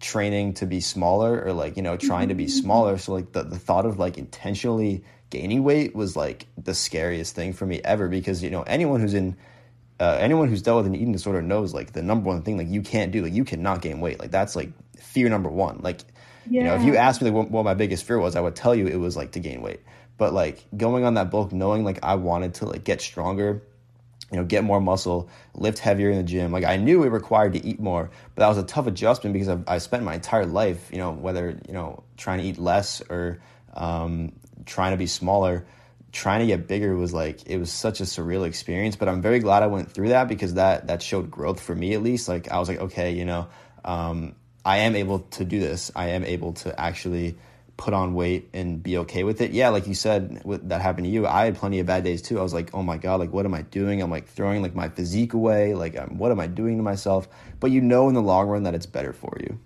training 0.00 0.54
to 0.54 0.66
be 0.66 0.80
smaller 0.80 1.42
or 1.42 1.52
like, 1.52 1.76
you 1.76 1.82
know, 1.82 1.96
trying 1.96 2.28
to 2.28 2.34
be 2.34 2.44
mm-hmm. 2.44 2.60
smaller. 2.60 2.98
So, 2.98 3.12
like, 3.12 3.32
the, 3.32 3.42
the 3.42 3.58
thought 3.58 3.86
of 3.86 3.98
like 3.98 4.18
intentionally 4.18 5.04
gaining 5.30 5.64
weight 5.64 5.94
was 5.94 6.16
like 6.16 6.46
the 6.62 6.74
scariest 6.74 7.34
thing 7.34 7.52
for 7.52 7.66
me 7.66 7.80
ever 7.82 8.08
because, 8.08 8.42
you 8.42 8.50
know, 8.50 8.62
anyone 8.62 9.00
who's 9.00 9.14
in, 9.14 9.36
uh, 9.98 10.18
anyone 10.20 10.48
who's 10.48 10.62
dealt 10.62 10.78
with 10.78 10.86
an 10.86 10.94
eating 10.94 11.12
disorder 11.12 11.40
knows 11.40 11.72
like 11.72 11.92
the 11.92 12.02
number 12.02 12.28
one 12.28 12.42
thing 12.42 12.56
like 12.58 12.68
you 12.68 12.82
can't 12.82 13.12
do 13.12 13.22
like 13.22 13.32
you 13.32 13.44
cannot 13.44 13.80
gain 13.80 14.00
weight 14.00 14.20
like 14.20 14.30
that's 14.30 14.54
like 14.54 14.70
fear 14.98 15.28
number 15.28 15.48
one 15.48 15.78
like 15.82 16.00
yeah. 16.50 16.60
you 16.60 16.66
know 16.66 16.74
if 16.74 16.82
you 16.82 16.96
asked 16.96 17.22
me 17.22 17.30
like 17.30 17.34
what, 17.34 17.50
what 17.50 17.64
my 17.64 17.72
biggest 17.72 18.04
fear 18.04 18.18
was 18.18 18.36
i 18.36 18.40
would 18.40 18.54
tell 18.54 18.74
you 18.74 18.86
it 18.86 18.96
was 18.96 19.16
like 19.16 19.32
to 19.32 19.40
gain 19.40 19.62
weight 19.62 19.80
but 20.18 20.32
like 20.32 20.64
going 20.76 21.04
on 21.04 21.14
that 21.14 21.30
bulk, 21.30 21.52
knowing 21.52 21.84
like 21.84 21.98
I 22.02 22.14
wanted 22.14 22.54
to 22.54 22.66
like 22.66 22.84
get 22.84 23.00
stronger, 23.00 23.62
you 24.32 24.38
know, 24.38 24.44
get 24.44 24.64
more 24.64 24.80
muscle, 24.80 25.28
lift 25.54 25.78
heavier 25.78 26.10
in 26.10 26.16
the 26.16 26.24
gym. 26.24 26.52
Like 26.52 26.64
I 26.64 26.76
knew 26.76 27.04
it 27.04 27.08
required 27.08 27.52
to 27.52 27.64
eat 27.64 27.78
more, 27.78 28.10
but 28.34 28.42
that 28.42 28.48
was 28.48 28.58
a 28.58 28.64
tough 28.64 28.86
adjustment 28.86 29.34
because 29.34 29.48
I've, 29.48 29.64
I 29.68 29.78
spent 29.78 30.04
my 30.04 30.14
entire 30.14 30.46
life, 30.46 30.90
you 30.90 30.98
know, 30.98 31.12
whether 31.12 31.58
you 31.66 31.74
know 31.74 32.02
trying 32.16 32.40
to 32.40 32.44
eat 32.44 32.58
less 32.58 33.02
or 33.08 33.40
um, 33.74 34.32
trying 34.64 34.92
to 34.92 34.96
be 34.96 35.06
smaller, 35.06 35.66
trying 36.12 36.40
to 36.40 36.46
get 36.46 36.66
bigger 36.66 36.96
was 36.96 37.12
like 37.12 37.46
it 37.46 37.58
was 37.58 37.70
such 37.70 38.00
a 38.00 38.04
surreal 38.04 38.46
experience. 38.46 38.96
But 38.96 39.08
I'm 39.08 39.22
very 39.22 39.38
glad 39.38 39.62
I 39.62 39.66
went 39.66 39.92
through 39.92 40.08
that 40.08 40.28
because 40.28 40.54
that 40.54 40.88
that 40.88 41.02
showed 41.02 41.30
growth 41.30 41.60
for 41.60 41.74
me 41.74 41.94
at 41.94 42.02
least. 42.02 42.28
Like 42.28 42.50
I 42.50 42.58
was 42.58 42.68
like, 42.68 42.80
okay, 42.80 43.12
you 43.12 43.24
know, 43.24 43.48
um, 43.84 44.34
I 44.64 44.78
am 44.78 44.96
able 44.96 45.20
to 45.20 45.44
do 45.44 45.60
this. 45.60 45.92
I 45.94 46.08
am 46.08 46.24
able 46.24 46.54
to 46.54 46.80
actually 46.80 47.36
put 47.76 47.92
on 47.92 48.14
weight 48.14 48.48
and 48.54 48.82
be 48.82 48.98
okay 48.98 49.22
with 49.22 49.40
it. 49.40 49.50
Yeah, 49.50 49.68
like 49.68 49.86
you 49.86 49.94
said, 49.94 50.42
that 50.46 50.80
happened 50.80 51.06
to 51.06 51.10
you. 51.10 51.26
I 51.26 51.44
had 51.44 51.56
plenty 51.56 51.78
of 51.80 51.86
bad 51.86 52.04
days 52.04 52.22
too. 52.22 52.38
I 52.38 52.42
was 52.42 52.54
like, 52.54 52.74
oh 52.74 52.82
my 52.82 52.96
god, 52.96 53.20
like 53.20 53.32
what 53.32 53.44
am 53.44 53.54
I 53.54 53.62
doing? 53.62 54.00
I'm 54.00 54.10
like 54.10 54.26
throwing 54.28 54.62
like 54.62 54.74
my 54.74 54.88
physique 54.88 55.34
away. 55.34 55.74
Like, 55.74 55.94
what 56.08 56.32
am 56.32 56.40
I 56.40 56.46
doing 56.46 56.78
to 56.78 56.82
myself? 56.82 57.28
But 57.60 57.70
you 57.70 57.80
know, 57.80 58.08
in 58.08 58.14
the 58.14 58.22
long 58.22 58.48
run, 58.48 58.62
that 58.62 58.74
it's 58.74 58.86
better 58.86 59.12
for 59.12 59.36
you. 59.40 59.58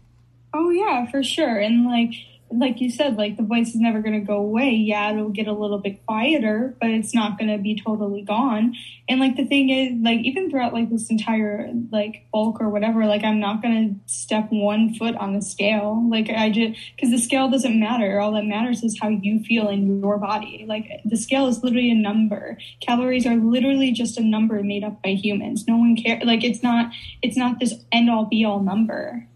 Oh 0.53 0.71
yeah, 0.71 1.09
for 1.11 1.23
sure. 1.23 1.59
And 1.59 1.87
like 1.87 2.13
like 2.53 2.81
you 2.81 2.91
said, 2.91 3.17
like 3.17 3.37
the 3.37 3.43
voice 3.43 3.69
is 3.69 3.77
never 3.77 4.01
going 4.01 4.19
to 4.19 4.27
go 4.27 4.39
away. 4.39 4.71
Yeah, 4.71 5.13
it'll 5.13 5.31
get 5.31 5.47
a 5.47 5.53
little 5.53 5.79
bit 5.79 6.05
quieter, 6.05 6.77
but 6.81 6.91
it's 6.91 7.15
not 7.15 7.39
going 7.39 7.51
to 7.51 7.59
be 7.59 7.81
totally 7.81 8.23
gone. 8.23 8.75
And 9.09 9.21
like 9.21 9.37
the 9.37 9.47
thing 9.47 9.71
is, 9.71 9.93
like 10.03 10.21
even 10.21 10.51
throughout 10.51 10.73
like 10.73 10.91
this 10.91 11.11
entire 11.11 11.71
like 11.93 12.27
bulk 12.33 12.61
or 12.61 12.69
whatever, 12.69 13.07
like 13.07 13.23
I'm 13.23 13.39
not 13.39 13.63
going 13.63 13.89
to 13.89 14.13
step 14.13 14.49
one 14.51 14.95
foot 14.95 15.15
on 15.17 15.35
the 15.35 15.43
scale. 15.43 16.05
Like 16.11 16.29
I 16.29 16.51
just 16.51 16.79
because 16.97 17.11
the 17.11 17.19
scale 17.19 17.49
doesn't 17.51 17.79
matter. 17.79 18.21
All 18.21 18.33
that 18.33 18.45
matters 18.45 18.83
is 18.83 18.99
how 19.01 19.09
you 19.09 19.43
feel 19.45 19.69
in 19.69 20.01
your 20.01 20.19
body. 20.19 20.65
Like 20.67 20.89
the 21.05 21.17
scale 21.17 21.47
is 21.47 21.63
literally 21.63 21.91
a 21.91 21.95
number. 21.95 22.59
Calories 22.81 23.27
are 23.27 23.37
literally 23.37 23.93
just 23.93 24.19
a 24.19 24.25
number 24.25 24.63
made 24.63 24.83
up 24.83 25.03
by 25.03 25.11
humans. 25.11 25.67
No 25.69 25.77
one 25.77 25.97
cares. 25.97 26.25
Like 26.25 26.43
it's 26.43 26.63
not. 26.63 26.93
It's 27.23 27.37
not 27.37 27.61
this 27.61 27.75
end 27.93 28.11
all 28.11 28.25
be 28.25 28.45
all 28.45 28.61
number. 28.61 29.27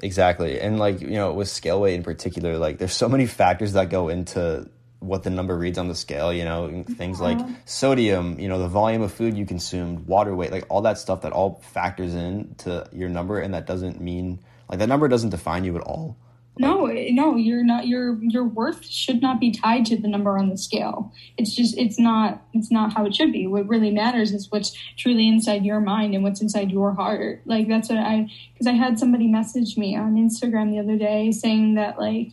Exactly. 0.00 0.60
And 0.60 0.78
like, 0.78 1.00
you 1.00 1.10
know, 1.10 1.32
with 1.32 1.48
scale 1.48 1.80
weight 1.80 1.94
in 1.94 2.02
particular, 2.02 2.56
like 2.56 2.78
there's 2.78 2.92
so 2.92 3.08
many 3.08 3.26
factors 3.26 3.72
that 3.72 3.90
go 3.90 4.08
into 4.08 4.68
what 5.00 5.22
the 5.22 5.30
number 5.30 5.56
reads 5.56 5.78
on 5.78 5.88
the 5.88 5.94
scale, 5.94 6.32
you 6.32 6.44
know, 6.44 6.84
things 6.96 7.20
like 7.20 7.38
uh-huh. 7.38 7.52
sodium, 7.64 8.38
you 8.38 8.48
know, 8.48 8.58
the 8.58 8.68
volume 8.68 9.02
of 9.02 9.12
food 9.12 9.36
you 9.36 9.46
consumed, 9.46 10.06
water 10.06 10.34
weight, 10.34 10.50
like 10.50 10.64
all 10.68 10.82
that 10.82 10.98
stuff 10.98 11.22
that 11.22 11.32
all 11.32 11.60
factors 11.72 12.14
in 12.14 12.54
to 12.58 12.88
your 12.92 13.08
number 13.08 13.40
and 13.40 13.54
that 13.54 13.66
doesn't 13.66 14.00
mean 14.00 14.40
like 14.68 14.80
that 14.80 14.88
number 14.88 15.08
doesn't 15.08 15.30
define 15.30 15.64
you 15.64 15.76
at 15.76 15.82
all. 15.82 16.16
No, 16.58 16.86
no, 16.86 17.36
you're 17.36 17.64
not. 17.64 17.86
Your 17.86 18.18
your 18.22 18.44
worth 18.44 18.86
should 18.86 19.22
not 19.22 19.38
be 19.38 19.50
tied 19.50 19.86
to 19.86 19.96
the 19.96 20.08
number 20.08 20.36
on 20.36 20.48
the 20.48 20.56
scale. 20.56 21.12
It's 21.36 21.54
just 21.54 21.78
it's 21.78 21.98
not 21.98 22.42
it's 22.52 22.70
not 22.70 22.94
how 22.94 23.06
it 23.06 23.14
should 23.14 23.32
be. 23.32 23.46
What 23.46 23.68
really 23.68 23.90
matters 23.90 24.32
is 24.32 24.50
what's 24.50 24.76
truly 24.96 25.28
inside 25.28 25.64
your 25.64 25.80
mind 25.80 26.14
and 26.14 26.24
what's 26.24 26.40
inside 26.40 26.70
your 26.70 26.94
heart. 26.94 27.42
Like 27.46 27.68
that's 27.68 27.88
what 27.88 27.98
I 27.98 28.28
because 28.52 28.66
I 28.66 28.72
had 28.72 28.98
somebody 28.98 29.28
message 29.28 29.76
me 29.76 29.96
on 29.96 30.14
Instagram 30.14 30.70
the 30.70 30.80
other 30.80 30.98
day 30.98 31.30
saying 31.30 31.74
that 31.76 31.98
like 31.98 32.32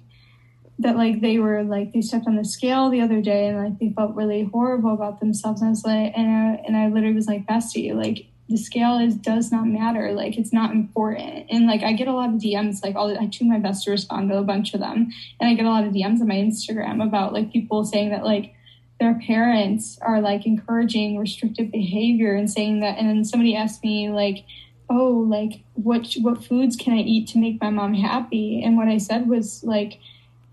that 0.79 0.97
like 0.97 1.21
they 1.21 1.37
were 1.37 1.63
like 1.63 1.93
they 1.93 2.01
stepped 2.01 2.27
on 2.27 2.35
the 2.35 2.45
scale 2.45 2.89
the 2.89 3.01
other 3.01 3.21
day 3.21 3.47
and 3.47 3.63
like 3.63 3.79
they 3.79 3.93
felt 3.95 4.15
really 4.15 4.49
horrible 4.51 4.93
about 4.93 5.19
themselves. 5.19 5.61
And 5.61 5.67
I 5.67 5.71
was 5.71 5.85
like, 5.85 6.13
and 6.15 6.27
I, 6.27 6.61
and 6.65 6.75
I 6.75 6.87
literally 6.87 7.15
was 7.15 7.27
like, 7.27 7.45
Bestie, 7.45 7.95
like 7.95 8.27
the 8.47 8.57
scale 8.57 8.99
is 8.99 9.15
does 9.15 9.51
not 9.51 9.65
matter. 9.65 10.11
Like 10.11 10.37
it's 10.37 10.53
not 10.53 10.71
important. 10.71 11.47
And 11.49 11.65
like 11.65 11.81
i 11.81 11.93
get 11.93 12.07
a 12.07 12.13
lot 12.13 12.29
of 12.29 12.35
dms 12.35 12.83
like 12.83 12.95
all 12.95 13.15
i 13.17 13.25
do 13.25 13.45
my 13.45 13.59
best 13.59 13.83
to 13.85 13.91
respond 13.91 14.29
to 14.29 14.37
a 14.37 14.43
bunch 14.43 14.73
of 14.73 14.79
them. 14.79 15.11
And 15.39 15.49
i 15.49 15.53
get 15.53 15.65
a 15.65 15.69
lot 15.69 15.85
of 15.85 15.93
dms 15.93 16.21
on 16.21 16.27
my 16.27 16.35
instagram 16.35 17.03
about 17.03 17.33
like 17.33 17.51
people 17.51 17.83
saying 17.83 18.11
that 18.11 18.23
like 18.23 18.53
their 18.99 19.19
parents 19.25 19.97
are 20.01 20.21
like 20.21 20.45
encouraging 20.45 21.17
restrictive 21.17 21.71
behavior 21.71 22.35
and 22.35 22.49
saying 22.49 22.79
that 22.79 22.97
and 22.97 23.09
then 23.09 23.25
somebody 23.25 23.55
asked 23.55 23.83
me 23.83 24.09
like 24.09 24.45
oh 24.89 25.25
like 25.27 25.61
what 25.73 26.07
what 26.21 26.43
foods 26.43 26.75
can 26.75 26.93
i 26.93 27.01
eat 27.01 27.27
to 27.29 27.39
make 27.39 27.59
my 27.61 27.69
mom 27.69 27.93
happy? 27.93 28.61
And 28.63 28.77
what 28.77 28.87
i 28.87 28.97
said 28.97 29.27
was 29.27 29.63
like 29.63 29.99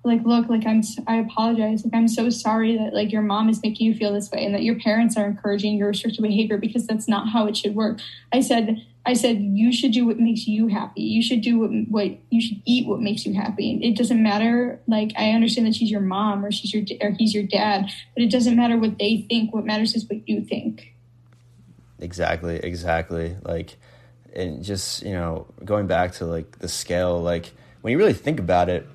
like 0.05 0.23
look 0.25 0.49
like 0.49 0.67
i'm 0.67 0.83
i 1.07 1.17
apologize 1.17 1.85
like 1.85 1.95
i'm 1.95 2.09
so 2.09 2.29
sorry 2.29 2.77
that 2.77 2.93
like 2.93 3.13
your 3.13 3.23
mom 3.23 3.49
is 3.49 3.63
making 3.63 3.87
you 3.87 3.95
feel 3.95 4.13
this 4.13 4.31
way 4.31 4.45
and 4.45 4.55
that 4.55 4.63
your 4.63 4.79
parents 4.81 5.17
are 5.17 5.27
encouraging 5.27 5.77
your 5.77 5.89
restrictive 5.89 6.23
behavior 6.23 6.59
because 6.59 6.87
that's 6.87 7.07
not 7.09 7.29
how 7.29 7.47
it 7.47 7.57
should 7.57 7.75
work 7.75 8.01
i 8.33 8.41
said 8.41 8.85
I 9.05 9.15
said 9.15 9.41
you 9.41 9.73
should 9.73 9.93
do 9.93 10.07
what 10.07 10.19
makes 10.19 10.47
you 10.47 10.69
happy. 10.69 11.03
You 11.03 11.23
should 11.23 11.41
do 11.41 11.59
what 11.59 11.71
what 11.89 12.19
you 12.31 12.41
should 12.41 12.63
eat 12.65 12.87
what 12.87 13.01
makes 13.01 13.27
you 13.27 13.35
happy. 13.35 13.81
It 13.83 13.97
doesn't 13.97 14.23
matter. 14.23 14.81
Like 14.87 15.13
I 15.17 15.31
understand 15.31 15.67
that 15.67 15.75
she's 15.75 15.91
your 15.91 16.01
mom 16.01 16.45
or 16.45 16.53
she's 16.53 16.73
your 16.73 16.85
or 17.01 17.11
he's 17.11 17.35
your 17.35 17.43
dad, 17.43 17.91
but 18.15 18.23
it 18.23 18.31
doesn't 18.31 18.55
matter 18.55 18.79
what 18.79 18.99
they 18.99 19.27
think. 19.29 19.53
What 19.53 19.65
matters 19.65 19.95
is 19.97 20.09
what 20.09 20.29
you 20.29 20.43
think. 20.43 20.95
Exactly, 21.99 22.57
exactly. 22.57 23.37
Like, 23.43 23.77
and 24.35 24.63
just 24.63 25.03
you 25.03 25.15
know, 25.15 25.47
going 25.65 25.89
back 25.89 26.13
to 26.15 26.27
like 26.27 26.61
the 26.61 26.69
scale, 26.69 27.21
like 27.21 27.53
when 27.81 27.91
you 27.91 27.99
really 27.99 28.13
think 28.13 28.39
about 28.39 28.69
it, 28.69 28.87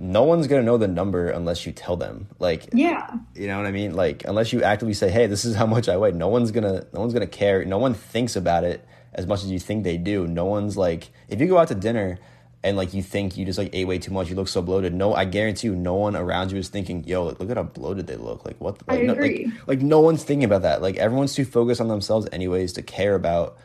no 0.00 0.22
one's 0.24 0.46
gonna 0.46 0.62
know 0.62 0.78
the 0.78 0.88
number 0.88 1.28
unless 1.28 1.66
you 1.66 1.72
tell 1.72 1.94
them. 1.94 2.26
Like, 2.38 2.70
yeah, 2.72 3.10
you 3.34 3.46
know 3.46 3.58
what 3.58 3.66
I 3.66 3.70
mean. 3.70 3.94
Like, 3.94 4.24
unless 4.26 4.50
you 4.52 4.62
actively 4.62 4.94
say, 4.94 5.10
"Hey, 5.10 5.26
this 5.26 5.44
is 5.44 5.54
how 5.54 5.66
much 5.66 5.88
I 5.88 5.96
weigh," 5.98 6.12
no 6.12 6.28
one's 6.28 6.50
gonna, 6.50 6.86
no 6.94 7.00
one's 7.00 7.12
gonna 7.12 7.26
care. 7.26 7.64
No 7.66 7.76
one 7.76 7.92
thinks 7.92 8.34
about 8.34 8.64
it 8.64 8.84
as 9.12 9.26
much 9.26 9.44
as 9.44 9.50
you 9.50 9.58
think 9.58 9.84
they 9.84 9.98
do. 9.98 10.26
No 10.26 10.46
one's 10.46 10.76
like, 10.76 11.10
if 11.28 11.38
you 11.40 11.46
go 11.46 11.58
out 11.58 11.68
to 11.68 11.74
dinner 11.74 12.18
and 12.62 12.76
like 12.78 12.94
you 12.94 13.02
think 13.02 13.36
you 13.36 13.44
just 13.44 13.58
like 13.58 13.70
ate 13.74 13.86
way 13.86 13.98
too 13.98 14.12
much, 14.12 14.30
you 14.30 14.36
look 14.36 14.48
so 14.48 14.62
bloated. 14.62 14.94
No, 14.94 15.14
I 15.14 15.26
guarantee 15.26 15.68
you, 15.68 15.76
no 15.76 15.94
one 15.94 16.16
around 16.16 16.50
you 16.50 16.58
is 16.58 16.68
thinking, 16.68 17.04
"Yo, 17.04 17.24
look 17.24 17.50
at 17.50 17.58
how 17.58 17.64
bloated 17.64 18.06
they 18.06 18.16
look." 18.16 18.46
Like 18.46 18.58
what? 18.58 18.80
Like, 18.88 19.00
I 19.00 19.02
agree. 19.02 19.46
Like, 19.46 19.68
like 19.68 19.80
no 19.82 20.00
one's 20.00 20.24
thinking 20.24 20.44
about 20.44 20.62
that. 20.62 20.80
Like 20.80 20.96
everyone's 20.96 21.34
too 21.34 21.44
focused 21.44 21.80
on 21.80 21.88
themselves, 21.88 22.26
anyways, 22.32 22.72
to 22.74 22.82
care 22.82 23.14
about 23.14 23.58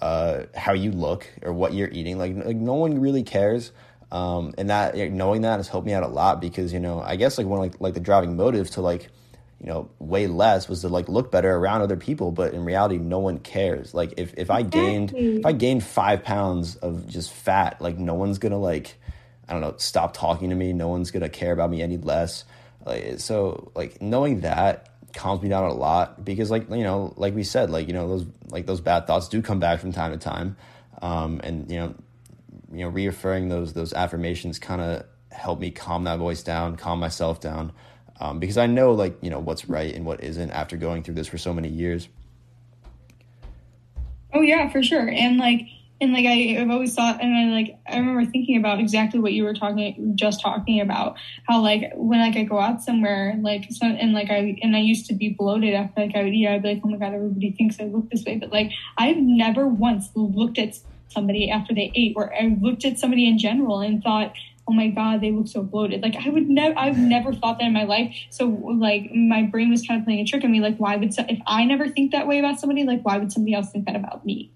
uh, 0.00 0.44
how 0.54 0.72
you 0.72 0.90
look 0.90 1.28
or 1.42 1.52
what 1.52 1.74
you're 1.74 1.90
eating. 1.90 2.16
Like 2.16 2.34
like 2.44 2.56
no 2.56 2.74
one 2.74 2.98
really 2.98 3.22
cares. 3.22 3.72
Um, 4.12 4.52
and 4.58 4.68
that 4.68 4.94
knowing 4.94 5.40
that 5.40 5.56
has 5.56 5.68
helped 5.68 5.86
me 5.86 5.94
out 5.94 6.02
a 6.02 6.06
lot 6.06 6.38
because 6.38 6.70
you 6.70 6.80
know 6.80 7.00
I 7.00 7.16
guess 7.16 7.38
like 7.38 7.46
one 7.46 7.60
like 7.60 7.80
like 7.80 7.94
the 7.94 8.00
driving 8.00 8.36
motive 8.36 8.70
to 8.72 8.82
like 8.82 9.08
you 9.58 9.66
know 9.66 9.88
way 10.00 10.26
less 10.26 10.68
was 10.68 10.82
to 10.82 10.88
like 10.88 11.08
look 11.08 11.32
better 11.32 11.50
around 11.56 11.80
other 11.80 11.96
people 11.96 12.30
but 12.30 12.52
in 12.52 12.62
reality 12.62 12.98
no 12.98 13.20
one 13.20 13.38
cares. 13.38 13.94
Like 13.94 14.12
if, 14.18 14.34
if 14.36 14.50
i 14.50 14.60
gained 14.60 15.14
if 15.38 15.46
i 15.46 15.52
gained 15.52 15.82
five 15.82 16.22
pounds 16.22 16.76
of 16.76 17.08
just 17.08 17.32
fat 17.32 17.80
like 17.80 17.96
no 17.96 18.12
one's 18.12 18.36
gonna 18.36 18.58
like 18.58 18.96
i 19.48 19.54
don't 19.54 19.62
know 19.62 19.74
stop 19.78 20.12
talking 20.12 20.50
to 20.50 20.56
me. 20.56 20.74
No 20.74 20.88
one's 20.88 21.10
gonna 21.10 21.30
care 21.30 21.52
about 21.52 21.70
me 21.70 21.80
any 21.80 21.96
less. 21.96 22.44
Like 22.84 23.18
so 23.18 23.72
like 23.74 24.02
knowing 24.02 24.40
that 24.40 24.90
calms 25.14 25.40
me 25.40 25.48
down 25.48 25.64
a 25.64 25.72
lot 25.72 26.22
because 26.22 26.50
like 26.50 26.68
you 26.68 26.84
know 26.84 27.14
like 27.16 27.34
we 27.34 27.44
said 27.44 27.70
like 27.70 27.86
you 27.86 27.94
know 27.94 28.08
those 28.08 28.26
like 28.48 28.66
those 28.66 28.82
bad 28.82 29.06
thoughts 29.06 29.28
do 29.28 29.40
come 29.40 29.58
back 29.58 29.80
from 29.80 29.90
time 29.90 30.12
to 30.12 30.18
time. 30.18 30.54
Um 31.00 31.40
and 31.42 31.70
you 31.70 31.78
know 31.78 31.94
you 32.72 32.84
know 32.84 32.88
reaffirming 32.88 33.48
those 33.48 33.72
those 33.72 33.92
affirmations 33.92 34.58
kind 34.58 34.80
of 34.80 35.04
help 35.30 35.60
me 35.60 35.70
calm 35.70 36.04
that 36.04 36.18
voice 36.18 36.42
down 36.42 36.76
calm 36.76 36.98
myself 36.98 37.40
down. 37.40 37.72
Um, 38.20 38.38
because 38.38 38.56
I 38.58 38.66
know 38.66 38.92
like 38.92 39.16
you 39.20 39.30
know 39.30 39.40
what's 39.40 39.68
right 39.68 39.94
and 39.94 40.04
what 40.04 40.22
isn't 40.22 40.50
after 40.50 40.76
going 40.76 41.02
through 41.02 41.14
this 41.14 41.28
for 41.28 41.38
so 41.38 41.52
many 41.52 41.68
years. 41.68 42.08
Oh 44.32 44.40
yeah, 44.40 44.70
for 44.70 44.82
sure, 44.82 45.08
and 45.08 45.38
like 45.38 45.66
and 46.02 46.12
like 46.12 46.26
I, 46.26 46.60
I've 46.60 46.70
always 46.70 46.94
thought, 46.94 47.22
and 47.22 47.34
I 47.34 47.54
like 47.54 47.78
I 47.86 47.96
remember 47.96 48.24
thinking 48.24 48.56
about 48.56 48.80
exactly 48.80 49.20
what 49.20 49.32
you 49.32 49.44
were 49.44 49.54
talking, 49.54 50.14
just 50.16 50.40
talking 50.40 50.80
about. 50.80 51.16
How 51.48 51.60
like 51.60 51.92
when 51.94 52.20
like 52.20 52.36
I 52.36 52.42
go 52.42 52.58
out 52.58 52.82
somewhere, 52.82 53.36
like 53.40 53.66
so, 53.70 53.86
and 53.86 54.12
like 54.12 54.28
I 54.30 54.58
and 54.62 54.74
I 54.74 54.80
used 54.80 55.06
to 55.06 55.14
be 55.14 55.30
bloated 55.30 55.74
after 55.74 56.02
like 56.02 56.16
I 56.16 56.24
would 56.24 56.34
eat, 56.34 56.48
I'd 56.48 56.62
be 56.62 56.74
like, 56.74 56.82
oh 56.84 56.88
my 56.88 56.96
god, 56.96 57.14
everybody 57.14 57.52
thinks 57.52 57.78
I 57.78 57.84
look 57.84 58.10
this 58.10 58.24
way, 58.24 58.36
but 58.36 58.50
like 58.50 58.72
I've 58.98 59.16
never 59.16 59.66
once 59.68 60.10
looked 60.14 60.58
at 60.58 60.78
somebody 61.12 61.50
after 61.50 61.74
they 61.74 61.92
ate, 61.94 62.14
or 62.16 62.34
I 62.34 62.56
looked 62.60 62.84
at 62.84 62.98
somebody 62.98 63.28
in 63.28 63.38
general 63.38 63.80
and 63.80 64.02
thought 64.02 64.32
oh 64.68 64.72
my 64.72 64.88
god 64.88 65.20
they 65.20 65.30
look 65.30 65.48
so 65.48 65.62
bloated. 65.62 66.02
Like 66.02 66.16
i 66.16 66.28
would 66.28 66.48
never 66.48 66.78
i've 66.78 66.98
never 66.98 67.32
thought 67.32 67.58
that 67.58 67.66
in 67.66 67.72
my 67.72 67.84
life. 67.84 68.14
So 68.30 68.46
like 68.46 69.10
my 69.12 69.42
brain 69.42 69.70
was 69.70 69.86
kind 69.86 70.00
of 70.00 70.04
playing 70.04 70.20
a 70.20 70.24
trick 70.24 70.44
on 70.44 70.52
me 70.52 70.60
like 70.60 70.76
why 70.76 70.96
would 70.96 71.12
so- 71.14 71.26
if 71.28 71.40
i 71.46 71.64
never 71.64 71.88
think 71.88 72.12
that 72.12 72.26
way 72.26 72.38
about 72.38 72.60
somebody 72.60 72.84
like 72.84 73.02
why 73.02 73.18
would 73.18 73.32
somebody 73.32 73.54
else 73.54 73.70
think 73.70 73.86
that 73.86 73.96
about 73.96 74.24
me? 74.24 74.52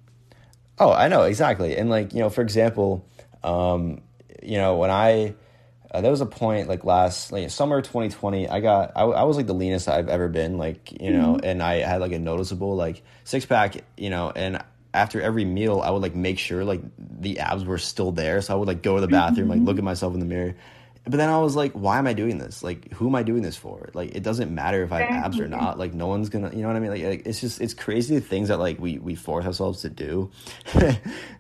Oh 0.79 0.92
i 0.92 1.09
know 1.09 1.23
exactly. 1.23 1.77
And 1.77 1.90
like 1.90 2.12
you 2.12 2.21
know 2.21 2.31
for 2.31 2.42
example 2.42 3.07
um 3.42 4.01
you 4.42 4.59
know 4.59 4.77
when 4.77 4.90
i 4.90 5.35
uh, 5.92 6.01
there 6.01 6.11
was 6.11 6.21
a 6.21 6.27
point 6.27 6.69
like 6.69 6.85
last 6.85 7.33
like 7.33 7.49
summer 7.51 7.81
2020 7.81 8.49
i 8.49 8.61
got 8.61 8.92
I, 8.97 9.03
I 9.03 9.23
was 9.23 9.37
like 9.37 9.47
the 9.47 9.55
leanest 9.55 9.88
i've 9.88 10.09
ever 10.09 10.29
been 10.29 10.59
like 10.59 11.01
you 11.01 11.12
know 11.12 11.35
mm-hmm. 11.35 11.47
and 11.47 11.62
i 11.62 11.77
had 11.77 12.01
like 12.01 12.12
a 12.12 12.19
noticeable 12.19 12.77
like 12.77 13.03
six 13.25 13.47
pack 13.47 13.77
you 13.97 14.11
know 14.11 14.33
and 14.35 14.62
after 14.97 15.21
every 15.21 15.45
meal, 15.45 15.81
I 15.85 15.91
would 15.91 16.03
like 16.03 16.15
make 16.15 16.39
sure 16.39 16.65
like 16.65 16.81
the 16.99 17.39
abs 17.39 17.65
were 17.65 17.79
still 17.79 18.13
there. 18.13 18.41
So 18.41 18.55
I 18.55 18.57
would 18.57 18.69
like 18.69 18.83
go 18.83 18.97
to 18.97 19.01
the 19.01 19.09
bathroom, 19.09 19.49
like 19.49 19.61
look 19.61 19.75
at 19.75 19.77
mm-hmm. 19.77 19.85
myself 19.85 20.15
in 20.15 20.21
the 20.21 20.27
mirror. 20.27 20.57
But 21.09 21.19
then 21.19 21.29
I 21.29 21.39
was 21.39 21.55
like, 21.55 21.71
why 21.73 21.99
am 21.99 22.09
I 22.09 22.15
doing 22.15 22.39
this? 22.39 22.65
Like, 22.65 22.93
who 22.95 23.07
am 23.07 23.15
I 23.15 23.23
doing 23.23 23.43
this 23.43 23.57
for? 23.57 23.91
Like, 23.95 24.17
it 24.17 24.25
doesn't 24.25 24.53
matter 24.53 24.83
if 24.83 24.91
I 24.91 25.03
have 25.03 25.27
abs 25.27 25.39
or 25.39 25.47
not. 25.47 25.79
Like, 25.79 25.95
no 25.95 26.09
one's 26.09 26.29
gonna, 26.31 26.51
you 26.51 26.63
know 26.63 26.67
what 26.67 26.77
I 26.77 26.81
mean? 26.81 26.91
Like, 26.91 27.05
like 27.05 27.27
it's 27.27 27.41
just, 27.41 27.61
it's 27.61 27.75
crazy 27.75 28.17
the 28.17 28.21
things 28.21 28.49
that 28.49 28.59
like 28.59 28.81
we 28.81 28.99
we 28.99 29.15
force 29.15 29.47
ourselves 29.47 29.83
to 29.83 29.89
do. 29.89 30.33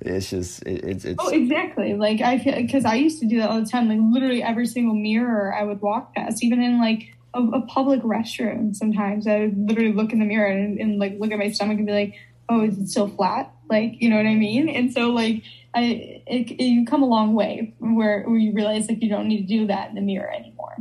it's 0.00 0.30
just, 0.30 0.62
it, 0.62 0.84
it's, 0.84 1.04
it's. 1.04 1.18
Oh, 1.20 1.30
exactly. 1.30 1.94
Like 1.94 2.20
I 2.20 2.38
feel 2.38 2.54
because 2.54 2.84
I 2.84 2.94
used 2.94 3.18
to 3.20 3.26
do 3.26 3.40
that 3.40 3.50
all 3.50 3.60
the 3.60 3.66
time. 3.66 3.88
Like 3.88 3.98
literally 4.00 4.40
every 4.40 4.66
single 4.66 4.94
mirror 4.94 5.52
I 5.52 5.64
would 5.64 5.80
walk 5.80 6.14
past, 6.14 6.44
even 6.44 6.62
in 6.62 6.80
like 6.80 7.16
a, 7.34 7.42
a 7.42 7.62
public 7.62 8.02
restroom. 8.02 8.72
Sometimes 8.74 9.26
I 9.26 9.40
would 9.40 9.68
literally 9.68 9.92
look 9.92 10.12
in 10.12 10.20
the 10.20 10.26
mirror 10.26 10.46
and, 10.46 10.78
and 10.78 11.00
like 11.00 11.18
look 11.18 11.32
at 11.32 11.38
my 11.38 11.50
stomach 11.50 11.78
and 11.78 11.86
be 11.86 11.92
like, 11.92 12.14
oh, 12.48 12.64
is 12.64 12.78
it 12.78 12.88
still 12.88 13.08
flat? 13.08 13.52
Like, 13.68 14.00
you 14.00 14.08
know 14.08 14.16
what 14.16 14.26
I 14.26 14.34
mean? 14.34 14.68
And 14.68 14.92
so, 14.92 15.10
like, 15.10 15.42
I, 15.74 16.22
it, 16.26 16.50
it, 16.52 16.64
you 16.64 16.86
come 16.86 17.02
a 17.02 17.06
long 17.06 17.34
way 17.34 17.74
where, 17.78 18.22
where 18.22 18.38
you 18.38 18.52
realize, 18.52 18.88
like, 18.88 19.02
you 19.02 19.08
don't 19.08 19.28
need 19.28 19.42
to 19.42 19.46
do 19.46 19.66
that 19.66 19.88
in 19.88 19.94
the 19.94 20.00
mirror 20.00 20.32
anymore. 20.32 20.76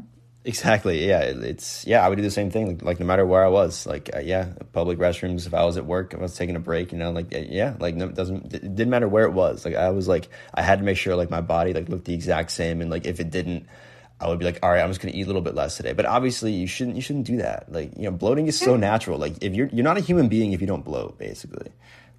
Exactly. 0.46 1.08
Yeah. 1.08 1.22
It's, 1.22 1.88
yeah, 1.88 2.06
I 2.06 2.10
would 2.10 2.18
do 2.18 2.22
the 2.22 2.30
same 2.30 2.52
thing. 2.52 2.68
Like, 2.68 2.84
like 2.84 3.00
no 3.00 3.06
matter 3.08 3.26
where 3.26 3.44
I 3.44 3.48
was, 3.48 3.88
like, 3.88 4.12
uh, 4.16 4.20
yeah, 4.20 4.54
public 4.74 5.00
restrooms, 5.00 5.48
if 5.48 5.56
I 5.56 5.66
was 5.66 5.76
at 5.78 5.88
work, 5.88 6.14
if 6.14 6.20
I 6.20 6.22
was 6.22 6.36
taking 6.36 6.56
a 6.56 6.60
break, 6.60 6.92
you 6.92 7.00
know, 7.00 7.12
like, 7.12 7.30
yeah, 7.32 7.76
like, 7.80 7.96
no, 7.96 8.06
it 8.06 8.14
doesn't, 8.14 8.54
it 8.54 8.76
didn't 8.76 8.92
matter 8.92 9.08
where 9.08 9.26
it 9.26 9.34
was. 9.34 9.66
Like, 9.66 9.74
I 9.74 9.90
was 9.90 10.08
like, 10.08 10.30
I 10.54 10.62
had 10.62 10.78
to 10.78 10.86
make 10.86 10.98
sure, 10.98 11.16
like, 11.16 11.32
my 11.32 11.42
body, 11.42 11.74
like, 11.74 11.90
looked 11.90 12.06
the 12.06 12.14
exact 12.14 12.52
same. 12.52 12.80
And, 12.80 12.92
like, 12.92 13.08
if 13.08 13.20
it 13.20 13.32
didn't, 13.32 13.66
I 14.20 14.30
would 14.30 14.40
be 14.40 14.46
like, 14.46 14.60
all 14.64 14.70
right, 14.70 14.82
I'm 14.82 14.90
just 14.90 15.02
gonna 15.02 15.14
eat 15.14 15.24
a 15.24 15.28
little 15.28 15.42
bit 15.42 15.56
less 15.56 15.76
today. 15.78 15.94
But 15.94 16.06
obviously, 16.06 16.54
you 16.54 16.68
shouldn't. 16.68 16.96
You 16.96 17.02
shouldn't 17.02 17.28
do 17.28 17.38
that. 17.38 17.72
Like, 17.72 17.92
you 17.98 18.04
know, 18.04 18.12
bloating 18.12 18.48
is 18.48 18.58
so 18.58 18.78
natural. 18.78 19.20
Like, 19.20 19.44
if 19.44 19.54
you're 19.54 19.68
you're 19.68 19.84
not 19.84 19.98
a 19.98 20.02
human 20.02 20.30
being 20.30 20.54
if 20.54 20.62
you 20.62 20.68
don't 20.68 20.86
bloat, 20.86 21.18
basically. 21.18 21.72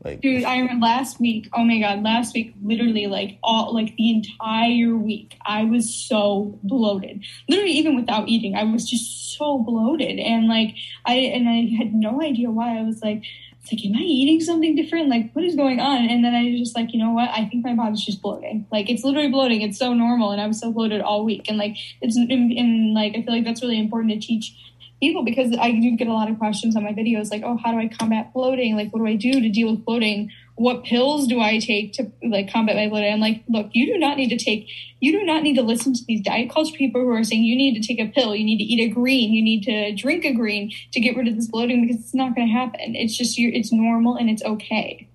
Like, 0.05 0.21
dude, 0.21 0.45
I 0.45 0.59
remember 0.59 0.85
last 0.85 1.19
week. 1.19 1.49
Oh 1.55 1.65
my 1.65 1.81
god, 1.81 2.03
last 2.03 2.35
week, 2.35 2.55
literally, 2.63 3.07
like 3.07 3.39
all 3.43 3.75
like 3.75 3.97
the 3.97 4.11
entire 4.11 4.95
week, 4.95 5.37
I 5.45 5.65
was 5.65 5.93
so 5.93 6.59
bloated. 6.63 7.25
Literally, 7.49 7.73
even 7.73 7.97
without 7.97 8.29
eating, 8.29 8.55
I 8.55 8.65
was 8.65 8.89
just 8.89 9.37
so 9.37 9.59
bloated, 9.59 10.19
and 10.19 10.49
like 10.49 10.77
I 11.07 11.15
and 11.15 11.49
I 11.49 11.75
had 11.77 11.95
no 11.95 12.23
idea 12.23 12.51
why. 12.51 12.79
I 12.79 12.83
was 12.83 13.03
like 13.03 13.25
it's 13.67 13.83
like, 13.83 13.91
am 13.91 13.97
I 14.01 14.05
eating 14.05 14.41
something 14.41 14.77
different? 14.77 15.09
Like, 15.09 15.33
what 15.33 15.45
is 15.45 15.57
going 15.57 15.81
on? 15.81 16.09
And 16.09 16.25
then 16.25 16.35
I 16.35 16.51
was 16.51 16.61
just 16.61 16.77
like, 16.77 16.93
you 16.93 17.01
know 17.01 17.11
what? 17.11 17.31
I 17.31 17.47
think 17.47 17.65
my 17.65 17.75
body's 17.75 18.05
just 18.05 18.23
bloating. 18.23 18.67
Like, 18.71 18.89
it's 18.89 19.03
literally 19.03 19.29
bloating. 19.29 19.63
It's 19.63 19.79
so 19.79 19.93
normal. 19.93 20.31
And 20.31 20.41
I 20.41 20.47
was 20.47 20.61
so 20.61 20.73
bloated 20.73 21.01
all 21.01 21.25
week. 21.25 21.49
And 21.49 21.59
like, 21.59 21.77
it's, 22.01 22.17
and 22.17 22.95
like, 22.95 23.17
I 23.17 23.23
feel 23.23 23.35
like 23.35 23.45
that's 23.45 23.63
really 23.63 23.79
important 23.79 24.13
to 24.13 24.25
teach 24.25 24.55
people 25.01 25.25
because 25.25 25.57
I 25.59 25.73
do 25.73 25.97
get 25.97 26.07
a 26.07 26.13
lot 26.13 26.31
of 26.31 26.39
questions 26.39 26.77
on 26.77 26.85
my 26.85 26.93
videos 26.93 27.31
like, 27.31 27.43
oh, 27.45 27.59
how 27.63 27.73
do 27.73 27.79
I 27.79 27.89
combat 27.89 28.33
bloating? 28.33 28.77
Like, 28.77 28.93
what 28.93 29.01
do 29.01 29.07
I 29.07 29.17
do 29.17 29.33
to 29.33 29.49
deal 29.49 29.73
with 29.73 29.85
bloating? 29.85 30.31
What 30.57 30.85
pills 30.85 31.27
do 31.27 31.41
I 31.41 31.59
take 31.59 31.93
to 31.95 32.11
like 32.23 32.53
combat 32.53 32.77
my 32.77 32.89
bloating? 32.89 33.13
I'm 33.13 33.21
like, 33.21 33.45
look, 33.49 33.69
you 33.73 33.93
do 33.93 33.99
not 33.99 34.17
need 34.17 34.31
to 34.31 34.39
take, 34.43 34.69
you 35.01 35.13
do 35.13 35.25
not 35.25 35.43
need 35.43 35.55
to 35.57 35.63
listen 35.63 35.93
to 35.95 36.05
these 36.07 36.23
diet 36.23 36.51
culture 36.51 36.75
people 36.77 37.03
who 37.03 37.11
are 37.11 37.23
saying 37.25 37.45
you 37.45 37.57
need 37.57 37.81
to 37.81 37.87
take 37.87 38.01
a 38.01 38.11
pill, 38.11 38.35
you 38.35 38.45
need 38.45 38.59
to 38.59 38.65
eat 38.65 38.91
a 38.91 38.93
green, 38.93 39.33
you 39.33 39.43
need 39.43 39.63
to 39.65 39.95
drink 39.95 40.25
a 40.25 40.33
green 40.33 40.73
to 40.93 41.01
get 41.01 41.17
rid 41.17 41.29
of 41.29 41.37
this 41.37 41.47
bloating 41.47 41.87
because 41.87 42.03
it's 42.03 42.15
not 42.15 42.35
going 42.35 42.49
to 42.49 42.53
happen. 42.53 42.97
It's 42.97 43.17
just 43.17 43.37
you, 43.37 43.51
it's 43.53 43.73
normal 43.73 44.17
and 44.17 44.31
it's 44.31 44.43
okay. 44.43 45.07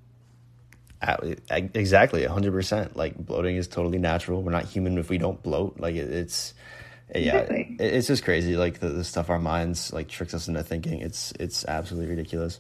Uh, 1.02 1.18
exactly, 1.50 2.22
100%. 2.22 2.96
Like 2.96 3.18
bloating 3.18 3.56
is 3.56 3.68
totally 3.68 3.98
natural. 3.98 4.44
We're 4.44 4.52
not 4.52 4.66
human 4.66 5.00
if 5.00 5.10
we 5.10 5.18
don't 5.18 5.42
bloat. 5.42 5.80
Like 5.80 5.96
it's 5.96 6.54
yeah, 7.16 7.40
exactly. 7.40 7.76
it's 7.80 8.08
just 8.08 8.24
crazy. 8.24 8.56
Like 8.56 8.80
the, 8.80 8.90
the, 8.90 9.04
stuff 9.04 9.30
our 9.30 9.40
minds 9.40 9.92
like 9.92 10.08
tricks 10.08 10.34
us 10.34 10.48
into 10.48 10.64
thinking. 10.64 11.02
It's 11.02 11.34
it's 11.40 11.66
absolutely 11.66 12.10
ridiculous. 12.10 12.60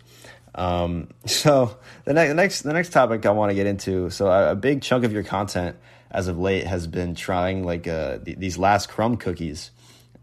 Um, 0.55 1.09
so 1.25 1.77
the 2.05 2.13
next 2.13 2.29
the 2.29 2.35
next 2.35 2.61
the 2.61 2.73
next 2.73 2.89
topic 2.91 3.25
I 3.25 3.31
want 3.31 3.51
to 3.51 3.55
get 3.55 3.67
into. 3.67 4.09
So 4.09 4.27
a, 4.27 4.51
a, 4.51 4.55
big 4.55 4.81
chunk 4.81 5.03
of 5.03 5.13
your 5.13 5.23
content 5.23 5.77
as 6.09 6.27
of 6.27 6.37
late 6.37 6.65
has 6.65 6.87
been 6.87 7.15
trying 7.15 7.63
like 7.63 7.87
uh, 7.87 8.19
th- 8.19 8.37
these 8.37 8.57
Last 8.57 8.89
Crumb 8.89 9.17
cookies. 9.17 9.71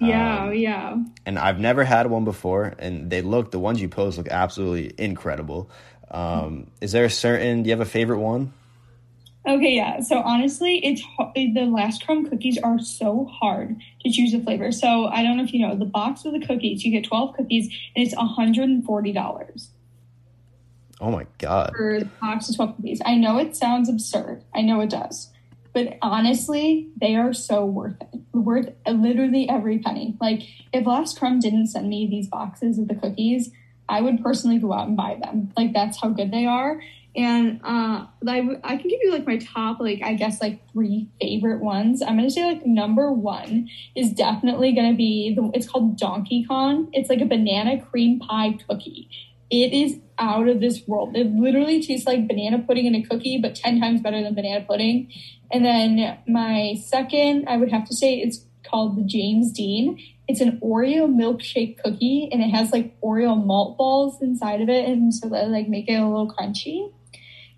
Yeah, 0.00 0.44
um, 0.44 0.54
yeah. 0.54 0.96
And 1.26 1.38
I've 1.38 1.58
never 1.58 1.82
had 1.82 2.08
one 2.08 2.24
before, 2.24 2.74
and 2.78 3.10
they 3.10 3.22
look 3.22 3.50
the 3.50 3.58
ones 3.58 3.80
you 3.80 3.88
post 3.88 4.16
look 4.18 4.28
absolutely 4.28 4.92
incredible. 4.96 5.70
Um, 6.10 6.70
is 6.80 6.92
there 6.92 7.04
a 7.04 7.10
certain? 7.10 7.62
Do 7.62 7.68
you 7.68 7.72
have 7.72 7.86
a 7.86 7.90
favorite 7.90 8.18
one? 8.18 8.52
Okay, 9.46 9.76
yeah. 9.76 10.00
So 10.00 10.18
honestly, 10.18 10.84
it's 10.84 11.02
the 11.34 11.64
Last 11.64 12.04
Crumb 12.04 12.28
cookies 12.28 12.58
are 12.58 12.78
so 12.78 13.24
hard 13.24 13.80
to 14.02 14.10
choose 14.10 14.34
a 14.34 14.40
flavor. 14.40 14.72
So 14.72 15.06
I 15.06 15.22
don't 15.22 15.36
know 15.38 15.42
if 15.42 15.52
you 15.52 15.66
know 15.66 15.74
the 15.74 15.84
box 15.84 16.24
of 16.24 16.32
the 16.32 16.46
cookies. 16.46 16.84
You 16.84 16.92
get 16.92 17.04
twelve 17.04 17.34
cookies, 17.34 17.66
and 17.96 18.06
it's 18.06 18.14
hundred 18.14 18.68
and 18.68 18.84
forty 18.84 19.12
dollars. 19.12 19.70
Oh 21.00 21.10
my 21.10 21.26
god! 21.38 21.72
For 21.76 22.00
the 22.00 22.10
box 22.20 22.48
of 22.48 22.56
twelve 22.56 22.76
cookies, 22.76 23.00
I 23.04 23.16
know 23.16 23.38
it 23.38 23.56
sounds 23.56 23.88
absurd. 23.88 24.44
I 24.54 24.62
know 24.62 24.80
it 24.80 24.90
does, 24.90 25.30
but 25.72 25.96
honestly, 26.02 26.88
they 27.00 27.14
are 27.14 27.32
so 27.32 27.64
worth 27.64 27.96
it. 28.00 28.20
Worth 28.32 28.70
literally 28.86 29.48
every 29.48 29.78
penny. 29.78 30.16
Like 30.20 30.42
if 30.72 30.86
Last 30.86 31.18
Crumb 31.18 31.40
didn't 31.40 31.68
send 31.68 31.88
me 31.88 32.06
these 32.06 32.28
boxes 32.28 32.78
of 32.78 32.88
the 32.88 32.94
cookies, 32.94 33.50
I 33.88 34.00
would 34.00 34.22
personally 34.22 34.58
go 34.58 34.72
out 34.72 34.88
and 34.88 34.96
buy 34.96 35.18
them. 35.20 35.52
Like 35.56 35.72
that's 35.72 36.00
how 36.00 36.10
good 36.10 36.30
they 36.30 36.46
are 36.46 36.80
And 37.16 37.60
uh, 37.64 38.06
I, 38.28 38.48
I 38.62 38.76
can 38.76 38.88
give 38.88 39.00
you 39.02 39.10
like 39.10 39.26
my 39.26 39.38
top, 39.38 39.80
like, 39.80 40.02
I 40.04 40.14
guess, 40.14 40.40
like 40.40 40.60
three 40.72 41.08
favorite 41.20 41.60
ones. 41.60 42.00
I'm 42.00 42.16
to 42.28 42.30
say, 42.30 42.44
like, 42.44 42.64
number 42.64 43.12
one 43.12 43.68
is 43.96 44.12
definitely 44.12 44.72
to 44.92 44.96
be 44.96 45.34
the, 45.34 45.50
it's 45.52 45.68
called 45.68 45.98
Donkey 45.98 46.44
Kong. 46.44 46.88
It's 46.92 47.10
like 47.10 47.20
a 47.20 47.26
banana 47.26 47.80
cream 47.80 48.20
pie 48.20 48.58
cookie. 48.68 49.08
It 49.50 49.72
is 49.72 49.98
out 50.18 50.48
of 50.48 50.60
this 50.60 50.86
world. 50.86 51.16
It 51.16 51.26
literally 51.28 51.82
tastes 51.82 52.06
like 52.06 52.28
banana 52.28 52.58
pudding 52.58 52.86
in 52.86 52.94
a 52.94 53.02
cookie, 53.02 53.38
but 53.38 53.54
10 53.54 53.80
times 53.80 54.00
better 54.00 54.22
than 54.22 54.34
banana 54.34 54.64
pudding. 54.66 55.12
And 55.50 55.64
then 55.64 56.18
my 56.26 56.74
second, 56.84 57.48
I 57.48 57.56
would 57.56 57.70
have 57.70 57.86
to 57.86 57.96
say, 57.96 58.16
it's 58.16 58.44
called 58.68 58.96
the 58.96 59.02
James 59.02 59.52
Dean. 59.52 59.98
It's 60.26 60.40
an 60.40 60.60
Oreo 60.62 61.08
milkshake 61.08 61.82
cookie, 61.82 62.28
and 62.30 62.42
it 62.42 62.50
has 62.50 62.70
like 62.70 63.00
Oreo 63.00 63.42
malt 63.42 63.78
balls 63.78 64.20
inside 64.20 64.60
of 64.60 64.68
it, 64.68 64.86
and 64.86 65.14
so 65.14 65.28
that 65.30 65.48
like 65.48 65.68
make 65.68 65.88
it 65.88 65.94
a 65.94 66.06
little 66.06 66.30
crunchy. 66.30 66.92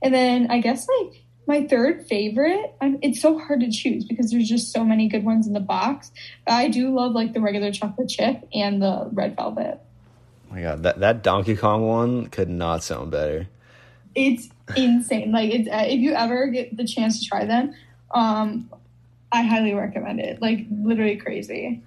And 0.02 0.14
then 0.14 0.46
I 0.50 0.60
guess 0.60 0.86
like 1.00 1.24
my 1.46 1.66
third 1.66 2.06
favorite, 2.06 2.74
I'm, 2.80 2.98
it's 3.02 3.20
so 3.20 3.38
hard 3.38 3.60
to 3.60 3.70
choose 3.70 4.04
because 4.04 4.30
there's 4.30 4.48
just 4.48 4.72
so 4.72 4.84
many 4.84 5.08
good 5.08 5.24
ones 5.24 5.48
in 5.48 5.52
the 5.52 5.60
box. 5.60 6.12
But 6.46 6.54
I 6.54 6.68
do 6.68 6.94
love 6.94 7.12
like 7.12 7.32
the 7.32 7.40
regular 7.40 7.72
chocolate 7.72 8.08
chip 8.08 8.44
and 8.54 8.80
the 8.80 9.08
red 9.12 9.34
velvet. 9.34 9.80
Oh 10.50 10.54
my 10.54 10.62
god, 10.62 10.82
that 10.82 11.00
that 11.00 11.22
Donkey 11.22 11.56
Kong 11.56 11.86
one 11.86 12.26
could 12.26 12.48
not 12.48 12.82
sound 12.82 13.10
better. 13.10 13.46
It's 14.14 14.48
insane. 14.76 15.30
Like 15.30 15.50
it's 15.52 15.68
uh, 15.68 15.84
if 15.86 16.00
you 16.00 16.12
ever 16.12 16.48
get 16.48 16.76
the 16.76 16.86
chance 16.86 17.20
to 17.20 17.28
try 17.28 17.44
them, 17.44 17.74
um, 18.10 18.68
I 19.30 19.42
highly 19.42 19.74
recommend 19.74 20.20
it. 20.20 20.42
Like 20.42 20.66
literally 20.70 21.16
crazy. 21.16 21.82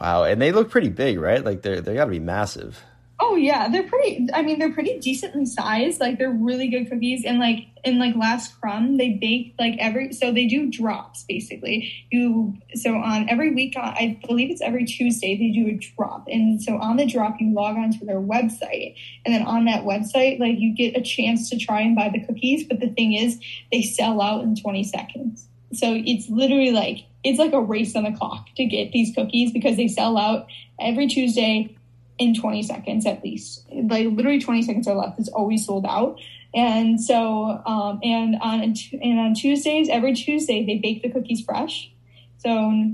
Wow, 0.00 0.24
and 0.24 0.40
they 0.40 0.52
look 0.52 0.70
pretty 0.70 0.88
big, 0.88 1.20
right? 1.20 1.44
Like 1.44 1.62
they're 1.62 1.80
they 1.80 1.94
got 1.94 2.06
to 2.06 2.10
be 2.10 2.18
massive. 2.18 2.82
Oh 3.24 3.36
yeah, 3.36 3.68
they're 3.68 3.84
pretty. 3.84 4.26
I 4.34 4.42
mean, 4.42 4.58
they're 4.58 4.72
pretty 4.72 4.98
decently 4.98 5.46
sized. 5.46 6.00
Like 6.00 6.18
they're 6.18 6.32
really 6.32 6.66
good 6.66 6.90
cookies. 6.90 7.24
And 7.24 7.38
like 7.38 7.68
in 7.84 8.00
like 8.00 8.16
Last 8.16 8.60
Crumb, 8.60 8.96
they 8.96 9.10
bake 9.10 9.54
like 9.60 9.76
every. 9.78 10.12
So 10.12 10.32
they 10.32 10.46
do 10.46 10.68
drops 10.68 11.22
basically. 11.22 11.92
You 12.10 12.56
so 12.74 12.96
on 12.96 13.28
every 13.28 13.54
week, 13.54 13.74
uh, 13.76 13.94
I 13.94 14.18
believe 14.26 14.50
it's 14.50 14.60
every 14.60 14.84
Tuesday 14.84 15.38
they 15.38 15.52
do 15.52 15.68
a 15.68 15.78
drop. 15.78 16.26
And 16.26 16.60
so 16.60 16.78
on 16.78 16.96
the 16.96 17.06
drop, 17.06 17.36
you 17.38 17.54
log 17.54 17.76
on 17.76 17.92
to 17.92 18.04
their 18.04 18.20
website, 18.20 18.96
and 19.24 19.32
then 19.32 19.42
on 19.42 19.66
that 19.66 19.84
website, 19.84 20.40
like 20.40 20.58
you 20.58 20.74
get 20.74 20.96
a 20.96 21.00
chance 21.00 21.48
to 21.50 21.56
try 21.56 21.80
and 21.80 21.94
buy 21.94 22.08
the 22.12 22.26
cookies. 22.26 22.66
But 22.66 22.80
the 22.80 22.88
thing 22.88 23.12
is, 23.12 23.38
they 23.70 23.82
sell 23.82 24.20
out 24.20 24.42
in 24.42 24.56
twenty 24.56 24.82
seconds. 24.82 25.46
So 25.72 25.94
it's 25.94 26.28
literally 26.28 26.72
like 26.72 27.04
it's 27.22 27.38
like 27.38 27.52
a 27.52 27.62
race 27.62 27.94
on 27.94 28.02
the 28.02 28.12
clock 28.12 28.48
to 28.56 28.64
get 28.64 28.90
these 28.90 29.14
cookies 29.14 29.52
because 29.52 29.76
they 29.76 29.86
sell 29.86 30.18
out 30.18 30.48
every 30.80 31.06
Tuesday 31.06 31.76
in 32.22 32.34
20 32.34 32.62
seconds 32.62 33.06
at 33.06 33.22
least. 33.24 33.66
Like 33.70 34.06
literally 34.06 34.40
20 34.40 34.62
seconds 34.62 34.86
are 34.86 34.94
left. 34.94 35.18
It's 35.18 35.28
always 35.28 35.66
sold 35.66 35.84
out. 35.86 36.20
And 36.54 37.00
so, 37.00 37.62
um, 37.64 37.98
and 38.02 38.36
on 38.40 38.60
and 38.60 39.20
on 39.20 39.34
Tuesdays, 39.34 39.88
every 39.88 40.14
Tuesday 40.14 40.64
they 40.64 40.78
bake 40.78 41.02
the 41.02 41.10
cookies 41.10 41.42
fresh. 41.44 41.90
So 42.38 42.92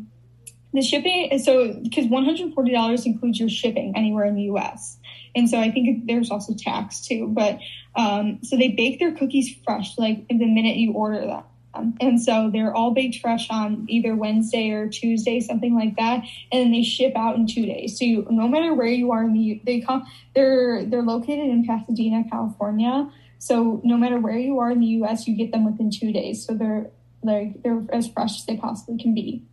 the 0.72 0.82
shipping, 0.82 1.30
is 1.32 1.44
so 1.44 1.74
because 1.82 2.06
$140 2.06 3.06
includes 3.06 3.40
your 3.40 3.48
shipping 3.48 3.94
anywhere 3.96 4.24
in 4.26 4.36
the 4.36 4.44
U.S. 4.44 4.98
And 5.34 5.48
so 5.48 5.58
I 5.58 5.70
think 5.70 6.06
there's 6.06 6.30
also 6.30 6.54
tax 6.56 7.00
too. 7.06 7.28
But 7.28 7.58
um, 7.96 8.38
so 8.42 8.56
they 8.56 8.68
bake 8.68 8.98
their 8.98 9.14
cookies 9.14 9.54
fresh, 9.64 9.98
like 9.98 10.26
the 10.28 10.46
minute 10.46 10.76
you 10.76 10.92
order 10.92 11.26
them. 11.26 11.42
Um, 11.74 11.94
and 12.00 12.20
so 12.20 12.50
they're 12.52 12.74
all 12.74 12.92
baked 12.92 13.16
fresh 13.20 13.48
on 13.50 13.86
either 13.88 14.14
Wednesday 14.14 14.70
or 14.70 14.88
Tuesday, 14.88 15.40
something 15.40 15.74
like 15.74 15.96
that, 15.96 16.24
and 16.50 16.64
then 16.64 16.72
they 16.72 16.82
ship 16.82 17.12
out 17.14 17.36
in 17.36 17.46
two 17.46 17.66
days. 17.66 17.98
So 17.98 18.04
you, 18.04 18.26
no 18.30 18.48
matter 18.48 18.74
where 18.74 18.86
you 18.86 19.12
are 19.12 19.22
in 19.22 19.34
the, 19.34 19.60
they 19.64 19.80
come, 19.80 20.04
they're 20.34 20.84
they're 20.84 21.02
located 21.02 21.50
in 21.50 21.64
Pasadena, 21.66 22.24
California. 22.30 23.10
So 23.38 23.80
no 23.84 23.96
matter 23.96 24.18
where 24.18 24.38
you 24.38 24.58
are 24.58 24.70
in 24.70 24.80
the 24.80 24.86
U.S., 24.86 25.28
you 25.28 25.36
get 25.36 25.52
them 25.52 25.64
within 25.64 25.90
two 25.90 26.12
days. 26.12 26.44
So 26.44 26.54
they're 26.54 26.90
like 27.22 27.62
they're 27.62 27.82
as 27.92 28.08
fresh 28.08 28.38
as 28.38 28.46
they 28.46 28.56
possibly 28.56 29.00
can 29.00 29.14
be. 29.14 29.44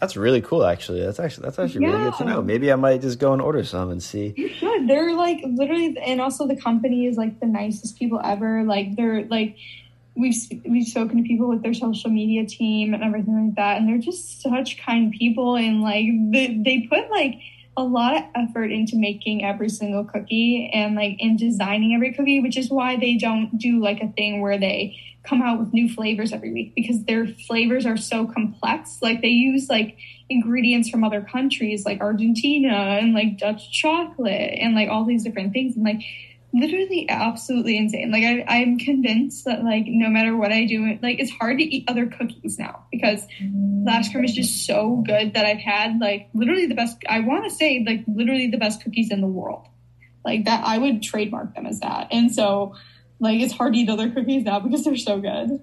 That's 0.00 0.14
really 0.14 0.42
cool, 0.42 0.64
actually. 0.64 1.00
That's 1.00 1.18
actually 1.18 1.44
that's 1.44 1.58
actually 1.58 1.86
yeah. 1.86 1.92
really 1.92 2.10
good 2.10 2.18
to 2.18 2.24
know. 2.24 2.42
Maybe 2.42 2.70
I 2.70 2.76
might 2.76 3.00
just 3.00 3.18
go 3.18 3.32
and 3.32 3.40
order 3.40 3.64
some 3.64 3.90
and 3.90 4.02
see. 4.02 4.34
You 4.36 4.48
should. 4.48 4.88
They're 4.88 5.14
like 5.14 5.38
literally, 5.42 5.96
and 5.98 6.20
also 6.20 6.46
the 6.46 6.56
company 6.56 7.06
is 7.06 7.16
like 7.16 7.40
the 7.40 7.46
nicest 7.46 7.98
people 7.98 8.20
ever. 8.22 8.62
Like 8.64 8.96
they're 8.96 9.24
like 9.24 9.56
we've 10.16 10.36
we've 10.64 10.86
spoken 10.86 11.18
to 11.18 11.22
people 11.22 11.48
with 11.48 11.62
their 11.62 11.74
social 11.74 12.10
media 12.10 12.46
team 12.46 12.94
and 12.94 13.02
everything 13.02 13.46
like 13.46 13.54
that, 13.56 13.78
and 13.78 13.88
they're 13.88 13.98
just 13.98 14.42
such 14.42 14.78
kind 14.78 15.12
people, 15.12 15.56
and 15.56 15.82
like 15.82 16.06
they, 16.32 16.60
they 16.64 16.86
put 16.88 17.10
like 17.10 17.38
a 17.76 17.82
lot 17.82 18.16
of 18.16 18.24
effort 18.34 18.72
into 18.72 18.96
making 18.96 19.44
every 19.44 19.68
single 19.68 20.02
cookie 20.02 20.70
and 20.72 20.94
like 20.94 21.16
in 21.18 21.36
designing 21.36 21.94
every 21.94 22.12
cookie, 22.14 22.40
which 22.40 22.56
is 22.56 22.70
why 22.70 22.96
they 22.96 23.16
don't 23.16 23.58
do 23.58 23.82
like 23.82 24.00
a 24.00 24.08
thing 24.08 24.40
where 24.40 24.58
they 24.58 24.96
come 25.24 25.42
out 25.42 25.58
with 25.58 25.74
new 25.74 25.88
flavors 25.88 26.32
every 26.32 26.52
week 26.52 26.74
because 26.74 27.04
their 27.04 27.26
flavors 27.26 27.84
are 27.84 27.96
so 27.96 28.26
complex. 28.26 28.98
Like 29.02 29.20
they 29.20 29.28
use 29.28 29.68
like 29.68 29.98
ingredients 30.30 30.88
from 30.88 31.04
other 31.04 31.20
countries 31.20 31.84
like 31.84 32.00
Argentina 32.00 32.98
and 33.00 33.12
like 33.12 33.38
Dutch 33.38 33.70
chocolate 33.70 34.58
and 34.58 34.74
like 34.74 34.88
all 34.88 35.04
these 35.04 35.24
different 35.24 35.52
things. 35.52 35.76
And 35.76 35.84
like 35.84 36.00
literally 36.58 37.06
absolutely 37.08 37.76
insane. 37.76 38.10
Like 38.10 38.24
I, 38.24 38.44
I'm 38.48 38.78
convinced 38.78 39.44
that 39.44 39.62
like 39.62 39.84
no 39.86 40.08
matter 40.08 40.36
what 40.36 40.52
I 40.52 40.64
do, 40.64 40.98
like 41.02 41.20
it's 41.20 41.30
hard 41.30 41.58
to 41.58 41.64
eat 41.64 41.84
other 41.88 42.06
cookies 42.06 42.58
now 42.58 42.84
because 42.90 43.26
Last 43.42 44.12
Crumb 44.12 44.24
is 44.24 44.34
just 44.34 44.66
so 44.66 45.02
good 45.06 45.34
that 45.34 45.44
I've 45.44 45.58
had 45.58 45.98
like 46.00 46.28
literally 46.34 46.66
the 46.66 46.74
best. 46.74 46.98
I 47.08 47.20
want 47.20 47.44
to 47.44 47.50
say 47.50 47.84
like 47.86 48.04
literally 48.06 48.48
the 48.48 48.58
best 48.58 48.82
cookies 48.82 49.10
in 49.10 49.20
the 49.20 49.26
world. 49.26 49.68
Like 50.24 50.46
that, 50.46 50.64
I 50.66 50.78
would 50.78 51.02
trademark 51.02 51.54
them 51.54 51.66
as 51.66 51.80
that. 51.80 52.08
And 52.10 52.34
so, 52.34 52.74
like 53.20 53.40
it's 53.40 53.52
hard 53.52 53.74
to 53.74 53.78
eat 53.78 53.88
other 53.88 54.10
cookies 54.10 54.44
now 54.44 54.58
because 54.58 54.84
they're 54.84 54.96
so 54.96 55.20
good. 55.20 55.60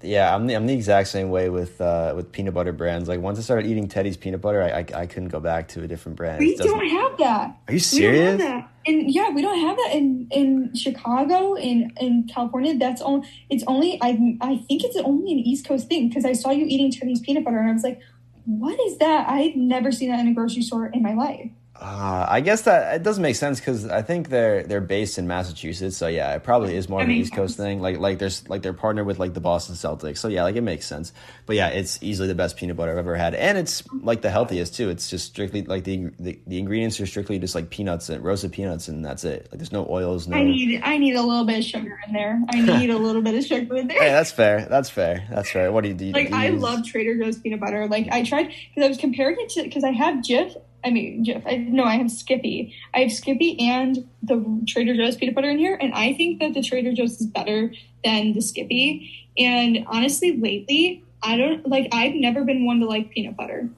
Yeah, 0.00 0.32
I'm 0.32 0.46
the, 0.46 0.54
I'm 0.54 0.66
the 0.66 0.74
exact 0.74 1.08
same 1.08 1.30
way 1.30 1.48
with 1.48 1.80
uh, 1.80 2.12
with 2.14 2.30
peanut 2.30 2.54
butter 2.54 2.72
brands. 2.72 3.08
Like 3.08 3.20
once 3.20 3.38
I 3.38 3.42
started 3.42 3.66
eating 3.66 3.88
Teddie's 3.88 4.16
peanut 4.16 4.40
butter, 4.40 4.62
I 4.62 4.68
I, 4.68 5.02
I 5.02 5.06
couldn't 5.06 5.28
go 5.28 5.40
back 5.40 5.68
to 5.68 5.82
a 5.82 5.88
different 5.88 6.16
brand. 6.16 6.38
We 6.38 6.56
don't 6.56 6.88
have 6.88 7.18
that. 7.18 7.58
Are 7.66 7.72
you 7.72 7.80
serious? 7.80 8.40
And 8.86 9.12
yeah, 9.12 9.30
we 9.30 9.42
don't 9.42 9.58
have 9.58 9.76
that 9.76 9.90
in 9.94 10.28
in 10.30 10.74
Chicago 10.74 11.54
in 11.56 11.92
in 12.00 12.28
California. 12.32 12.78
That's 12.78 13.02
all. 13.02 13.24
It's 13.50 13.64
only 13.66 13.98
I 14.00 14.36
I 14.40 14.58
think 14.68 14.84
it's 14.84 14.96
only 14.98 15.32
an 15.32 15.38
East 15.40 15.66
Coast 15.66 15.88
thing 15.88 16.08
because 16.08 16.24
I 16.24 16.32
saw 16.32 16.50
you 16.52 16.64
eating 16.66 16.92
Teddie's 16.92 17.20
peanut 17.20 17.44
butter 17.44 17.58
and 17.58 17.70
I 17.70 17.72
was 17.72 17.82
like, 17.82 18.00
what 18.44 18.78
is 18.80 18.98
that? 18.98 19.28
I've 19.28 19.56
never 19.56 19.90
seen 19.90 20.10
that 20.10 20.20
in 20.20 20.28
a 20.28 20.34
grocery 20.34 20.62
store 20.62 20.86
in 20.86 21.02
my 21.02 21.14
life. 21.14 21.50
Uh, 21.80 22.26
I 22.28 22.40
guess 22.40 22.62
that 22.62 22.96
it 22.96 23.02
doesn't 23.04 23.22
make 23.22 23.36
sense 23.36 23.60
because 23.60 23.86
I 23.86 24.02
think 24.02 24.30
they're 24.30 24.64
they're 24.64 24.80
based 24.80 25.16
in 25.16 25.28
Massachusetts, 25.28 25.96
so 25.96 26.08
yeah, 26.08 26.34
it 26.34 26.42
probably 26.42 26.74
is 26.74 26.88
more 26.88 27.00
of 27.00 27.06
an 27.06 27.14
East 27.14 27.32
Coast 27.32 27.56
thing. 27.56 27.80
Like 27.80 27.98
like 27.98 28.18
there's 28.18 28.48
like 28.48 28.62
they're 28.62 28.72
partnered 28.72 29.06
with 29.06 29.20
like 29.20 29.32
the 29.32 29.40
Boston 29.40 29.76
Celtics, 29.76 30.18
so 30.18 30.26
yeah, 30.26 30.42
like 30.42 30.56
it 30.56 30.62
makes 30.62 30.86
sense. 30.86 31.12
But 31.46 31.54
yeah, 31.54 31.68
it's 31.68 32.02
easily 32.02 32.26
the 32.26 32.34
best 32.34 32.56
peanut 32.56 32.76
butter 32.76 32.90
I've 32.90 32.98
ever 32.98 33.14
had, 33.14 33.32
and 33.34 33.56
it's 33.56 33.84
like 33.92 34.22
the 34.22 34.30
healthiest 34.30 34.74
too. 34.74 34.88
It's 34.88 35.08
just 35.08 35.26
strictly 35.26 35.62
like 35.62 35.84
the 35.84 36.10
the, 36.18 36.40
the 36.48 36.58
ingredients 36.58 36.98
are 36.98 37.06
strictly 37.06 37.38
just 37.38 37.54
like 37.54 37.70
peanuts 37.70 38.08
and 38.08 38.24
roasted 38.24 38.50
peanuts, 38.50 38.88
and 38.88 39.04
that's 39.04 39.22
it. 39.22 39.46
Like 39.52 39.60
there's 39.60 39.70
no 39.70 39.86
oils. 39.88 40.26
No. 40.26 40.36
I 40.36 40.42
need 40.42 40.80
I 40.82 40.98
need 40.98 41.14
a 41.14 41.22
little 41.22 41.44
bit 41.44 41.58
of 41.58 41.64
sugar 41.64 41.96
in 42.08 42.12
there. 42.12 42.42
I 42.50 42.60
need 42.78 42.90
a 42.90 42.98
little 42.98 43.22
bit 43.22 43.36
of 43.36 43.44
sugar 43.44 43.76
in 43.76 43.86
there. 43.86 44.02
Hey, 44.02 44.10
that's 44.10 44.32
fair. 44.32 44.66
That's 44.68 44.90
fair. 44.90 45.28
That's 45.30 45.52
fair. 45.52 45.70
What 45.70 45.82
do 45.84 45.90
you 45.90 45.94
do? 45.94 46.10
like 46.10 46.30
do 46.30 46.34
you 46.34 46.42
I 46.42 46.46
use? 46.48 46.60
love 46.60 46.84
Trader 46.84 47.16
Joe's 47.16 47.38
peanut 47.38 47.60
butter. 47.60 47.86
Like 47.86 48.08
I 48.10 48.24
tried 48.24 48.48
because 48.48 48.84
I 48.84 48.88
was 48.88 48.98
comparing 48.98 49.36
it 49.38 49.50
to 49.50 49.62
because 49.62 49.84
I 49.84 49.92
have 49.92 50.16
Jif 50.24 50.60
I 50.84 50.90
mean, 50.90 51.24
Jeff, 51.24 51.42
I, 51.46 51.56
no, 51.56 51.84
I 51.84 51.96
have 51.96 52.10
Skippy. 52.10 52.74
I 52.94 53.00
have 53.00 53.12
Skippy 53.12 53.58
and 53.60 54.08
the 54.22 54.64
Trader 54.68 54.94
Joe's 54.94 55.16
peanut 55.16 55.34
butter 55.34 55.50
in 55.50 55.58
here, 55.58 55.76
and 55.80 55.92
I 55.92 56.14
think 56.14 56.38
that 56.40 56.54
the 56.54 56.62
Trader 56.62 56.92
Joe's 56.92 57.20
is 57.20 57.26
better 57.26 57.72
than 58.04 58.32
the 58.32 58.40
Skippy. 58.40 59.28
And 59.36 59.84
honestly, 59.88 60.36
lately, 60.36 61.02
I 61.22 61.36
don't 61.36 61.68
like. 61.68 61.88
I've 61.92 62.14
never 62.14 62.44
been 62.44 62.64
one 62.64 62.80
to 62.80 62.86
like 62.86 63.10
peanut 63.10 63.36
butter. 63.36 63.68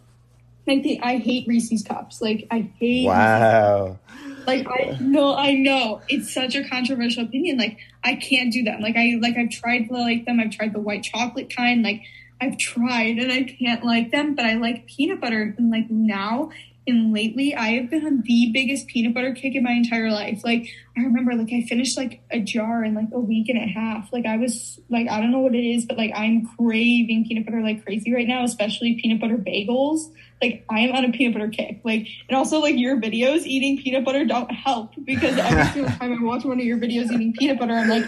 Like 0.66 0.82
the, 0.82 1.00
I 1.00 1.16
hate 1.16 1.48
Reese's 1.48 1.82
cups. 1.82 2.20
Like 2.20 2.46
I 2.50 2.70
hate. 2.78 3.06
Wow. 3.06 3.98
Like 4.46 4.66
I 4.68 4.96
no, 5.00 5.34
I 5.34 5.52
know 5.52 6.02
it's 6.08 6.32
such 6.32 6.54
a 6.54 6.68
controversial 6.68 7.24
opinion. 7.24 7.58
Like 7.58 7.78
I 8.04 8.16
can't 8.16 8.52
do 8.52 8.62
them. 8.62 8.80
Like 8.80 8.96
I 8.96 9.18
like 9.20 9.36
I've 9.36 9.50
tried 9.50 9.88
to 9.88 9.94
like 9.94 10.26
them. 10.26 10.38
I've 10.40 10.50
tried 10.50 10.72
the 10.72 10.80
white 10.80 11.02
chocolate 11.02 11.54
kind. 11.54 11.82
Like 11.82 12.02
I've 12.40 12.56
tried 12.58 13.18
and 13.18 13.30
I 13.30 13.42
can't 13.42 13.84
like 13.84 14.10
them, 14.10 14.34
but 14.34 14.44
I 14.44 14.54
like 14.54 14.86
peanut 14.86 15.20
butter. 15.20 15.54
And 15.58 15.70
like 15.70 15.90
now 15.90 16.50
and 16.90 17.12
lately 17.12 17.54
I 17.54 17.68
have 17.74 17.88
been 17.88 18.04
on 18.04 18.22
the 18.26 18.50
biggest 18.52 18.88
peanut 18.88 19.14
butter 19.14 19.32
kick 19.32 19.54
in 19.54 19.62
my 19.62 19.72
entire 19.72 20.10
life. 20.10 20.42
Like 20.44 20.68
I 20.96 21.00
remember 21.00 21.34
like 21.34 21.52
I 21.52 21.62
finished 21.62 21.96
like 21.96 22.22
a 22.30 22.40
jar 22.40 22.84
in 22.84 22.94
like 22.94 23.08
a 23.12 23.20
week 23.20 23.48
and 23.48 23.56
a 23.56 23.66
half. 23.66 24.12
Like 24.12 24.26
I 24.26 24.36
was 24.36 24.78
like 24.90 25.08
I 25.08 25.20
don't 25.20 25.30
know 25.30 25.40
what 25.40 25.54
it 25.54 25.64
is, 25.64 25.86
but 25.86 25.96
like 25.96 26.12
I'm 26.14 26.46
craving 26.56 27.26
peanut 27.26 27.46
butter 27.46 27.62
like 27.62 27.84
crazy 27.84 28.12
right 28.12 28.26
now, 28.26 28.44
especially 28.44 28.98
peanut 29.00 29.20
butter 29.20 29.38
bagels. 29.38 30.12
Like 30.42 30.64
I 30.68 30.80
am 30.80 30.94
on 30.94 31.04
a 31.04 31.12
peanut 31.12 31.34
butter 31.34 31.48
kick. 31.48 31.80
Like 31.84 32.06
and 32.28 32.36
also 32.36 32.58
like 32.58 32.76
your 32.76 33.00
videos 33.00 33.44
eating 33.44 33.82
peanut 33.82 34.04
butter 34.04 34.24
don't 34.24 34.50
help 34.50 34.92
because 35.04 35.38
every 35.38 35.64
single 35.72 35.92
time 35.96 36.12
I 36.12 36.22
watch 36.22 36.44
one 36.44 36.58
of 36.58 36.66
your 36.66 36.78
videos 36.78 37.10
eating 37.10 37.32
peanut 37.32 37.58
butter, 37.58 37.74
I'm 37.74 37.88
like, 37.88 38.04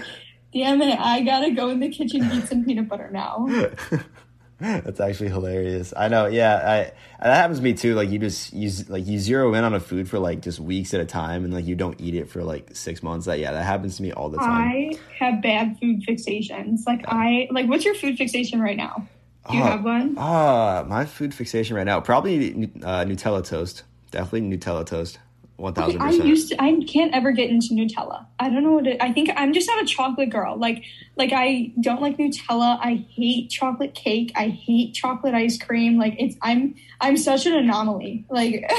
damn 0.53 0.83
it, 0.83 0.99
I 0.99 1.23
gotta 1.23 1.53
go 1.53 1.71
in 1.71 1.81
the 1.81 1.89
kitchen 1.89 2.23
and 2.23 2.33
eat 2.33 2.49
some 2.49 2.65
peanut 2.65 2.89
butter 2.89 3.11
now. 3.11 3.49
That's 4.85 5.01
actually 5.01 5.31
hilarious. 5.31 5.93
I 5.97 6.07
know. 6.07 6.27
Yeah, 6.27 6.55
I 6.55 7.25
that 7.25 7.35
happens 7.35 7.59
to 7.59 7.65
me 7.65 7.75
too. 7.75 7.95
Like 7.97 8.11
you 8.11 8.21
just 8.21 8.53
use 8.53 8.89
like 8.89 9.07
you 9.07 9.19
zero 9.19 9.53
in 9.55 9.65
on 9.65 9.75
a 9.75 9.81
food 9.81 10.09
for 10.09 10.21
like 10.21 10.41
just 10.41 10.61
weeks 10.61 10.95
at 10.95 11.01
a 11.01 11.05
time, 11.05 11.45
and 11.45 11.53
like 11.53 11.65
you 11.67 11.75
don't 11.75 12.01
eat 12.01 12.15
it 12.15 12.29
for 12.31 12.45
like 12.45 12.77
six 12.77 13.03
months. 13.03 13.27
That 13.27 13.41
yeah, 13.41 13.51
that 13.51 13.65
happens 13.65 13.97
to 13.97 14.03
me 14.05 14.13
all 14.13 14.29
the 14.29 14.39
time. 14.39 14.69
I 14.69 14.97
have 15.19 15.43
bad 15.43 15.79
food 15.81 16.05
fixations. 16.07 16.87
Like 16.87 17.05
I 17.09 17.49
like. 17.51 17.67
What's 17.69 17.85
your 17.85 17.95
food 17.97 18.17
fixation 18.17 18.61
right 18.61 18.77
now? 18.77 19.09
Do 19.51 19.57
you 19.57 19.63
Uh, 19.65 19.71
have 19.73 19.85
one? 19.85 20.15
Ah, 20.17 20.85
my 20.87 21.07
food 21.07 21.35
fixation 21.35 21.75
right 21.75 21.83
now 21.87 22.01
probably 22.01 22.53
uh, 22.85 23.05
Nutella 23.05 23.45
toast. 23.45 23.83
Definitely 24.13 24.57
Nutella 24.57 24.87
toast. 24.87 25.19
One 25.57 25.75
thousand 25.75 26.03
I 26.03 26.11
used 26.11 26.49
to, 26.49 26.61
I 26.61 26.81
can't 26.87 27.15
ever 27.15 27.31
get 27.33 27.51
into 27.51 27.75
Nutella. 27.75 28.27
I 28.39 28.49
don't 28.49 28.65
know 28.65 28.73
what 28.73 28.87
it, 28.87 28.97
I 29.01 29.13
think 29.13 29.31
I'm 29.37 29.53
just 29.53 29.69
not 29.69 29.83
a 29.83 29.87
chocolate 29.87 30.31
girl. 30.31 30.57
Like 30.57 30.85
like 31.17 31.33
I 31.33 31.73
don't 31.81 32.01
like 32.01 32.17
Nutella. 32.19 32.79
I 32.81 33.07
hate 33.11 33.51
chocolate 33.51 33.95
cake. 33.95 34.33
I 34.35 34.49
hate 34.49 34.95
chocolate 34.95 35.35
ice 35.35 35.59
cream. 35.59 35.99
Like 35.99 36.17
it's 36.19 36.37
I'm 36.43 36.75
I'm 37.01 37.17
such 37.17 37.47
an 37.47 37.55
anomaly. 37.55 38.25
Like 38.29 38.71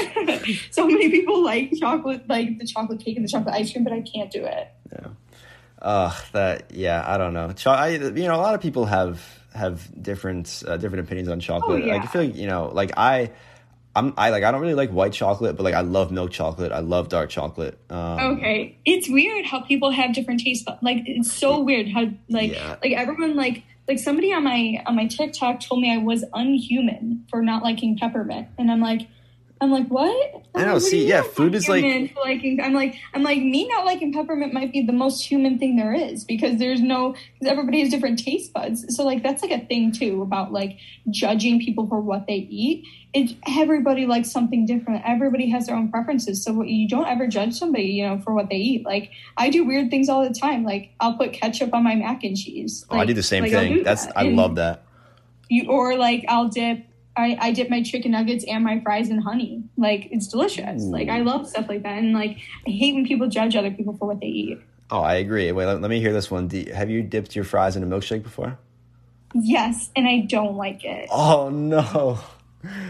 so 0.70 0.86
many 0.86 1.10
people 1.10 1.42
like 1.42 1.72
chocolate 1.78 2.28
like 2.28 2.58
the 2.58 2.66
chocolate 2.66 3.00
cake 3.00 3.16
and 3.16 3.24
the 3.24 3.30
chocolate 3.30 3.54
ice 3.54 3.72
cream, 3.72 3.84
but 3.84 3.92
I 3.92 4.02
can't 4.02 4.30
do 4.30 4.44
it. 4.44 4.68
Yeah. 4.92 5.06
Ugh, 5.80 6.14
that 6.32 6.70
yeah, 6.72 7.04
I 7.06 7.18
don't 7.18 7.34
know. 7.34 7.52
Cho- 7.52 7.70
I, 7.70 7.88
you 7.88 8.10
know, 8.10 8.36
a 8.36 8.42
lot 8.42 8.54
of 8.54 8.60
people 8.60 8.86
have 8.86 9.22
have 9.54 10.02
different 10.02 10.62
uh, 10.66 10.76
different 10.76 11.04
opinions 11.06 11.28
on 11.28 11.40
chocolate. 11.40 11.82
Oh, 11.82 11.86
yeah. 11.86 11.94
Like 11.94 12.02
I 12.02 12.06
feel 12.06 12.24
like 12.24 12.36
you 12.36 12.46
know, 12.46 12.70
like 12.72 12.92
I, 12.96 13.30
I'm 13.96 14.12
I 14.16 14.30
like 14.30 14.42
I 14.44 14.50
don't 14.50 14.60
really 14.60 14.74
like 14.74 14.90
white 14.90 15.12
chocolate, 15.12 15.56
but 15.56 15.62
like 15.62 15.74
I 15.74 15.82
love 15.82 16.10
milk 16.10 16.30
chocolate. 16.32 16.72
I 16.72 16.80
love 16.80 17.08
dark 17.08 17.30
chocolate. 17.30 17.78
Um, 17.90 18.18
Okay, 18.38 18.76
it's 18.84 19.08
weird 19.08 19.46
how 19.46 19.60
people 19.60 19.90
have 19.90 20.14
different 20.14 20.40
taste 20.40 20.64
buds. 20.64 20.82
Like 20.82 21.02
it's 21.06 21.32
so 21.32 21.60
weird 21.60 21.88
how 21.88 22.06
like 22.28 22.52
Yeah. 22.52 22.76
like 22.82 22.92
everyone 22.92 23.36
like 23.36 23.62
like 23.86 23.98
somebody 23.98 24.32
on 24.32 24.44
my 24.44 24.82
on 24.86 24.96
my 24.96 25.06
TikTok 25.06 25.60
told 25.60 25.80
me 25.80 25.92
I 25.92 25.98
was 25.98 26.24
unhuman 26.32 27.24
for 27.30 27.42
not 27.42 27.62
liking 27.62 27.96
peppermint, 27.98 28.48
and 28.58 28.70
I'm 28.70 28.80
like. 28.80 29.02
I'm 29.60 29.70
like, 29.70 29.86
what? 29.86 30.44
I 30.56 30.64
know, 30.64 30.74
do 30.74 30.80
see, 30.80 31.06
yeah, 31.08 31.22
food 31.22 31.54
is, 31.54 31.68
like- 31.68 31.84
liking. 32.22 32.60
I'm 32.60 32.74
like, 32.74 32.96
I'm 33.14 33.22
like, 33.22 33.38
me 33.38 33.66
not 33.68 33.86
liking 33.86 34.12
peppermint 34.12 34.52
might 34.52 34.72
be 34.72 34.82
the 34.84 34.92
most 34.92 35.24
human 35.24 35.58
thing 35.58 35.76
there 35.76 35.94
is 35.94 36.24
because 36.24 36.58
there's 36.58 36.80
no, 36.82 37.12
because 37.12 37.50
everybody 37.52 37.80
has 37.80 37.88
different 37.88 38.18
taste 38.18 38.52
buds. 38.52 38.84
So 38.94 39.04
like, 39.04 39.22
that's 39.22 39.42
like 39.42 39.52
a 39.52 39.64
thing 39.64 39.92
too 39.92 40.20
about 40.22 40.52
like 40.52 40.78
judging 41.08 41.60
people 41.60 41.86
for 41.86 42.00
what 42.00 42.26
they 42.26 42.34
eat. 42.50 42.84
It 43.14 43.36
everybody 43.46 44.06
likes 44.06 44.30
something 44.30 44.66
different. 44.66 45.02
Everybody 45.06 45.48
has 45.50 45.66
their 45.66 45.76
own 45.76 45.88
preferences. 45.88 46.42
So 46.42 46.62
you 46.64 46.88
don't 46.88 47.06
ever 47.06 47.28
judge 47.28 47.54
somebody, 47.54 47.84
you 47.84 48.04
know, 48.06 48.18
for 48.18 48.34
what 48.34 48.48
they 48.48 48.56
eat. 48.56 48.84
Like 48.84 49.12
I 49.36 49.50
do 49.50 49.64
weird 49.64 49.88
things 49.90 50.08
all 50.08 50.26
the 50.26 50.34
time. 50.34 50.64
Like 50.64 50.90
I'll 51.00 51.16
put 51.16 51.32
ketchup 51.32 51.72
on 51.72 51.84
my 51.84 51.94
mac 51.94 52.24
and 52.24 52.36
cheese. 52.36 52.84
oh, 52.90 52.98
I 52.98 53.04
do 53.04 53.14
the 53.14 53.22
same 53.22 53.44
like, 53.44 53.52
thing. 53.52 53.82
That's 53.84 54.06
that. 54.06 54.18
I 54.18 54.24
And- 54.24 54.36
love 54.36 54.56
that. 54.56 54.84
you 55.48 55.68
or 55.70 55.96
like 55.96 56.24
I'll 56.28 56.48
dip 56.48 56.84
I, 57.16 57.38
I 57.40 57.52
dip 57.52 57.70
my 57.70 57.80
chicken 57.80 58.10
nuggets 58.10 58.44
and 58.48 58.64
my 58.64 58.80
fries 58.80 59.08
in 59.08 59.18
honey. 59.18 59.62
Like 59.76 60.08
it's 60.10 60.26
delicious. 60.26 60.82
Like 60.82 61.08
I 61.08 61.20
love 61.20 61.46
stuff 61.48 61.68
like 61.68 61.84
that. 61.84 61.98
And 61.98 62.12
like 62.12 62.38
I 62.66 62.70
hate 62.70 62.94
when 62.96 63.06
people 63.06 63.28
judge 63.28 63.54
other 63.54 63.70
people 63.70 63.96
for 63.96 64.08
what 64.08 64.18
they 64.18 64.26
eat. 64.26 64.58
Oh, 64.90 65.00
I 65.00 65.14
agree. 65.14 65.50
Wait, 65.52 65.64
let, 65.66 65.80
let 65.80 65.88
me 65.88 66.00
hear 66.00 66.12
this 66.12 66.28
one. 66.30 66.48
Do, 66.48 66.64
have 66.74 66.90
you 66.90 67.02
dipped 67.02 67.36
your 67.36 67.44
fries 67.44 67.76
in 67.76 67.84
a 67.84 67.86
milkshake 67.86 68.24
before? 68.24 68.58
Yes, 69.32 69.90
and 69.96 70.06
I 70.08 70.20
don't 70.28 70.56
like 70.56 70.84
it. 70.84 71.08
Oh 71.10 71.48
no, 71.50 72.18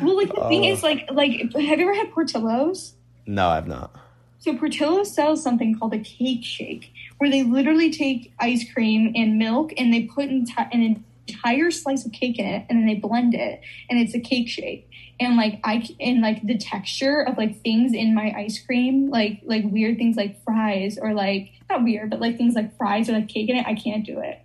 Well, 0.03 0.17
like 0.17 0.29
the 0.35 0.49
thing 0.49 0.65
Oh. 0.65 0.73
is, 0.73 0.83
like, 0.83 1.09
like 1.11 1.33
have 1.55 1.79
you 1.81 1.89
ever 1.89 1.95
had 1.95 2.13
Portillo's? 2.13 2.95
no, 3.27 3.49
I've 3.49 3.67
not. 3.67 3.91
So 4.39 4.55
Portillo's 4.57 5.15
sells 5.15 5.43
something 5.43 5.79
called 5.79 5.95
a 5.95 5.99
cake 5.99 6.45
shake, 6.45 6.93
where 7.19 7.31
they 7.31 7.43
literally 7.43 7.91
take 7.91 8.33
ice 8.39 8.71
cream 8.73 9.13
and 9.17 9.39
milk 9.39 9.73
and 9.79 9.93
they 9.93 10.03
put 10.03 10.29
enti- 10.29 10.69
an 10.71 11.03
entire 11.27 11.71
slice 11.71 12.05
of 12.05 12.13
cake 12.13 12.39
in 12.39 12.45
it, 12.45 12.67
and 12.69 12.79
then 12.79 12.87
they 12.87 12.97
blend 12.97 13.35
it, 13.35 13.63
and 13.89 13.99
it's 13.99 14.15
a 14.15 14.21
cake 14.21 14.49
shake. 14.49 14.87
And 15.19 15.37
like 15.39 15.61
I 15.65 15.89
and 16.01 16.21
like 16.21 16.45
the 16.47 16.59
texture 16.59 17.21
of 17.23 17.39
like 17.39 17.63
things 17.63 17.95
in 17.95 18.15
my 18.15 18.35
ice 18.37 18.59
cream, 18.59 19.09
like 19.09 19.41
like 19.45 19.63
weird 19.65 19.97
things 19.97 20.17
like 20.17 20.43
fries 20.45 20.99
or 21.01 21.15
like 21.15 21.53
not 21.71 21.83
weird, 21.83 22.11
but 22.11 22.21
like 22.21 22.37
things 22.37 22.55
like 22.55 22.77
fries 22.77 23.09
or 23.09 23.13
like 23.13 23.29
cake 23.29 23.49
in 23.49 23.57
it, 23.57 23.65
I 23.67 23.75
can't 23.75 24.05
do 24.05 24.19
it. 24.21 24.41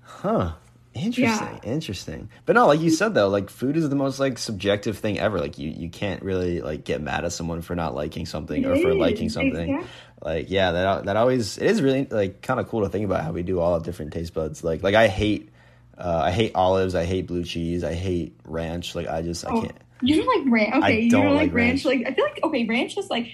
Huh. 0.00 0.52
Interesting. 0.96 1.60
Interesting. 1.62 2.28
But 2.44 2.54
no, 2.54 2.66
like 2.66 2.80
you 2.80 2.90
said 2.90 3.14
though, 3.14 3.28
like 3.28 3.50
food 3.50 3.76
is 3.76 3.88
the 3.88 3.96
most 3.96 4.18
like 4.18 4.38
subjective 4.38 4.98
thing 4.98 5.18
ever. 5.18 5.38
Like 5.38 5.58
you 5.58 5.70
you 5.70 5.88
can't 5.90 6.22
really 6.22 6.60
like 6.60 6.84
get 6.84 7.00
mad 7.00 7.24
at 7.24 7.32
someone 7.32 7.62
for 7.62 7.74
not 7.74 7.94
liking 7.94 8.26
something 8.26 8.64
or 8.64 8.76
for 8.76 8.94
liking 8.94 9.28
something. 9.28 9.68
exactly. 9.70 9.88
Like 10.22 10.50
yeah, 10.50 10.72
that 10.72 11.04
that 11.04 11.16
always 11.16 11.58
it 11.58 11.66
is 11.66 11.82
really 11.82 12.06
like 12.10 12.42
kind 12.42 12.58
of 12.60 12.68
cool 12.68 12.82
to 12.82 12.88
think 12.88 13.04
about 13.04 13.22
how 13.24 13.32
we 13.32 13.42
do 13.42 13.60
all 13.60 13.78
different 13.80 14.12
taste 14.12 14.32
buds. 14.34 14.64
Like 14.64 14.82
like 14.82 14.94
I 14.94 15.08
hate 15.08 15.50
uh, 15.98 16.22
I 16.24 16.30
hate 16.30 16.52
olives, 16.54 16.94
I 16.94 17.04
hate 17.04 17.26
blue 17.26 17.44
cheese, 17.44 17.84
I 17.84 17.94
hate 17.94 18.38
ranch. 18.44 18.94
Like 18.94 19.08
I 19.08 19.22
just 19.22 19.46
I 19.46 19.50
Oh, 19.50 19.60
can't. 19.62 19.76
You 20.02 20.22
don't 20.22 20.44
like 20.44 20.52
ranch? 20.52 20.84
Okay, 20.84 21.00
you 21.00 21.10
don't 21.10 21.24
don't, 21.24 21.34
like 21.34 21.46
like 21.48 21.54
ranch. 21.54 21.84
Like 21.84 22.02
I 22.06 22.12
feel 22.12 22.24
like 22.24 22.40
okay, 22.42 22.66
ranch 22.66 22.98
is 22.98 23.08
like 23.08 23.28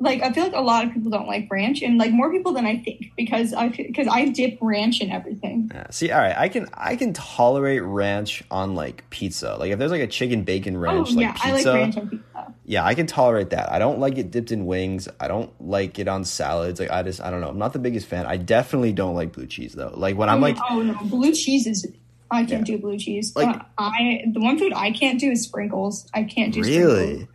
like 0.00 0.22
I 0.22 0.32
feel 0.32 0.44
like 0.44 0.54
a 0.54 0.60
lot 0.60 0.84
of 0.84 0.92
people 0.92 1.10
don't 1.10 1.26
like 1.26 1.48
ranch, 1.50 1.80
and 1.82 1.98
like 1.98 2.10
more 2.10 2.30
people 2.30 2.52
than 2.52 2.66
I 2.66 2.78
think 2.78 3.12
because 3.16 3.54
I 3.54 3.68
because 3.68 4.08
I 4.08 4.28
dip 4.28 4.58
ranch 4.60 5.00
in 5.00 5.10
everything. 5.10 5.70
Yeah. 5.72 5.86
See, 5.90 6.10
all 6.10 6.20
right, 6.20 6.36
I 6.36 6.48
can 6.48 6.68
I 6.74 6.96
can 6.96 7.12
tolerate 7.12 7.82
ranch 7.82 8.42
on 8.50 8.74
like 8.74 9.08
pizza. 9.10 9.56
Like 9.56 9.70
if 9.70 9.78
there's 9.78 9.92
like 9.92 10.02
a 10.02 10.06
chicken 10.06 10.42
bacon 10.42 10.76
ranch 10.76 11.10
oh 11.12 11.14
like 11.14 11.22
yeah, 11.22 11.32
pizza. 11.32 11.48
I 11.48 11.52
like 11.52 11.66
ranch 11.66 11.96
on 11.96 12.08
pizza. 12.08 12.54
Yeah, 12.66 12.84
I 12.84 12.94
can 12.94 13.06
tolerate 13.06 13.50
that. 13.50 13.70
I 13.70 13.78
don't 13.78 14.00
like 14.00 14.18
it 14.18 14.30
dipped 14.30 14.50
in 14.50 14.66
wings. 14.66 15.08
I 15.20 15.28
don't 15.28 15.52
like 15.60 15.98
it 15.98 16.08
on 16.08 16.24
salads. 16.24 16.80
Like 16.80 16.90
I 16.90 17.02
just 17.02 17.20
I 17.20 17.30
don't 17.30 17.40
know. 17.40 17.48
I'm 17.48 17.58
not 17.58 17.72
the 17.72 17.78
biggest 17.78 18.06
fan. 18.06 18.26
I 18.26 18.36
definitely 18.36 18.92
don't 18.92 19.14
like 19.14 19.32
blue 19.32 19.46
cheese 19.46 19.74
though. 19.74 19.92
Like 19.94 20.16
when 20.16 20.28
I'm 20.28 20.40
like 20.40 20.58
oh 20.70 20.82
no, 20.82 20.94
blue 21.04 21.32
cheese 21.32 21.66
is. 21.66 21.86
I 22.30 22.44
can't 22.44 22.66
do 22.66 22.78
blue 22.78 22.98
cheese. 22.98 23.36
Like- 23.36 23.54
Uh, 23.54 23.62
I 23.78 24.24
the 24.32 24.40
one 24.40 24.58
food 24.58 24.72
I 24.74 24.90
can't 24.90 25.20
do 25.20 25.30
is 25.30 25.42
sprinkles. 25.42 26.08
I 26.12 26.24
can't 26.24 26.52
do 26.52 26.64
sprinkles. 26.64 26.84
really 26.92 27.04
Sprinkles. 27.14 27.28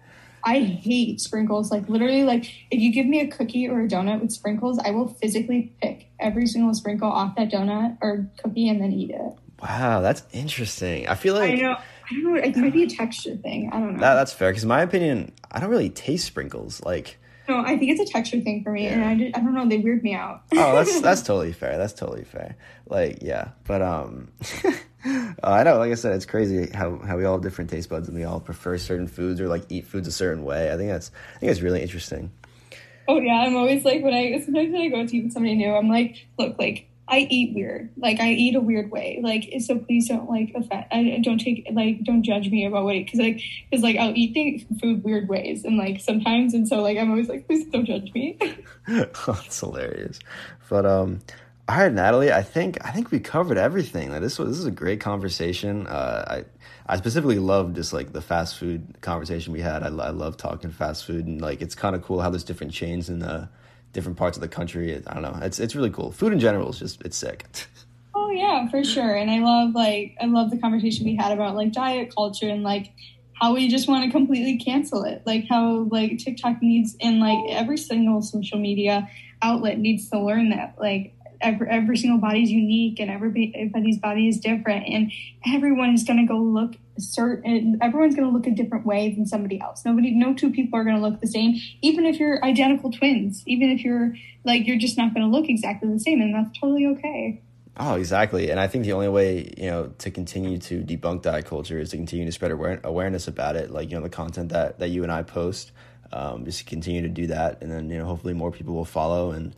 I 0.50 0.62
hate 0.62 1.22
sprinkles. 1.22 1.70
Like 1.70 1.88
literally, 1.88 2.24
like 2.24 2.46
if 2.72 2.80
you 2.80 2.92
give 2.92 3.06
me 3.06 3.20
a 3.22 3.28
cookie 3.28 3.70
or 3.70 3.82
a 3.82 3.88
donut 3.88 4.20
with 4.20 4.32
sprinkles, 4.32 4.80
I 4.80 4.90
will 4.90 5.08
physically 5.08 5.72
pick 5.80 6.08
every 6.20 6.48
single 6.48 6.74
sprinkle 6.74 7.10
off 7.10 7.36
that 7.36 7.52
donut 7.52 7.98
or 8.02 8.28
cookie 8.42 8.68
and 8.68 8.82
then 8.82 8.92
eat 8.92 9.12
it. 9.12 9.34
wow, 9.62 10.02
that's 10.02 10.24
interesting. 10.34 11.08
I 11.08 11.14
feel 11.14 11.36
like 11.36 11.52
I 11.52 11.56
know. 11.56 11.74
I 11.74 12.14
don't 12.14 12.24
know. 12.24 12.36
It 12.42 12.58
might 12.58 12.74
be 12.74 12.84
a 12.84 12.90
texture 12.90 13.36
thing. 13.36 13.70
I 13.72 13.80
don't 13.80 13.94
know. 13.94 14.00
that 14.00 14.16
that's 14.16 14.34
fair 14.34 14.50
because 14.50 14.64
in 14.64 14.70
my 14.70 14.82
opinion, 14.82 15.34
I 15.52 15.60
don't 15.60 15.70
really 15.70 15.92
taste 15.92 16.26
sprinkles. 16.26 16.82
Like 16.84 17.20
no, 17.48 17.60
I 17.60 17.78
think 17.78 17.92
it's 17.92 18.10
a 18.10 18.12
texture 18.12 18.40
thing 18.42 18.64
for 18.64 18.72
me, 18.72 18.88
and 18.88 19.04
I, 19.04 19.16
just, 19.16 19.38
I 19.38 19.42
don't 19.42 19.54
know. 19.54 19.68
They 19.68 19.78
weird 19.78 20.04
me 20.04 20.16
out. 20.16 20.42
oh, 20.54 20.76
that's 20.76 21.00
that's 21.02 21.22
totally 21.22 21.54
fair. 21.54 21.78
That's 21.78 21.94
totally 21.94 22.24
fair. 22.24 22.56
Like 22.88 23.20
yeah, 23.22 23.50
but 23.66 23.84
um. 23.84 24.32
uh, 25.06 25.34
I 25.44 25.64
know, 25.64 25.78
like 25.78 25.92
I 25.92 25.96
said, 25.96 26.14
it's 26.14 26.26
crazy 26.26 26.70
how, 26.74 26.98
how 26.98 27.18
we 27.18 27.26
all 27.26 27.34
have 27.34 27.42
different 27.42 27.70
taste 27.70 27.90
buds 27.90 28.08
and 28.08 28.18
we 28.18 28.24
all 28.24 28.40
prefer 28.40 28.78
certain 28.78 29.08
foods 29.08 29.40
or 29.40 29.48
like 29.48 29.64
eat 29.70 29.86
foods 29.86 30.08
a 30.08 30.12
certain 30.12 30.44
way. 30.44 30.72
I 30.72 30.78
think 30.78 30.90
that's 30.90 31.12
I 31.36 31.40
think 31.40 31.52
it's 31.52 31.62
really 31.62 31.82
interesting. 31.82 32.32
oh 33.08 33.20
yeah, 33.20 33.44
I'm 33.46 33.56
always 33.56 33.86
like 33.86 34.04
when 34.04 34.14
I 34.14 34.40
sometimes 34.44 34.72
when 34.72 34.82
I 34.82 34.88
go 34.90 35.06
to 35.06 35.18
eat 35.18 35.24
with 35.24 35.34
somebody 35.34 35.56
new, 35.56 35.74
I'm 35.74 35.90
like, 35.90 36.28
look, 36.38 36.58
like 36.60 36.90
I 37.10 37.28
eat 37.30 37.56
weird. 37.56 37.90
Like 37.98 38.20
I 38.20 38.30
eat 38.30 38.56
a 38.56 38.62
weird 38.62 38.92
way. 38.92 39.20
Like 39.22 39.52
so, 39.60 39.80
please 39.80 40.08
don't 40.08 40.30
like 40.30 40.52
offend. 40.56 40.86
I 40.92 41.20
don't 41.24 41.40
take 41.40 41.68
like 41.74 42.04
don't 42.04 42.24
judge 42.24 42.50
me 42.50 42.66
about 42.66 42.86
what 42.86 42.94
because 42.94 43.20
like 43.20 43.42
because 43.70 43.84
like 43.84 43.98
I'll 43.98 44.16
eat 44.16 44.34
things 44.34 44.64
food 44.80 45.04
weird 45.04 45.28
ways 45.28 45.66
and 45.66 45.78
like 45.78 46.02
sometimes 46.02 46.54
and 46.54 46.68
so 46.68 46.82
like 46.82 46.98
I'm 46.98 47.10
always 47.10 47.28
like 47.28 47.48
please 47.48 47.66
don't 47.66 47.86
judge 47.86 48.14
me. 48.14 48.38
That's 48.88 49.60
hilarious. 49.60 50.20
But 50.70 50.86
um 50.86 51.20
all 51.70 51.78
right, 51.78 51.94
Natalie, 51.94 52.32
I 52.32 52.42
think 52.42 52.84
I 52.84 52.90
think 52.90 53.12
we 53.12 53.20
covered 53.20 53.60
everything. 53.60 54.10
Like, 54.10 54.22
this 54.22 54.40
was 54.40 54.50
this 54.50 54.58
is 54.58 54.66
a 54.66 54.72
great 54.72 55.00
conversation. 55.00 55.86
Uh, 55.86 56.26
I 56.28 56.46
I 56.92 56.98
specifically 56.98 57.38
love 57.38 57.76
just 57.76 57.94
like 57.94 58.12
the 58.12 58.22
fast 58.22 58.58
food 58.58 58.98
conversation 59.02 59.54
we 59.54 59.62
had. 59.62 59.84
I, 59.84 59.88
I 59.90 60.10
love 60.10 60.36
talking 60.36 60.72
fast 60.72 61.06
food 61.06 61.28
and 61.28 61.40
like 61.40 61.62
it's 61.62 61.76
kind 61.76 61.96
of 61.96 62.02
cool 62.02 62.22
how 62.22 62.32
there's 62.32 62.44
different 62.44 62.74
chains 62.74 63.08
in 63.08 63.20
the 63.20 63.50
different 63.94 64.18
parts 64.18 64.36
of 64.36 64.42
the 64.42 64.48
country. 64.48 64.96
I 65.06 65.14
don't 65.14 65.22
know. 65.22 65.38
It's 65.44 65.60
it's 65.60 65.76
really 65.76 65.92
cool. 65.92 66.12
Food 66.12 66.34
in 66.34 66.40
general 66.40 66.70
is 66.70 66.80
just 66.80 67.04
it's 67.04 67.18
sick. 67.18 67.46
Oh 68.16 68.32
yeah, 68.32 68.68
for 68.70 68.84
sure. 68.84 69.16
And 69.16 69.30
I 69.30 69.38
love 69.38 69.76
like 69.76 70.18
I 70.20 70.26
love 70.26 70.50
the 70.50 70.58
conversation 70.58 71.06
we 71.06 71.16
had 71.16 71.32
about 71.32 71.56
like 71.56 71.72
diet 71.72 72.12
culture 72.16 72.50
and 72.50 72.64
like 72.64 72.92
how 73.40 73.54
we 73.54 73.68
just 73.68 73.88
want 73.88 74.06
to 74.06 74.12
completely 74.12 74.58
cancel 74.58 75.04
it. 75.04 75.22
Like 75.28 75.46
how 75.48 75.88
like 75.92 76.18
TikTok 76.18 76.64
needs 76.64 76.96
and 77.00 77.20
like 77.20 77.38
every 77.50 77.78
single 77.78 78.24
social 78.24 78.58
media 78.58 79.08
outlet 79.44 79.78
needs 79.78 80.10
to 80.10 80.20
learn 80.20 80.50
that 80.50 80.76
like 80.80 81.14
every 81.42 81.68
every 81.70 81.98
single 81.98 82.20
body 82.20 82.44
is 82.44 82.52
unique 82.52 83.00
and 83.00 83.10
everybody 83.10 83.54
everybody's 83.56 83.98
body 83.98 84.28
is 84.28 84.40
different 84.40 84.86
and 84.88 85.12
everyone 85.46 85.94
is 85.94 86.04
going 86.04 86.20
to 86.20 86.26
go 86.26 86.38
look 86.38 86.76
certain 86.98 87.78
everyone's 87.82 88.16
going 88.16 88.28
to 88.28 88.34
look 88.34 88.46
a 88.46 88.52
different 88.52 88.86
way 88.86 89.14
than 89.14 89.26
somebody 89.26 89.60
else 89.62 89.86
nobody 89.86 90.12
no 90.12 90.34
two 90.34 90.52
people 90.52 90.78
are 90.78 90.84
going 90.84 90.96
to 90.96 91.02
look 91.02 91.20
the 91.22 91.28
same 91.28 91.56
even 91.82 92.06
if 92.06 92.20
you're 92.20 92.44
identical 92.44 92.92
twins 92.92 93.44
even 93.46 93.70
if 93.70 93.84
you're 93.84 94.14
like 94.44 94.68
you're 94.68 94.78
just 94.78 94.98
not 94.98 95.14
going 95.14 95.26
to 95.26 95.32
look 95.32 95.50
exactly 95.50 95.92
the 95.92 96.00
same 96.00 96.22
and 96.22 96.34
that's 96.34 96.58
totally 96.60 96.86
okay 96.86 97.42
Oh, 97.82 97.96
exactly. 97.96 98.52
And 98.52 98.60
I 98.60 98.68
think 98.68 98.84
the 98.84 98.92
only 98.92 99.08
way, 99.08 99.54
you 99.58 99.70
know, 99.70 99.94
to 100.00 100.12
continue 100.12 100.58
to 100.58 100.84
debunk 100.84 101.22
diet 101.22 101.46
culture 101.46 101.80
is 101.80 101.92
to 101.92 101.96
continue 101.96 102.26
to 102.26 102.32
spread 102.34 102.52
aware- 102.52 102.82
awareness 102.84 103.30
about 103.30 103.56
it. 103.56 103.72
Like, 103.72 103.90
you 103.90 103.96
know, 103.96 104.04
the 104.04 104.10
content 104.10 104.50
that, 104.50 104.80
that 104.80 104.90
you 104.90 105.04
and 105.04 105.12
I 105.12 105.24
post, 105.24 105.72
um, 106.12 106.44
just 106.44 106.66
continue 106.66 107.02
to 107.04 107.08
do 107.08 107.28
that. 107.28 107.62
And 107.62 107.72
then, 107.72 107.90
you 107.90 107.98
know, 107.98 108.04
hopefully 108.04 108.34
more 108.34 108.52
people 108.52 108.74
will 108.74 108.84
follow 108.84 109.32
and 109.32 109.56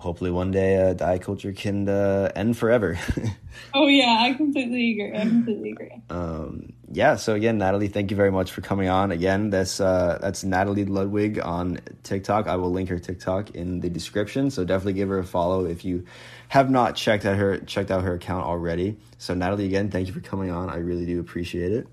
hopefully 0.00 0.30
one 0.30 0.50
day 0.50 0.76
uh, 0.76 0.94
diet 0.94 1.22
culture 1.22 1.52
can 1.52 1.88
uh, 1.88 2.30
end 2.34 2.56
forever. 2.56 2.98
oh 3.74 3.86
yeah, 3.86 4.18
I 4.20 4.32
completely 4.34 4.92
agree. 4.92 5.16
I 5.16 5.22
completely 5.22 5.70
agree. 5.72 6.02
Um, 6.08 6.72
yeah. 6.90 7.16
So 7.16 7.34
again, 7.34 7.58
Natalie, 7.58 7.88
thank 7.88 8.10
you 8.10 8.16
very 8.16 8.32
much 8.32 8.50
for 8.50 8.62
coming 8.62 8.88
on. 8.88 9.12
Again, 9.12 9.50
that's 9.50 9.80
uh, 9.80 10.18
that's 10.20 10.42
Natalie 10.42 10.86
Ludwig 10.86 11.38
on 11.38 11.80
TikTok. 12.02 12.48
I 12.48 12.56
will 12.56 12.72
link 12.72 12.88
her 12.88 12.98
TikTok 12.98 13.50
in 13.50 13.80
the 13.80 13.90
description. 13.90 14.50
So 14.50 14.64
definitely 14.64 14.94
give 14.94 15.10
her 15.10 15.18
a 15.18 15.24
follow 15.24 15.66
if 15.66 15.84
you 15.84 16.06
have 16.48 16.70
not 16.70 16.96
checked 16.96 17.26
out 17.26 17.36
her 17.36 17.58
checked 17.58 17.90
out 17.90 18.02
her 18.02 18.14
account 18.14 18.46
already. 18.46 18.98
So 19.18 19.34
Natalie, 19.34 19.66
again, 19.66 19.90
thank 19.90 20.08
you 20.08 20.12
for 20.14 20.20
coming 20.20 20.50
on. 20.50 20.70
I 20.70 20.76
really 20.78 21.06
do 21.06 21.20
appreciate 21.20 21.72
it. 21.72 21.86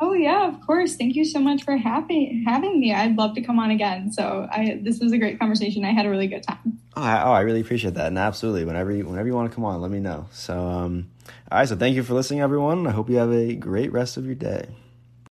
Oh 0.00 0.12
yeah, 0.12 0.48
of 0.48 0.60
course. 0.66 0.96
Thank 0.96 1.14
you 1.14 1.24
so 1.24 1.38
much 1.38 1.62
for 1.62 1.76
having 1.76 2.44
having 2.46 2.80
me. 2.80 2.92
I'd 2.92 3.16
love 3.16 3.34
to 3.34 3.40
come 3.40 3.58
on 3.58 3.70
again. 3.70 4.12
So 4.12 4.48
I 4.50 4.80
this 4.82 5.00
was 5.00 5.12
a 5.12 5.18
great 5.18 5.38
conversation. 5.38 5.84
I 5.84 5.92
had 5.92 6.06
a 6.06 6.10
really 6.10 6.26
good 6.26 6.42
time. 6.42 6.80
Oh, 6.96 7.02
I, 7.02 7.22
oh, 7.22 7.32
I 7.32 7.40
really 7.40 7.60
appreciate 7.60 7.94
that. 7.94 8.08
And 8.08 8.18
absolutely, 8.18 8.64
whenever 8.64 8.92
you 8.92 9.06
whenever 9.06 9.28
you 9.28 9.34
want 9.34 9.50
to 9.50 9.54
come 9.54 9.64
on, 9.64 9.80
let 9.80 9.90
me 9.90 10.00
know. 10.00 10.26
So 10.32 10.58
um, 10.58 11.10
all 11.50 11.58
right. 11.58 11.68
So 11.68 11.76
thank 11.76 11.94
you 11.96 12.02
for 12.02 12.14
listening, 12.14 12.40
everyone. 12.40 12.86
I 12.86 12.90
hope 12.90 13.08
you 13.08 13.16
have 13.16 13.32
a 13.32 13.54
great 13.54 13.92
rest 13.92 14.16
of 14.16 14.26
your 14.26 14.34
day. 14.34 14.66